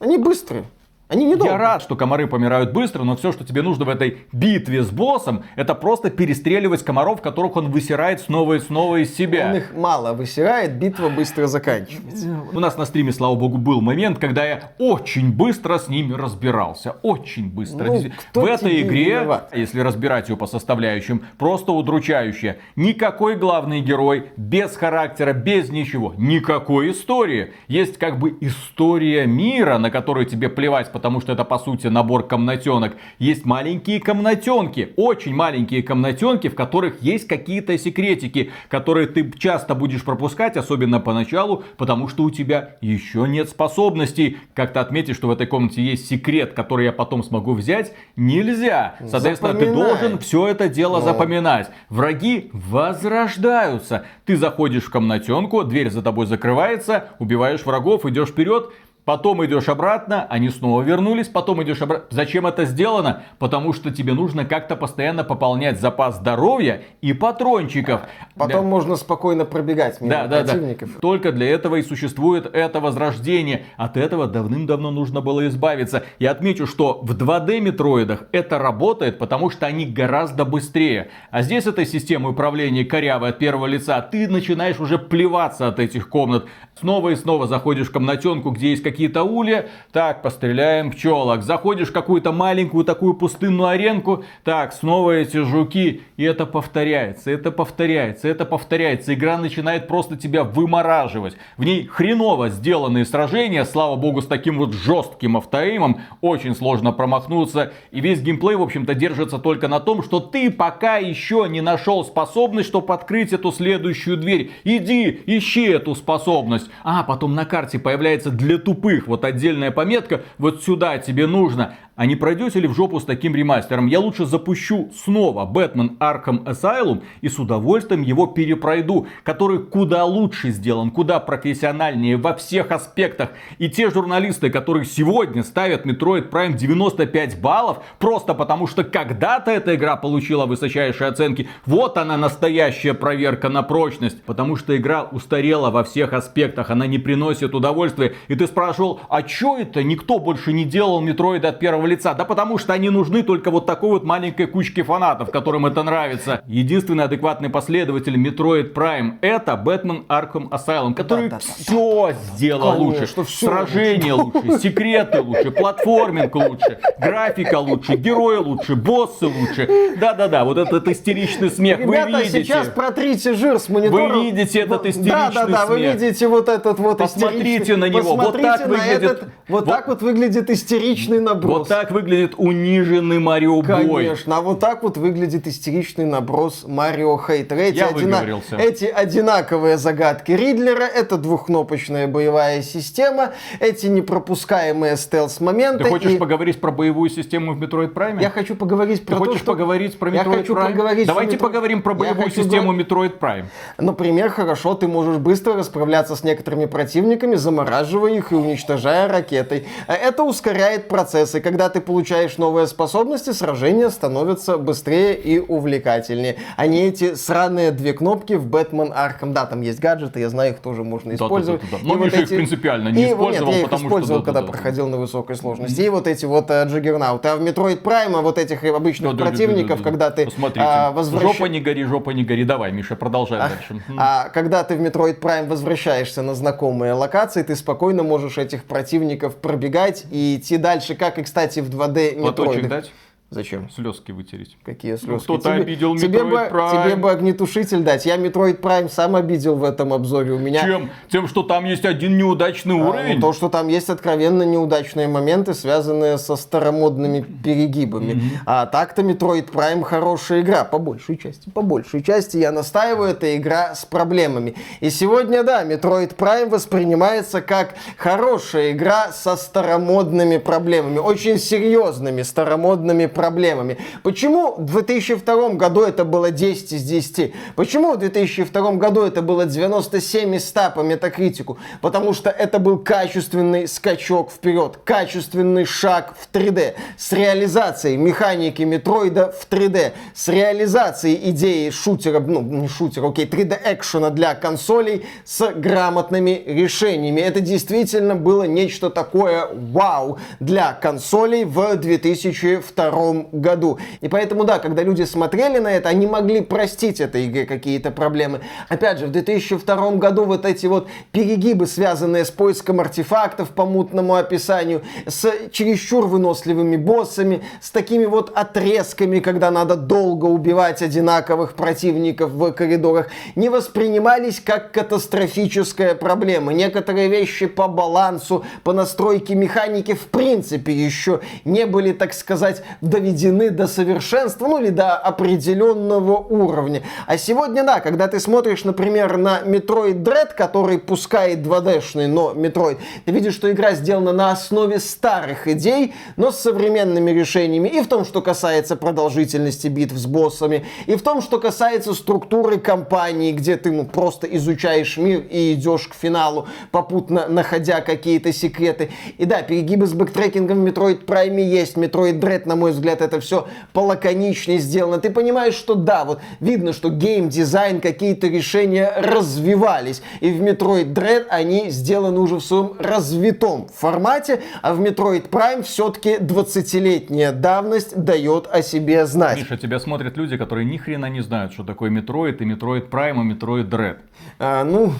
Они 0.00 0.18
быстрые. 0.18 0.64
Они 1.12 1.26
недолго. 1.26 1.52
Я 1.52 1.58
рад, 1.58 1.82
что 1.82 1.94
комары 1.94 2.26
помирают 2.26 2.72
быстро, 2.72 3.02
но 3.02 3.16
все, 3.16 3.32
что 3.32 3.44
тебе 3.44 3.60
нужно 3.60 3.84
в 3.84 3.90
этой 3.90 4.18
битве 4.32 4.82
с 4.82 4.90
боссом, 4.90 5.44
это 5.56 5.74
просто 5.74 6.08
перестреливать 6.08 6.82
комаров, 6.82 7.20
которых 7.20 7.56
он 7.56 7.70
высирает 7.70 8.20
снова 8.20 8.54
и 8.54 8.60
снова 8.60 8.96
из 8.96 9.14
себя. 9.14 9.48
Он 9.50 9.56
их 9.56 9.74
мало 9.74 10.14
высирает, 10.14 10.78
битва 10.78 11.10
быстро 11.10 11.48
заканчивается. 11.48 12.34
У 12.52 12.60
нас 12.60 12.78
на 12.78 12.86
стриме, 12.86 13.12
слава 13.12 13.34
богу, 13.34 13.58
был 13.58 13.82
момент, 13.82 14.18
когда 14.18 14.44
я 14.46 14.72
очень 14.78 15.32
быстро 15.32 15.78
с 15.78 15.88
ними 15.88 16.14
разбирался. 16.14 16.96
Очень 17.02 17.50
быстро. 17.50 17.88
Ну, 17.88 18.10
в 18.34 18.44
этой 18.46 18.80
игре, 18.80 19.16
виноват? 19.16 19.50
если 19.54 19.80
разбирать 19.80 20.30
ее 20.30 20.38
по 20.38 20.46
составляющим, 20.46 21.26
просто 21.36 21.72
удручающе. 21.72 22.58
Никакой 22.74 23.36
главный 23.36 23.82
герой, 23.82 24.28
без 24.38 24.76
характера, 24.76 25.34
без 25.34 25.68
ничего. 25.68 26.14
Никакой 26.16 26.92
истории. 26.92 27.52
Есть 27.68 27.98
как 27.98 28.18
бы 28.18 28.36
история 28.40 29.26
мира, 29.26 29.76
на 29.76 29.90
которую 29.90 30.24
тебе 30.24 30.48
плевать, 30.48 30.90
потому 30.90 31.01
что 31.20 31.32
это 31.32 31.44
по 31.44 31.58
сути 31.58 31.88
набор 31.88 32.26
комнатенок. 32.26 32.96
Есть 33.18 33.44
маленькие 33.44 34.00
комнатенки, 34.00 34.92
очень 34.96 35.34
маленькие 35.34 35.82
комнатенки, 35.82 36.48
в 36.48 36.54
которых 36.54 37.02
есть 37.02 37.26
какие-то 37.26 37.76
секретики, 37.78 38.52
которые 38.68 39.06
ты 39.08 39.30
часто 39.38 39.74
будешь 39.74 40.04
пропускать, 40.04 40.56
особенно 40.56 41.00
поначалу, 41.00 41.64
потому 41.76 42.08
что 42.08 42.22
у 42.24 42.30
тебя 42.30 42.76
еще 42.80 43.26
нет 43.28 43.48
способностей. 43.48 44.38
Как-то 44.54 44.80
отметить, 44.80 45.16
что 45.16 45.28
в 45.28 45.30
этой 45.32 45.46
комнате 45.46 45.82
есть 45.82 46.06
секрет, 46.08 46.52
который 46.52 46.86
я 46.86 46.92
потом 46.92 47.22
смогу 47.24 47.52
взять, 47.54 47.92
нельзя. 48.16 48.94
Соответственно, 49.06 49.54
ты 49.54 49.66
Запоминай. 49.66 49.88
должен 49.88 50.18
все 50.18 50.46
это 50.48 50.68
дело 50.68 50.98
Ну. 50.98 51.04
запоминать. 51.04 51.70
Враги 51.88 52.50
возрождаются. 52.52 54.04
Ты 54.24 54.36
заходишь 54.36 54.84
в 54.84 54.90
комнатенку, 54.90 55.64
дверь 55.64 55.90
за 55.90 56.02
тобой 56.02 56.26
закрывается, 56.26 57.08
убиваешь 57.18 57.64
врагов, 57.64 58.06
идешь 58.06 58.28
вперед. 58.28 58.70
Потом 59.04 59.44
идешь 59.44 59.68
обратно, 59.68 60.26
они 60.30 60.48
снова 60.48 60.82
вернулись, 60.82 61.26
потом 61.26 61.60
идешь 61.64 61.82
обратно. 61.82 62.06
Зачем 62.10 62.46
это 62.46 62.64
сделано? 62.64 63.24
Потому 63.40 63.72
что 63.72 63.90
тебе 63.90 64.12
нужно 64.12 64.44
как-то 64.44 64.76
постоянно 64.76 65.24
пополнять 65.24 65.80
запас 65.80 66.18
здоровья 66.18 66.82
и 67.00 67.12
патрончиков. 67.12 68.02
Потом 68.36 68.66
можно 68.66 68.94
спокойно 68.94 69.44
пробегать 69.44 70.00
мимо 70.00 70.12
Да, 70.12 70.26
да, 70.28 70.42
да. 70.42 70.52
противников. 70.52 70.90
Только 71.00 71.32
для 71.32 71.50
этого 71.50 71.76
и 71.76 71.82
существует 71.82 72.46
это 72.46 72.78
возрождение. 72.78 73.64
От 73.76 73.96
этого 73.96 74.28
давным-давно 74.28 74.92
нужно 74.92 75.20
было 75.20 75.48
избавиться. 75.48 76.04
Я 76.20 76.30
отмечу, 76.30 76.68
что 76.68 77.00
в 77.02 77.10
2D 77.16 77.60
метроидах 77.60 78.24
это 78.30 78.60
работает, 78.60 79.18
потому 79.18 79.50
что 79.50 79.66
они 79.66 79.84
гораздо 79.84 80.44
быстрее. 80.44 81.10
А 81.32 81.42
здесь 81.42 81.66
этой 81.66 81.86
системы 81.86 82.30
управления 82.30 82.84
корявой 82.84 83.30
от 83.30 83.38
первого 83.38 83.66
лица, 83.66 84.00
ты 84.00 84.28
начинаешь 84.28 84.78
уже 84.78 84.96
плеваться 84.96 85.66
от 85.66 85.80
этих 85.80 86.08
комнат. 86.08 86.46
Снова 86.78 87.08
и 87.10 87.16
снова 87.16 87.48
заходишь 87.48 87.88
в 87.88 87.92
комнатенку, 87.92 88.50
где 88.50 88.70
есть 88.70 88.82
какие-то 88.92 89.24
улья. 89.24 89.66
Так, 89.90 90.22
постреляем 90.22 90.92
пчелок. 90.92 91.42
Заходишь 91.42 91.88
в 91.88 91.92
какую-то 91.92 92.30
маленькую 92.30 92.84
такую 92.84 93.14
пустынную 93.14 93.68
аренку. 93.68 94.24
Так, 94.44 94.72
снова 94.72 95.12
эти 95.12 95.38
жуки. 95.38 96.02
И 96.16 96.24
это 96.24 96.46
повторяется, 96.46 97.30
это 97.30 97.50
повторяется, 97.50 98.28
это 98.28 98.44
повторяется. 98.44 99.14
Игра 99.14 99.38
начинает 99.38 99.88
просто 99.88 100.16
тебя 100.16 100.44
вымораживать. 100.44 101.36
В 101.56 101.64
ней 101.64 101.86
хреново 101.86 102.50
сделанные 102.50 103.04
сражения. 103.04 103.64
Слава 103.64 103.96
богу, 103.96 104.22
с 104.22 104.26
таким 104.26 104.58
вот 104.58 104.74
жестким 104.74 105.36
автоэймом. 105.36 106.00
Очень 106.20 106.54
сложно 106.54 106.92
промахнуться. 106.92 107.72
И 107.90 108.00
весь 108.00 108.20
геймплей, 108.20 108.56
в 108.56 108.62
общем-то, 108.62 108.94
держится 108.94 109.38
только 109.38 109.68
на 109.68 109.80
том, 109.80 110.02
что 110.02 110.20
ты 110.20 110.50
пока 110.50 110.98
еще 110.98 111.46
не 111.48 111.60
нашел 111.60 112.04
способность, 112.04 112.68
чтобы 112.68 112.92
открыть 112.92 113.32
эту 113.32 113.50
следующую 113.52 114.18
дверь. 114.18 114.52
Иди, 114.64 115.22
ищи 115.26 115.64
эту 115.64 115.94
способность. 115.94 116.68
А, 116.84 117.02
потом 117.02 117.34
на 117.34 117.46
карте 117.46 117.78
появляется 117.78 118.30
для 118.30 118.58
тупых 118.58 118.81
вот 119.06 119.24
отдельная 119.24 119.70
пометка. 119.70 120.22
Вот 120.38 120.62
сюда 120.62 120.98
тебе 120.98 121.26
нужно. 121.26 121.74
А 122.02 122.06
не 122.06 122.16
пройдете 122.16 122.58
ли 122.58 122.66
в 122.66 122.74
жопу 122.74 122.98
с 122.98 123.04
таким 123.04 123.36
ремастером? 123.36 123.86
Я 123.86 124.00
лучше 124.00 124.26
запущу 124.26 124.90
снова 124.92 125.46
Бэтмен 125.46 125.98
Arkham 126.00 126.42
Asylum 126.42 127.04
и 127.20 127.28
с 127.28 127.38
удовольствием 127.38 128.02
его 128.02 128.26
перепройду, 128.26 129.06
который 129.22 129.60
куда 129.60 130.04
лучше 130.04 130.50
сделан, 130.50 130.90
куда 130.90 131.20
профессиональнее 131.20 132.16
во 132.16 132.34
всех 132.34 132.72
аспектах. 132.72 133.28
И 133.58 133.68
те 133.68 133.88
журналисты, 133.88 134.50
которые 134.50 134.84
сегодня 134.84 135.44
ставят 135.44 135.86
Metroid 135.86 136.28
Prime 136.28 136.54
95 136.54 137.40
баллов, 137.40 137.84
просто 138.00 138.34
потому 138.34 138.66
что 138.66 138.82
когда-то 138.82 139.52
эта 139.52 139.76
игра 139.76 139.94
получила 139.94 140.46
высочайшие 140.46 141.06
оценки, 141.06 141.48
вот 141.66 141.98
она 141.98 142.16
настоящая 142.16 142.94
проверка 142.94 143.48
на 143.48 143.62
прочность. 143.62 144.24
Потому 144.24 144.56
что 144.56 144.76
игра 144.76 145.04
устарела 145.04 145.70
во 145.70 145.84
всех 145.84 146.14
аспектах, 146.14 146.70
она 146.70 146.88
не 146.88 146.98
приносит 146.98 147.54
удовольствия. 147.54 148.16
И 148.26 148.34
ты 148.34 148.48
спрашивал, 148.48 148.98
а 149.08 149.22
чё 149.22 149.56
это 149.56 149.84
никто 149.84 150.18
больше 150.18 150.52
не 150.52 150.64
делал 150.64 151.00
Metroid 151.00 151.46
от 151.46 151.60
первого 151.60 151.91
лица? 151.92 152.14
Да 152.14 152.24
потому 152.24 152.58
что 152.58 152.72
они 152.72 152.90
нужны 152.90 153.22
только 153.22 153.50
вот 153.50 153.66
такой 153.66 153.90
вот 153.90 154.04
маленькой 154.04 154.46
кучке 154.46 154.82
фанатов, 154.82 155.30
которым 155.30 155.66
это 155.66 155.82
нравится. 155.82 156.42
Единственный 156.46 157.04
адекватный 157.04 157.50
последователь 157.50 158.16
Metroid 158.16 158.72
Prime 158.74 159.18
это 159.20 159.52
Batman 159.64 160.06
Arkham 160.08 160.48
Asylum, 160.50 160.94
который 160.94 161.28
Да-да-да. 161.28 161.38
все 161.62 162.12
сделал 162.34 162.72
Конечно, 162.72 162.84
лучше. 162.84 163.06
всё 163.06 163.24
Сражения 163.46 164.14
лучше, 164.14 164.58
секреты 164.58 165.20
лучше, 165.20 165.50
платформинг 165.50 166.34
лучше, 166.34 166.78
графика 166.98 167.56
лучше, 167.58 167.94
герои 167.96 168.36
лучше, 168.38 168.74
боссы 168.76 169.26
лучше. 169.26 169.68
Да-да-да, 169.98 170.44
вот 170.44 170.58
этот 170.58 170.88
истеричный 170.88 171.50
смех, 171.50 171.78
вы 171.80 171.84
Ребята, 171.96 172.18
видите. 172.22 172.44
сейчас 172.44 172.68
протрите 172.68 173.34
жир 173.34 173.58
с 173.58 173.68
монитора. 173.68 174.08
Вы 174.14 174.24
видите 174.24 174.60
этот 174.60 174.70
Вот- 174.82 174.86
истеричный 174.86 175.10
Да, 175.12 175.30
да, 175.34 175.46
да, 175.46 175.66
вы 175.66 175.76
смех. 175.78 175.94
видите 176.00 176.28
вот 176.28 176.48
этот 176.48 176.78
вот 176.78 176.98
Посмотрите 176.98 177.38
истеричный- 177.56 177.76
на 177.76 177.88
него, 177.88 178.16
вот 178.16 178.18
Посмотрите 178.18 178.48
так 178.48 178.60
на 178.60 178.66
выглядит- 178.68 179.02
этот- 179.02 179.22
вот, 179.22 179.30
вот- 179.48 179.64
так 179.68 179.88
вот 179.88 180.02
выглядит 180.02 180.50
истеричный 180.50 181.20
наброс. 181.20 181.58
Вот 181.58 181.68
так 181.72 181.90
выглядит 181.90 182.34
униженный 182.36 183.18
Марио 183.18 183.62
Бой. 183.62 184.04
Конечно, 184.04 184.36
а 184.36 184.40
вот 184.40 184.60
так 184.60 184.82
вот 184.82 184.96
выглядит 184.96 185.46
истеричный 185.46 186.04
наброс 186.04 186.64
Марио 186.66 187.16
Хейтер. 187.18 187.56
Эти, 187.58 187.76
Я 187.76 187.88
выговорился. 187.88 188.56
эти 188.56 188.84
одинаковые 188.84 189.78
загадки 189.78 190.32
Ридлера, 190.32 190.84
это 190.84 191.16
двухкнопочная 191.16 192.06
боевая 192.06 192.62
система, 192.62 193.32
эти 193.60 193.86
непропускаемые 193.86 194.96
стелс-моменты. 194.96 195.84
Ты 195.84 195.90
хочешь 195.90 196.12
и 196.12 196.18
поговорить 196.18 196.60
про 196.60 196.70
боевую 196.70 197.08
систему 197.10 197.54
в 197.54 197.62
Metroid 197.62 197.92
Prime? 197.94 198.20
Я 198.20 198.30
хочу 198.30 198.54
поговорить 198.54 199.00
Ты 199.00 199.06
про 199.06 199.16
то, 199.16 199.24
хочешь 199.24 199.40
что... 199.40 199.52
поговорить 199.52 199.98
про 199.98 200.10
Я 200.10 200.22
Metroid 200.22 200.36
хочу 200.38 200.54
Prime? 200.54 200.66
поговорить 200.70 201.06
Давайте 201.06 201.36
про 201.38 201.46
Metroid- 201.46 201.50
поговорим 201.52 201.82
про 201.82 201.92
Я 201.92 201.98
боевую 201.98 202.30
систему 202.30 202.74
Metroid 202.78 203.18
Prime. 203.18 203.44
Например, 203.78 204.28
хорошо, 204.30 204.74
ты 204.74 204.88
можешь 204.88 205.16
быстро 205.18 205.54
расправляться 205.54 206.16
с 206.16 206.24
некоторыми 206.24 206.66
противниками, 206.66 207.36
замораживая 207.36 208.12
их 208.12 208.32
и 208.32 208.34
уничтожая 208.34 209.08
ракетой. 209.08 209.66
А 209.86 209.94
Это 209.94 210.22
ускоряет 210.22 210.88
процессы. 210.88 211.40
Когда 211.40 211.61
ты 211.68 211.80
получаешь 211.80 212.38
новые 212.38 212.66
способности, 212.66 213.30
сражения 213.30 213.90
становятся 213.90 214.58
быстрее 214.58 215.14
и 215.14 215.38
увлекательнее. 215.38 216.36
А 216.56 216.66
не 216.66 216.82
эти 216.88 217.14
сраные 217.14 217.70
две 217.70 217.92
кнопки 217.92 218.34
в 218.34 218.46
Batman 218.48 218.92
Arkham. 218.94 219.32
Да, 219.32 219.46
там 219.46 219.60
есть 219.62 219.80
гаджеты, 219.80 220.20
я 220.20 220.28
знаю, 220.28 220.52
их 220.52 220.58
тоже 220.60 220.84
можно 220.84 221.14
использовать. 221.14 221.60
Да-да-да-да. 221.62 221.84
И 221.84 221.88
Но 221.88 221.94
вот 221.98 222.04
Миша 222.06 222.16
их 222.16 222.22
эти- 222.24 222.36
принципиально 222.36 222.88
не 222.90 223.02
и- 223.04 223.12
использовал, 223.12 223.46
Нет, 223.48 223.54
я 223.56 223.60
их 223.62 223.64
потому 223.70 223.80
что 223.80 223.88
использовал, 223.88 224.22
когда 224.22 224.40
да-да-да. 224.40 224.52
проходил 224.52 224.88
на 224.88 224.96
высокой 224.98 225.36
сложности. 225.36 225.80
И 225.80 225.88
вот 225.88 226.06
эти 226.06 226.24
вот 226.24 226.50
э, 226.50 226.64
джиггернауты. 226.66 227.28
А 227.28 227.36
в 227.36 227.42
Metroid 227.42 227.82
Prime 227.82 228.20
вот 228.22 228.38
этих 228.38 228.64
обычных 228.64 229.12
Да-да-да-да-да. 229.12 229.36
противников, 229.46 229.82
когда 229.82 230.10
ты 230.10 230.26
Посмотрите. 230.26 230.66
а, 230.68 230.90
возвращ- 230.92 231.22
Жопа 231.22 231.44
не 231.46 231.60
гори, 231.60 231.84
жопа 231.84 232.10
не 232.10 232.24
гори. 232.24 232.44
Давай, 232.44 232.72
Миша, 232.72 232.96
продолжай 232.96 233.38
дальше. 233.38 233.82
М. 233.88 233.96
а 233.98 234.28
когда 234.28 234.62
ты 234.64 234.76
в 234.76 234.80
Metroid 234.80 235.20
Prime 235.20 235.46
возвращаешься 235.48 236.22
на 236.22 236.34
знакомые 236.34 236.92
локации, 236.92 237.42
ты 237.42 237.56
спокойно 237.56 238.02
можешь 238.02 238.38
этих 238.38 238.64
противников 238.64 239.36
пробегать 239.36 240.04
и 240.10 240.36
идти 240.36 240.56
дальше, 240.56 240.94
как 240.94 241.18
и, 241.18 241.22
кстати, 241.22 241.51
в 241.60 241.68
2D 241.68 242.18
Платочек 242.20 242.64
Metroid. 242.64 242.68
дать? 242.68 242.92
Зачем? 243.32 243.70
Слезки 243.74 244.12
вытереть. 244.12 244.58
Какие 244.62 244.96
слезки? 244.96 245.24
кто-то 245.24 245.44
Тебе- 245.44 245.62
обидел 245.62 245.96
тебе 245.96 246.18
Metroid 246.18 246.50
бы, 246.50 246.56
Prime. 246.58 246.84
Тебе 246.84 246.96
бы 246.96 247.10
огнетушитель 247.10 247.78
дать. 247.78 248.04
Я 248.04 248.16
Metroid 248.18 248.60
Prime 248.60 248.90
сам 248.90 249.16
обидел 249.16 249.56
в 249.56 249.64
этом 249.64 249.94
обзоре. 249.94 250.32
У 250.32 250.38
меня 250.38 250.60
Чем? 250.60 250.90
Тем, 251.10 251.26
что 251.28 251.42
там 251.42 251.64
есть 251.64 251.86
один 251.86 252.18
неудачный 252.18 252.78
а, 252.78 252.84
уровень? 252.84 253.14
ну, 253.14 253.20
то, 253.22 253.32
что 253.32 253.48
там 253.48 253.68
есть 253.68 253.88
откровенно 253.88 254.42
неудачные 254.42 255.08
моменты, 255.08 255.54
связанные 255.54 256.18
со 256.18 256.36
старомодными 256.36 257.22
перегибами. 257.42 258.22
А 258.44 258.66
так-то 258.66 259.00
Metroid 259.00 259.50
Prime 259.50 259.82
хорошая 259.82 260.42
игра, 260.42 260.64
по 260.64 260.76
большей 260.76 261.16
части. 261.16 261.48
По 261.48 261.62
большей 261.62 262.02
части 262.02 262.36
я 262.36 262.52
настаиваю, 262.52 263.12
это 263.12 263.34
игра 263.34 263.74
с 263.74 263.86
проблемами. 263.86 264.56
И 264.80 264.90
сегодня, 264.90 265.42
да, 265.42 265.64
Metroid 265.64 266.16
Prime 266.16 266.50
воспринимается 266.50 267.40
как 267.40 267.76
хорошая 267.96 268.72
игра 268.72 269.10
со 269.12 269.36
старомодными 269.36 270.36
проблемами. 270.36 270.98
Очень 270.98 271.38
серьезными 271.38 272.20
старомодными 272.20 273.06
проблемами. 273.06 273.21
Проблемами. 273.22 273.78
Почему 274.02 274.56
в 274.56 274.64
2002 274.64 275.50
году 275.50 275.82
это 275.82 276.04
было 276.04 276.32
10 276.32 276.72
из 276.72 276.82
10? 276.82 277.32
Почему 277.54 277.92
в 277.92 277.98
2002 277.98 278.72
году 278.72 279.02
это 279.02 279.22
было 279.22 279.46
97 279.46 280.34
из 280.34 280.48
100 280.48 280.72
по 280.74 280.80
метакритику? 280.80 281.56
Потому 281.80 282.14
что 282.14 282.30
это 282.30 282.58
был 282.58 282.78
качественный 282.78 283.68
скачок 283.68 284.32
вперед, 284.32 284.80
качественный 284.84 285.64
шаг 285.66 286.14
в 286.18 286.36
3D 286.36 286.74
с 286.98 287.12
реализацией 287.12 287.96
механики 287.96 288.62
метроида 288.62 289.30
в 289.30 289.48
3D, 289.48 289.92
с 290.14 290.26
реализацией 290.26 291.30
идеи 291.30 291.70
шутера, 291.70 292.18
ну 292.18 292.40
не 292.40 292.66
шутера, 292.66 293.08
окей, 293.08 293.26
3D 293.26 293.56
экшена 293.64 294.10
для 294.10 294.34
консолей 294.34 295.06
с 295.24 295.48
грамотными 295.52 296.42
решениями. 296.44 297.20
Это 297.20 297.38
действительно 297.40 298.16
было 298.16 298.42
нечто 298.42 298.90
такое 298.90 299.48
вау 299.52 300.18
для 300.40 300.72
консолей 300.72 301.44
в 301.44 301.76
2002 301.76 303.11
году. 303.32 303.78
И 304.00 304.08
поэтому, 304.08 304.44
да, 304.44 304.58
когда 304.58 304.82
люди 304.82 305.02
смотрели 305.02 305.58
на 305.58 305.68
это, 305.68 305.88
они 305.88 306.06
могли 306.06 306.40
простить 306.40 307.00
этой 307.00 307.26
игре 307.26 307.46
какие-то 307.46 307.90
проблемы. 307.90 308.40
Опять 308.68 308.98
же, 308.98 309.06
в 309.06 309.12
2002 309.12 309.92
году 309.92 310.24
вот 310.24 310.44
эти 310.44 310.66
вот 310.66 310.88
перегибы, 311.12 311.66
связанные 311.66 312.24
с 312.24 312.30
поиском 312.30 312.80
артефактов 312.80 313.50
по 313.50 313.66
мутному 313.66 314.14
описанию, 314.14 314.82
с 315.06 315.30
чересчур 315.50 316.06
выносливыми 316.06 316.76
боссами, 316.76 317.42
с 317.60 317.70
такими 317.70 318.04
вот 318.04 318.32
отрезками, 318.34 319.20
когда 319.20 319.50
надо 319.50 319.76
долго 319.76 320.26
убивать 320.26 320.82
одинаковых 320.82 321.54
противников 321.54 322.30
в 322.32 322.52
коридорах, 322.52 323.08
не 323.36 323.48
воспринимались 323.48 324.40
как 324.40 324.72
катастрофическая 324.72 325.94
проблема. 325.94 326.52
Некоторые 326.52 327.08
вещи 327.08 327.46
по 327.46 327.68
балансу, 327.68 328.44
по 328.64 328.72
настройке 328.72 329.34
механики 329.34 329.94
в 329.94 330.06
принципе 330.06 330.72
еще 330.72 331.20
не 331.44 331.66
были, 331.66 331.92
так 331.92 332.14
сказать, 332.14 332.62
доведены 332.92 333.50
до 333.50 333.66
совершенства, 333.66 334.46
ну 334.46 334.58
или 334.58 334.68
до 334.68 334.96
определенного 334.96 336.16
уровня. 336.18 336.82
А 337.06 337.16
сегодня, 337.16 337.64
да, 337.64 337.80
когда 337.80 338.06
ты 338.06 338.20
смотришь, 338.20 338.64
например, 338.64 339.16
на 339.16 339.40
Metroid 339.40 340.02
Dread, 340.02 340.34
который 340.36 340.78
пускает 340.78 341.38
2D-шный, 341.38 342.06
но 342.06 342.32
Metroid, 342.32 342.78
ты 343.04 343.12
видишь, 343.12 343.34
что 343.34 343.50
игра 343.50 343.72
сделана 343.72 344.12
на 344.12 344.30
основе 344.30 344.78
старых 344.78 345.48
идей, 345.48 345.94
но 346.16 346.30
с 346.30 346.38
современными 346.38 347.10
решениями. 347.10 347.68
И 347.68 347.80
в 347.80 347.88
том, 347.88 348.04
что 348.04 348.20
касается 348.20 348.76
продолжительности 348.76 349.68
битв 349.68 349.96
с 349.96 350.06
боссами, 350.06 350.66
и 350.86 350.94
в 350.94 351.02
том, 351.02 351.22
что 351.22 351.40
касается 351.40 351.94
структуры 351.94 352.58
кампании, 352.58 353.32
где 353.32 353.56
ты 353.56 353.72
ну, 353.72 353.86
просто 353.86 354.26
изучаешь 354.26 354.98
мир 354.98 355.24
и 355.30 355.54
идешь 355.54 355.88
к 355.88 355.94
финалу, 355.94 356.46
попутно 356.70 357.26
находя 357.28 357.80
какие-то 357.80 358.32
секреты. 358.32 358.90
И 359.16 359.24
да, 359.24 359.42
перегибы 359.42 359.86
с 359.86 359.94
бэктрекингом 359.94 360.62
в 360.62 360.66
Metroid 360.66 361.06
Prime 361.06 361.40
есть. 361.40 361.76
Metroid 361.76 362.20
Dread, 362.20 362.46
на 362.46 362.56
мой 362.56 362.72
взгляд, 362.72 362.81
это 362.90 363.20
все 363.20 363.46
полаконичнее 363.72 364.58
сделано. 364.58 364.98
Ты 364.98 365.10
понимаешь, 365.10 365.54
что 365.54 365.74
да, 365.74 366.04
вот 366.04 366.20
видно, 366.40 366.72
что 366.72 366.90
гейм-дизайн, 366.90 367.80
какие-то 367.80 368.28
решения 368.28 368.92
развивались. 368.96 370.02
И 370.20 370.30
в 370.30 370.42
Metroid 370.42 370.92
Dread 370.92 371.26
они 371.28 371.70
сделаны 371.70 372.20
уже 372.20 372.36
в 372.36 372.40
своем 372.40 372.74
развитом 372.78 373.68
формате, 373.68 374.42
а 374.62 374.74
в 374.74 374.80
Metroid 374.80 375.28
Prime 375.28 375.62
все-таки 375.62 376.16
20-летняя 376.16 377.32
давность 377.32 377.96
дает 377.96 378.48
о 378.50 378.62
себе 378.62 379.06
знать. 379.06 379.38
Миша, 379.38 379.56
тебя 379.56 379.78
смотрят 379.78 380.16
люди, 380.16 380.36
которые 380.36 380.64
ни 380.64 380.76
хрена 380.76 381.06
не 381.06 381.20
знают, 381.20 381.52
что 381.52 381.64
такое 381.64 381.90
Metroid 381.90 382.38
и 382.38 382.44
Metroid 382.44 382.90
Prime 382.90 383.20
и 383.20 383.34
Metroid 383.34 383.68
Dread. 383.68 383.98
А, 384.38 384.64
ну, 384.64 384.92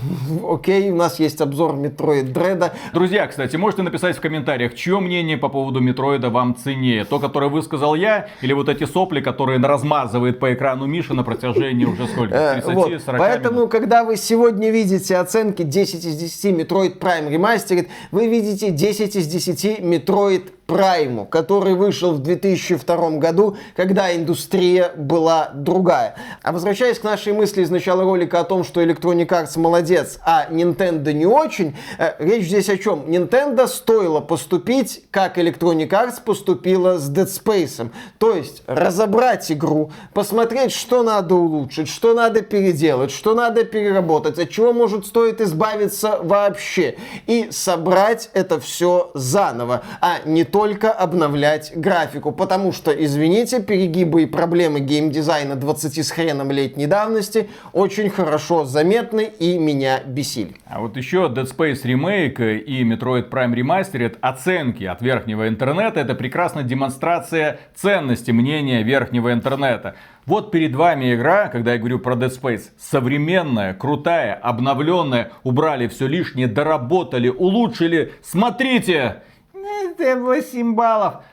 окей, 0.49 0.91
у 0.91 0.97
нас 0.97 1.19
есть 1.21 1.41
обзор 1.41 1.75
Metroid 1.75 2.33
Dread. 2.33 2.73
Друзья, 2.93 3.27
кстати, 3.27 3.57
можете 3.57 3.83
написать 3.83 4.17
в 4.17 4.21
комментариях, 4.21 4.75
чье 4.75 5.01
мнение 5.01 5.37
по 5.37 5.49
поводу 5.49 5.81
Метроида 5.81 6.31
вам 6.31 6.55
ценнее. 6.55 7.05
То, 7.05 7.19
которое 7.19 7.51
высказал 7.73 7.95
я, 7.95 8.29
или 8.43 8.53
вот 8.53 8.69
эти 8.69 8.85
сопли, 8.85 9.21
которые 9.21 9.59
размазывает 9.59 10.39
по 10.39 10.53
экрану 10.53 10.87
Миша 10.87 11.15
на 11.15 11.25
протяжении 11.25 11.85
уже 11.85 12.07
сколько? 12.07 12.53
30 12.55 12.69
э, 12.69 12.75
вот. 12.75 13.03
Поэтому, 13.19 13.57
минут. 13.57 13.71
когда 13.71 14.05
вы 14.05 14.17
сегодня 14.17 14.71
видите 14.71 15.17
оценки 15.17 15.63
10 15.63 16.05
из 16.05 16.17
10 16.17 16.45
Metroid 16.61 16.99
Prime 16.99 17.31
Remastered, 17.31 17.89
вы 18.11 18.29
видите 18.29 18.71
10 18.71 19.17
из 19.17 19.27
10 19.27 19.81
Metroid 19.81 20.51
Прайму, 20.73 21.27
который 21.27 21.75
вышел 21.75 22.13
в 22.13 22.23
2002 22.23 23.11
году, 23.19 23.57
когда 23.77 24.15
индустрия 24.15 24.91
была 24.97 25.51
другая. 25.55 26.17
А 26.43 26.53
возвращаясь 26.53 26.99
к 26.99 27.05
нашей 27.05 27.33
мысли 27.33 27.63
из 27.63 27.71
начала 27.71 28.05
ролика 28.05 28.41
о 28.41 28.45
том, 28.45 28.65
что 28.65 28.83
Electronic 28.83 29.29
Arts 29.29 29.59
молодец, 29.59 30.19
а 30.25 30.47
Nintendo 30.51 31.13
не 31.13 31.27
очень, 31.27 31.77
э, 31.99 32.15
речь 32.19 32.47
здесь 32.47 32.69
о 32.69 32.79
чем? 32.79 33.03
Nintendo 33.07 33.67
стоило 33.67 34.21
поступить, 34.21 35.05
как 35.11 35.37
Electronic 35.37 35.89
Arts 35.89 36.23
поступила 36.25 36.99
с 36.99 37.11
Dead 37.11 37.27
Space. 37.27 37.91
То 38.19 38.35
есть 38.35 38.63
разобрать 38.67 39.53
игру, 39.53 39.93
посмотреть, 40.15 40.73
что 40.73 41.03
надо 41.03 41.35
улучшить, 41.35 41.89
что 41.89 42.15
надо 42.15 42.41
переделать, 42.41 43.11
что 43.11 43.35
надо 43.35 43.65
переработать, 43.65 44.39
от 44.39 44.49
чего 44.49 44.73
может 44.73 45.07
стоит 45.07 45.41
избавиться 45.41 46.19
вообще. 46.23 46.97
И 47.27 47.49
собрать 47.51 48.31
это 48.33 48.59
все 48.59 49.11
заново, 49.15 49.83
а 50.01 50.21
не 50.25 50.45
только 50.63 50.93
обновлять 50.93 51.73
графику, 51.75 52.31
потому 52.31 52.71
что, 52.71 52.93
извините, 52.93 53.61
перегибы 53.61 54.23
и 54.23 54.27
проблемы 54.27 54.79
геймдизайна 54.79 55.57
20 55.57 55.99
с 55.99 56.13
хреном 56.13 56.53
летней 56.53 56.87
давности 56.87 57.49
очень 57.73 58.09
хорошо 58.09 58.65
заметны 58.65 59.23
и 59.41 59.59
меня 59.59 59.99
бесили. 60.07 60.55
А 60.67 60.81
вот 60.81 60.97
еще 60.97 61.29
Dead 61.35 61.53
Space 61.53 61.83
Remake 61.83 62.59
и 62.59 62.85
Metroid 62.85 63.29
Prime 63.29 63.53
Remastered 63.55 64.19
оценки 64.21 64.85
от 64.85 65.03
верхнего 65.03 65.49
интернета 65.49 65.99
это 65.99 66.15
прекрасная 66.15 66.63
демонстрация 66.63 67.59
ценности 67.75 68.31
мнения 68.31 68.85
верхнего 68.85 69.33
интернета. 69.33 69.97
Вот 70.27 70.53
перед 70.53 70.77
вами 70.77 71.13
игра, 71.13 71.49
когда 71.49 71.73
я 71.73 71.79
говорю 71.79 71.99
про 71.99 72.15
Dead 72.15 72.31
Space, 72.31 72.71
современная, 72.79 73.75
крутая, 73.75 74.35
обновленная, 74.35 75.33
убрали 75.43 75.89
все 75.89 76.07
лишнее, 76.07 76.47
доработали, 76.47 77.29
улучшили. 77.29 78.13
Смотрите! 78.23 79.23
Это 79.63 80.21
8 80.21 80.75
баллов. 80.75 81.25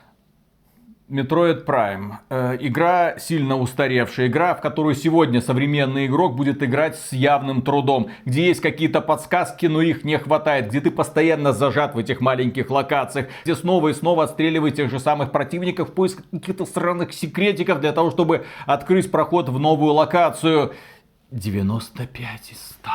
Metroid 1.10 1.64
Prime. 1.64 2.12
Э, 2.28 2.56
игра 2.60 3.18
сильно 3.18 3.58
устаревшая. 3.58 4.28
Игра, 4.28 4.54
в 4.54 4.60
которую 4.60 4.94
сегодня 4.94 5.40
современный 5.40 6.06
игрок 6.06 6.36
будет 6.36 6.62
играть 6.62 6.96
с 6.96 7.12
явным 7.12 7.62
трудом. 7.62 8.10
Где 8.24 8.46
есть 8.46 8.60
какие-то 8.60 9.00
подсказки, 9.00 9.66
но 9.66 9.82
их 9.82 10.04
не 10.04 10.18
хватает. 10.18 10.68
Где 10.68 10.80
ты 10.80 10.92
постоянно 10.92 11.52
зажат 11.52 11.96
в 11.96 11.98
этих 11.98 12.20
маленьких 12.20 12.70
локациях. 12.70 13.26
Где 13.42 13.56
снова 13.56 13.88
и 13.88 13.92
снова 13.92 14.24
отстреливаешь 14.24 14.76
тех 14.76 14.88
же 14.88 15.00
самых 15.00 15.32
противников 15.32 15.90
в 15.90 15.92
поиск 15.92 16.22
каких-то 16.30 16.64
странных 16.64 17.12
секретиков 17.12 17.80
для 17.80 17.92
того, 17.92 18.12
чтобы 18.12 18.46
открыть 18.66 19.10
проход 19.10 19.48
в 19.48 19.58
новую 19.58 19.92
локацию. 19.94 20.72
95 21.32 22.52
из 22.52 22.58
100. 22.80 22.90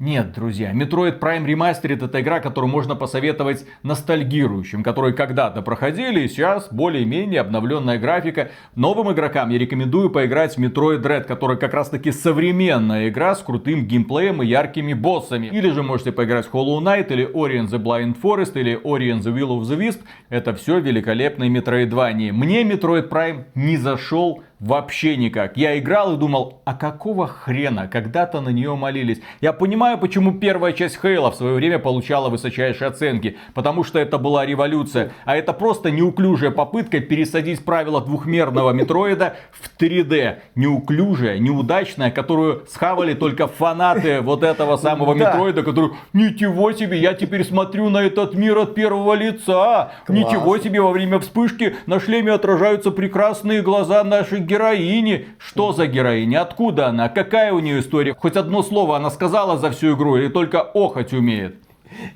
Нет, 0.00 0.32
друзья, 0.32 0.72
Metroid 0.72 1.18
Prime 1.18 1.44
Remastered 1.44 2.04
это 2.04 2.20
игра, 2.20 2.38
которую 2.38 2.70
можно 2.70 2.94
посоветовать 2.94 3.66
ностальгирующим, 3.82 4.84
которые 4.84 5.12
когда-то 5.12 5.60
проходили, 5.60 6.20
и 6.20 6.28
сейчас 6.28 6.68
более-менее 6.70 7.40
обновленная 7.40 7.98
графика. 7.98 8.52
Новым 8.76 9.12
игрокам 9.12 9.48
я 9.48 9.58
рекомендую 9.58 10.10
поиграть 10.10 10.56
в 10.56 10.60
Metroid 10.60 11.02
Dread, 11.02 11.24
которая 11.24 11.56
как 11.56 11.74
раз 11.74 11.88
таки 11.88 12.12
современная 12.12 13.08
игра 13.08 13.34
с 13.34 13.42
крутым 13.42 13.86
геймплеем 13.86 14.40
и 14.40 14.46
яркими 14.46 14.92
боссами. 14.92 15.48
Или 15.48 15.70
же 15.70 15.82
можете 15.82 16.12
поиграть 16.12 16.46
в 16.46 16.54
Hollow 16.54 16.78
Knight, 16.78 17.12
или 17.12 17.28
Ori 17.28 17.58
and 17.58 17.68
the 17.68 17.82
Blind 17.82 18.22
Forest, 18.22 18.52
или 18.54 18.80
Ori 18.80 19.10
and 19.10 19.22
the 19.22 19.34
Will 19.34 19.58
of 19.58 19.62
the 19.62 19.76
Wisp. 19.76 20.02
Это 20.28 20.54
все 20.54 20.78
великолепные 20.78 21.50
Metroidvania. 21.50 22.30
Мне 22.30 22.62
Metroid 22.62 23.08
Prime 23.08 23.46
не 23.56 23.76
зашел 23.76 24.44
Вообще 24.60 25.16
никак. 25.16 25.56
Я 25.56 25.78
играл 25.78 26.14
и 26.14 26.16
думал, 26.16 26.62
а 26.64 26.74
какого 26.74 27.28
хрена 27.28 27.86
когда-то 27.86 28.40
на 28.40 28.48
нее 28.48 28.74
молились? 28.74 29.20
Я 29.40 29.52
понимаю, 29.52 29.98
почему 29.98 30.32
первая 30.32 30.72
часть 30.72 31.00
Хейла 31.00 31.30
в 31.30 31.36
свое 31.36 31.54
время 31.54 31.78
получала 31.78 32.28
высочайшие 32.28 32.88
оценки. 32.88 33.36
Потому 33.54 33.84
что 33.84 34.00
это 34.00 34.18
была 34.18 34.44
революция. 34.44 35.12
А 35.24 35.36
это 35.36 35.52
просто 35.52 35.92
неуклюжая 35.92 36.50
попытка 36.50 36.98
пересадить 36.98 37.64
правила 37.64 38.00
двухмерного 38.00 38.72
метроида 38.72 39.36
в 39.52 39.80
3D. 39.80 40.38
Неуклюжая, 40.56 41.38
неудачная, 41.38 42.10
которую 42.10 42.64
схавали 42.68 43.14
только 43.14 43.46
фанаты 43.46 44.22
вот 44.22 44.42
этого 44.42 44.76
самого 44.76 45.14
метроида, 45.14 45.62
который, 45.62 45.90
ничего 46.12 46.72
себе, 46.72 46.98
я 46.98 47.14
теперь 47.14 47.44
смотрю 47.44 47.90
на 47.90 47.98
этот 47.98 48.34
мир 48.34 48.58
от 48.58 48.74
первого 48.74 49.14
лица. 49.14 49.92
Ничего 50.08 50.58
себе, 50.58 50.80
во 50.80 50.90
время 50.90 51.20
вспышки 51.20 51.76
на 51.86 52.00
шлеме 52.00 52.32
отражаются 52.32 52.90
прекрасные 52.90 53.62
глаза 53.62 54.02
наших 54.02 54.47
героини. 54.48 55.26
Что 55.38 55.72
за 55.72 55.86
героиня? 55.86 56.42
Откуда 56.42 56.88
она? 56.88 57.08
Какая 57.08 57.52
у 57.52 57.60
нее 57.60 57.80
история? 57.80 58.14
Хоть 58.14 58.36
одно 58.36 58.62
слово 58.62 58.96
она 58.96 59.10
сказала 59.10 59.58
за 59.58 59.70
всю 59.70 59.94
игру 59.94 60.16
или 60.16 60.28
только 60.28 60.60
охоть 60.62 61.12
умеет? 61.12 61.56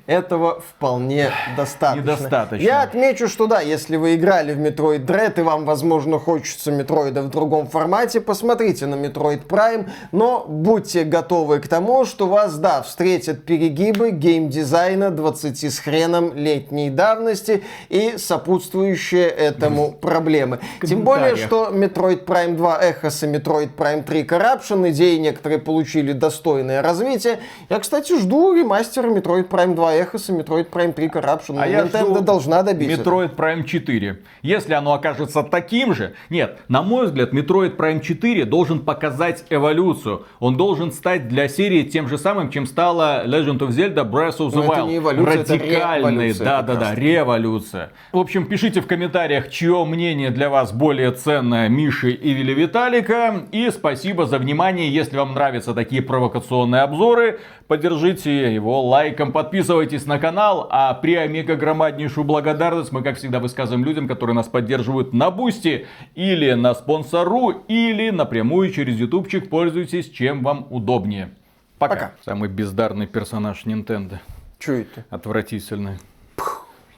Этого 0.07 0.61
вполне 0.61 1.31
достаточно. 1.57 2.01
Недостаточно. 2.01 2.63
Я 2.63 2.81
отмечу, 2.81 3.27
что 3.27 3.47
да, 3.47 3.61
если 3.61 3.95
вы 3.97 4.15
играли 4.15 4.53
в 4.53 4.59
Metroid 4.59 5.05
Dread 5.05 5.39
и 5.39 5.43
вам, 5.43 5.65
возможно, 5.65 6.19
хочется 6.19 6.71
Метроида 6.71 7.21
в 7.21 7.29
другом 7.29 7.67
формате, 7.67 8.21
посмотрите 8.21 8.85
на 8.85 8.95
Metroid 8.95 9.47
Prime, 9.47 9.89
но 10.11 10.45
будьте 10.47 11.03
готовы 11.03 11.59
к 11.59 11.67
тому, 11.67 12.05
что 12.05 12.27
вас, 12.27 12.57
да, 12.57 12.81
встретят 12.81 13.45
перегибы 13.45 14.11
геймдизайна 14.11 15.11
20 15.11 15.63
с 15.63 15.79
хреном 15.79 16.33
летней 16.35 16.89
давности 16.89 17.63
и 17.89 18.17
сопутствующие 18.17 19.27
этому 19.27 19.91
проблемы. 19.91 20.59
Тем 20.85 21.03
более, 21.03 21.35
что 21.35 21.69
Metroid 21.71 22.25
Prime 22.25 22.55
2 22.55 22.83
Echoes 22.83 23.25
и 23.25 23.37
Metroid 23.37 23.69
Prime 23.75 24.03
3 24.03 24.23
Corruption, 24.23 24.89
идеи 24.91 25.17
некоторые 25.17 25.59
получили 25.59 26.11
достойное 26.11 26.81
развитие. 26.81 27.39
Я, 27.69 27.79
кстати, 27.79 28.19
жду 28.19 28.53
ремастера 28.53 29.09
Metroid 29.09 29.47
Prime 29.47 29.62
2 29.67 29.95
Echoes 29.95 30.29
и 30.29 30.41
Metroid 30.41 30.69
Prime 30.69 30.93
3 30.93 31.07
Corruption. 31.07 31.57
А 31.59 31.67
я 31.67 31.85
Nintendo 31.85 32.21
должна 32.21 32.63
добиться. 32.63 33.01
Metroid 33.01 33.35
Prime 33.35 33.63
4. 33.63 34.19
Если 34.41 34.73
оно 34.73 34.93
окажется 34.93 35.43
таким 35.43 35.93
же... 35.93 36.13
Нет, 36.29 36.59
на 36.67 36.81
мой 36.81 37.05
взгляд, 37.05 37.33
Metroid 37.33 37.77
Prime 37.77 38.01
4 38.01 38.45
должен 38.45 38.79
показать 38.79 39.45
эволюцию. 39.49 40.25
Он 40.39 40.57
должен 40.57 40.91
стать 40.91 41.27
для 41.27 41.47
серии 41.47 41.83
тем 41.83 42.07
же 42.07 42.17
самым, 42.17 42.49
чем 42.51 42.65
стала 42.65 43.25
Legend 43.25 43.59
of 43.59 43.69
Zelda 43.69 44.09
Breath 44.09 44.39
of 44.39 44.49
the 44.49 44.55
Но 44.55 44.63
это 44.63 44.81
Wild. 44.81 44.87
не 44.87 44.97
эволюция, 44.97 45.41
это 45.41 45.53
Радикальный, 45.53 46.33
да-да-да, 46.33 46.95
революция. 46.95 47.91
В 48.11 48.17
общем, 48.17 48.45
пишите 48.45 48.81
в 48.81 48.87
комментариях, 48.87 49.49
чье 49.49 49.83
мнение 49.85 50.29
для 50.29 50.49
вас 50.49 50.71
более 50.71 51.11
ценное, 51.11 51.69
Миши 51.69 52.11
или 52.11 52.53
Виталика. 52.53 53.45
И 53.51 53.69
спасибо 53.71 54.25
за 54.25 54.37
внимание. 54.39 54.93
Если 54.93 55.17
вам 55.17 55.33
нравятся 55.33 55.73
такие 55.73 56.01
провокационные 56.01 56.81
обзоры, 56.81 57.39
поддержите 57.67 58.53
его 58.53 58.81
лайком, 58.81 59.31
подписывайтесь 59.53 60.07
на 60.07 60.17
канал. 60.17 60.67
А 60.71 60.95
при 60.95 61.13
омега 61.13 61.55
громаднейшую 61.55 62.23
благодарность 62.23 62.91
мы, 62.91 63.03
как 63.03 63.17
всегда, 63.17 63.39
высказываем 63.39 63.85
людям, 63.85 64.07
которые 64.07 64.35
нас 64.35 64.47
поддерживают 64.47 65.13
на 65.13 65.29
Бусти 65.29 65.85
или 66.15 66.53
на 66.53 66.73
спонсору, 66.73 67.63
или 67.67 68.09
напрямую 68.09 68.71
через 68.71 68.97
ютубчик. 68.99 69.51
Пользуйтесь, 69.51 70.09
чем 70.09 70.43
вам 70.43 70.65
удобнее. 70.71 71.35
Пока. 71.77 71.93
Пока. 71.93 72.11
Самый 72.25 72.49
бездарный 72.49 73.05
персонаж 73.05 73.63
Nintendo. 73.65 74.17
Че 74.57 74.81
это? 74.81 75.05
Отвратительный. 75.11 75.99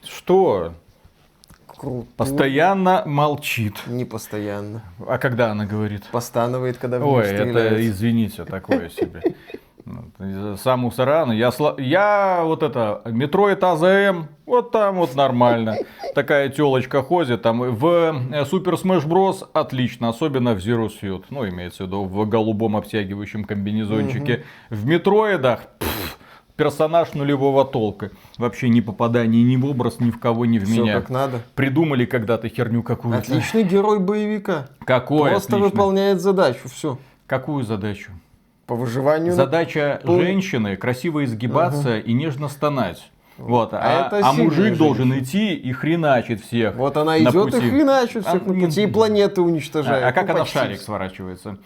Что? 0.02 0.76
Круто. 1.68 2.08
Постоянно 2.16 3.04
молчит. 3.06 3.76
Не 3.88 4.06
постоянно. 4.06 4.82
А 5.06 5.18
когда 5.18 5.52
она 5.52 5.66
говорит? 5.66 6.04
Постанывает, 6.10 6.78
когда 6.78 7.00
в 7.00 7.08
Ой, 7.08 7.26
это, 7.26 7.86
извините, 7.86 8.46
такое 8.46 8.90
себе. 8.90 9.22
Самус 10.58 10.92
Аран, 10.92 11.32
я, 11.32 11.52
я 11.78 12.42
вот 12.44 12.64
это, 12.64 13.02
Metroid 13.06 13.64
Other 13.64 14.07
M, 14.07 14.24
вот 14.46 14.72
там 14.72 14.96
вот 14.96 15.16
нормально. 15.16 15.76
Такая 16.16 16.50
телочка 16.50 17.04
ходит, 17.04 17.42
там 17.44 17.60
в 17.62 17.86
э, 18.32 18.46
Super 18.46 18.74
Smash 18.76 19.06
Bros. 19.08 19.48
отлично, 19.54 20.10
особенно 20.10 20.54
в 20.56 20.58
Zero 20.58 20.90
Suit. 20.90 21.26
Ну, 21.30 21.48
имеется 21.48 21.84
в 21.84 21.88
виду 21.88 22.04
в 22.04 22.28
голубом 22.28 22.76
обтягивающем 22.78 23.44
комбинезончике. 23.44 24.44
В 24.72 24.88
Метроидах, 24.88 25.68
пф, 25.78 26.18
персонаж 26.56 27.14
нулевого 27.14 27.64
толка. 27.66 28.10
Вообще 28.38 28.70
ни 28.70 28.82
попадания 28.82 29.44
ни 29.44 29.56
в 29.58 29.66
образ, 29.66 30.00
ни 30.00 30.10
в 30.10 30.20
кого, 30.20 30.46
ни 30.46 30.58
в 30.58 30.66
Все 30.66 30.82
меня. 30.82 30.94
как 31.00 31.10
надо. 31.10 31.42
Придумали 31.54 32.06
когда-то 32.06 32.50
херню 32.50 32.82
какую-то. 32.82 33.20
Отличный 33.20 33.64
герой 33.64 34.00
боевика. 34.00 34.68
Какой 34.86 35.30
Просто 35.32 35.56
отлично? 35.58 35.70
выполняет 35.70 36.22
задачу. 36.22 36.70
Все. 36.70 36.98
Какую 37.28 37.64
задачу? 37.64 38.12
По 38.68 38.76
выживанию. 38.76 39.28
на- 39.30 39.36
Задача 39.36 40.02
пол- 40.04 40.20
женщины 40.20 40.76
красиво 40.76 41.24
изгибаться 41.24 41.98
и 42.00 42.14
нежно 42.14 42.50
стонать. 42.50 43.10
Вот, 43.38 43.74
а, 43.74 44.10
А 44.12 44.30
а 44.30 44.32
мужик 44.34 44.54
женщина. 44.54 44.78
должен 44.78 45.20
идти 45.20 45.54
и 45.56 45.72
хреначить 45.74 46.42
всех. 46.44 46.76
Вот 46.76 46.96
она 46.96 47.12
на 47.18 47.20
идет 47.20 47.54
и 47.54 47.60
хреначит 47.70 48.24
А, 48.26 48.30
всех 48.30 48.46
на 48.48 48.52
не- 48.54 48.66
пути, 48.66 48.84
и 48.84 48.88
планеты 48.88 49.42
уничтожает. 49.42 50.04
А, 50.06 50.08
а 50.08 50.12
как 50.14 50.28
Ну, 50.30 50.36
она 50.36 50.44
в 50.46 50.50
шарик 50.50 50.78
все. 50.78 50.86
сворачивается? 50.86 51.58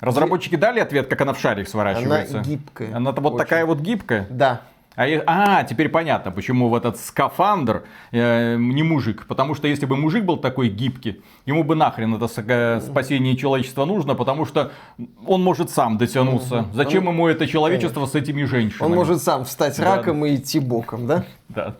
Разработчики 0.00 0.54
дали 0.56 0.78
ответ, 0.78 1.08
как 1.08 1.20
она 1.22 1.32
в 1.32 1.40
шарик 1.40 1.68
сворачивается? 1.68 2.36
Она 2.38 2.44
гибкая. 2.44 2.94
Она 2.96 3.10
вот 3.12 3.26
Очень. 3.26 3.38
такая 3.38 3.66
вот 3.66 3.80
гибкая? 3.80 4.26
Да. 4.30 4.60
А, 4.96 5.04
а, 5.26 5.64
теперь 5.64 5.90
понятно, 5.90 6.30
почему 6.30 6.70
в 6.70 6.74
этот 6.74 6.98
скафандр 6.98 7.84
э, 8.12 8.56
не 8.56 8.82
мужик. 8.82 9.26
Потому 9.26 9.54
что 9.54 9.68
если 9.68 9.84
бы 9.84 9.96
мужик 9.96 10.24
был 10.24 10.38
такой 10.38 10.68
гибкий, 10.68 11.20
ему 11.44 11.64
бы 11.64 11.74
нахрен 11.74 12.14
это 12.14 12.80
спасение 12.80 13.36
человечества 13.36 13.84
нужно, 13.84 14.14
потому 14.14 14.46
что 14.46 14.72
он 15.26 15.42
может 15.42 15.70
сам 15.70 15.98
дотянуться. 15.98 16.66
Зачем 16.72 17.06
ему 17.08 17.28
это 17.28 17.46
человечество 17.46 18.06
с 18.06 18.14
этими 18.14 18.44
женщинами? 18.44 18.90
Он 18.90 18.94
может 18.94 19.22
сам 19.22 19.44
встать 19.44 19.76
Да. 19.76 19.96
раком 19.96 20.24
и 20.24 20.36
идти 20.36 20.60
боком, 20.60 21.06
да? 21.06 21.24
Да. 21.50 21.74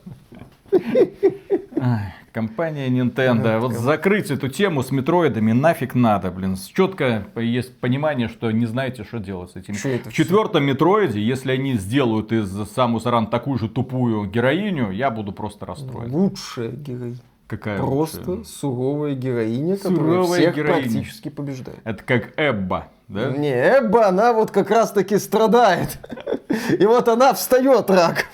Компания 2.37 2.89
Nintendo. 2.89 3.61
Вот 3.61 3.72
закрыть 3.72 4.30
эту 4.30 4.49
тему 4.49 4.82
с 4.82 4.91
метроидами 4.91 5.53
нафиг 5.53 5.95
надо, 5.95 6.30
блин. 6.30 6.55
Четко 6.55 7.24
есть 7.34 7.80
понимание, 7.80 8.28
что 8.28 8.51
не 8.51 8.66
знаете, 8.66 9.05
что 9.05 9.20
делать 9.20 9.53
с 9.53 9.57
этим. 9.57 9.72
В 9.72 10.12
четвертом 10.12 10.64
метроиде, 10.64 11.18
если 11.18 11.53
они 11.53 11.78
сделают 11.78 12.32
из 12.32 12.51
Самус 12.74 13.07
Аран 13.07 13.28
такую 13.28 13.59
же 13.59 13.70
тупую 13.70 14.26
героиню, 14.26 14.91
я 14.91 15.11
буду 15.11 15.32
просто 15.32 15.64
расстроен. 15.64 16.12
Лучшая 16.12 16.72
героиня. 16.72 17.16
Какая 17.47 17.78
Просто 17.78 18.30
лучшая? 18.30 18.45
суровая 18.45 19.14
героиня, 19.14 19.76
которая 19.78 19.97
Суровая 19.99 20.41
всех 20.41 20.57
героиня. 20.57 20.82
практически 20.82 21.28
побеждает. 21.30 21.78
Это 21.84 22.03
как 22.03 22.32
Эбба, 22.37 22.89
да? 23.09 23.30
Не, 23.30 23.78
Эбба, 23.78 24.09
она 24.09 24.34
вот 24.34 24.51
как 24.51 24.68
раз 24.68 24.93
таки 24.93 25.16
страдает. 25.16 25.99
И 26.78 26.84
вот 26.84 27.09
она 27.09 27.32
встает 27.32 27.89
рак. 27.89 28.26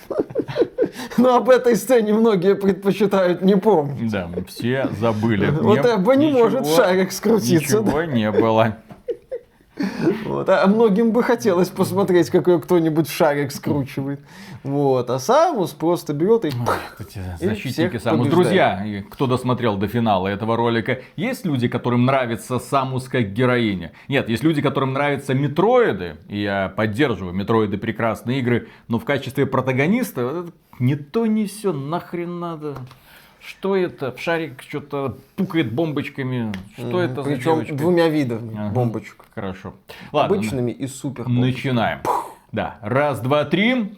Но 1.16 1.36
об 1.36 1.50
этой 1.50 1.76
сцене 1.76 2.12
многие 2.12 2.54
предпочитают 2.54 3.42
не 3.42 3.56
помнить. 3.56 4.10
Да, 4.10 4.28
все 4.48 4.88
забыли. 4.98 5.50
Вот 5.50 5.78
Эбба 5.78 6.16
не 6.16 6.30
может 6.30 6.66
шарик 6.66 7.12
скрутиться. 7.12 7.80
Ничего 7.80 8.04
не 8.04 8.30
было. 8.30 8.76
Вот, 10.26 10.48
а 10.50 10.66
многим 10.66 11.12
бы 11.12 11.22
хотелось 11.22 11.68
посмотреть, 11.68 12.28
как 12.30 12.46
ее 12.46 12.60
кто-нибудь 12.60 13.08
в 13.08 13.12
шарик 13.12 13.50
скручивает. 13.50 14.20
Вот, 14.62 15.08
а 15.10 15.18
Самус 15.18 15.70
просто 15.70 16.12
берет 16.12 16.44
и... 16.44 16.48
Эти 16.98 17.20
И 17.40 17.46
защитники 17.46 17.88
всех 17.88 18.02
Самус. 18.02 18.28
Друзья, 18.28 18.84
и 18.84 19.00
кто 19.00 19.26
досмотрел 19.26 19.76
до 19.76 19.88
финала 19.88 20.28
этого 20.28 20.56
ролика, 20.56 21.00
есть 21.16 21.46
люди, 21.46 21.68
которым 21.68 22.04
нравится 22.04 22.58
Самус 22.58 23.08
как 23.08 23.32
героиня? 23.32 23.92
Нет, 24.08 24.28
есть 24.28 24.44
люди, 24.44 24.60
которым 24.60 24.92
нравятся 24.92 25.34
метроиды, 25.34 26.16
и 26.28 26.42
я 26.42 26.72
поддерживаю, 26.76 27.32
метроиды 27.34 27.78
прекрасные 27.78 28.40
игры, 28.40 28.68
но 28.88 28.98
в 28.98 29.04
качестве 29.04 29.46
протагониста 29.46 30.46
не 30.78 30.96
то 30.96 31.26
не 31.26 31.46
все, 31.46 31.72
нахрен 31.72 32.40
надо. 32.40 32.76
Что 33.40 33.74
это? 33.76 34.12
В 34.12 34.20
шарик 34.20 34.62
что-то 34.62 35.16
пукает 35.34 35.72
бомбочками. 35.72 36.52
Что 36.76 37.00
это 37.00 37.22
за 37.22 37.30
Причем 37.30 37.54
девочка? 37.54 37.74
двумя 37.74 38.08
видами 38.08 38.56
Ага. 38.56 38.72
бомбочек. 38.72 39.24
Хорошо. 39.34 39.74
Ладно, 40.12 40.36
Обычными 40.36 40.70
и 40.70 40.86
супер 40.86 41.26
начинаем. 41.28 42.00
Да, 42.52 42.78
раз, 42.82 43.20
два, 43.20 43.44
три. 43.44 43.96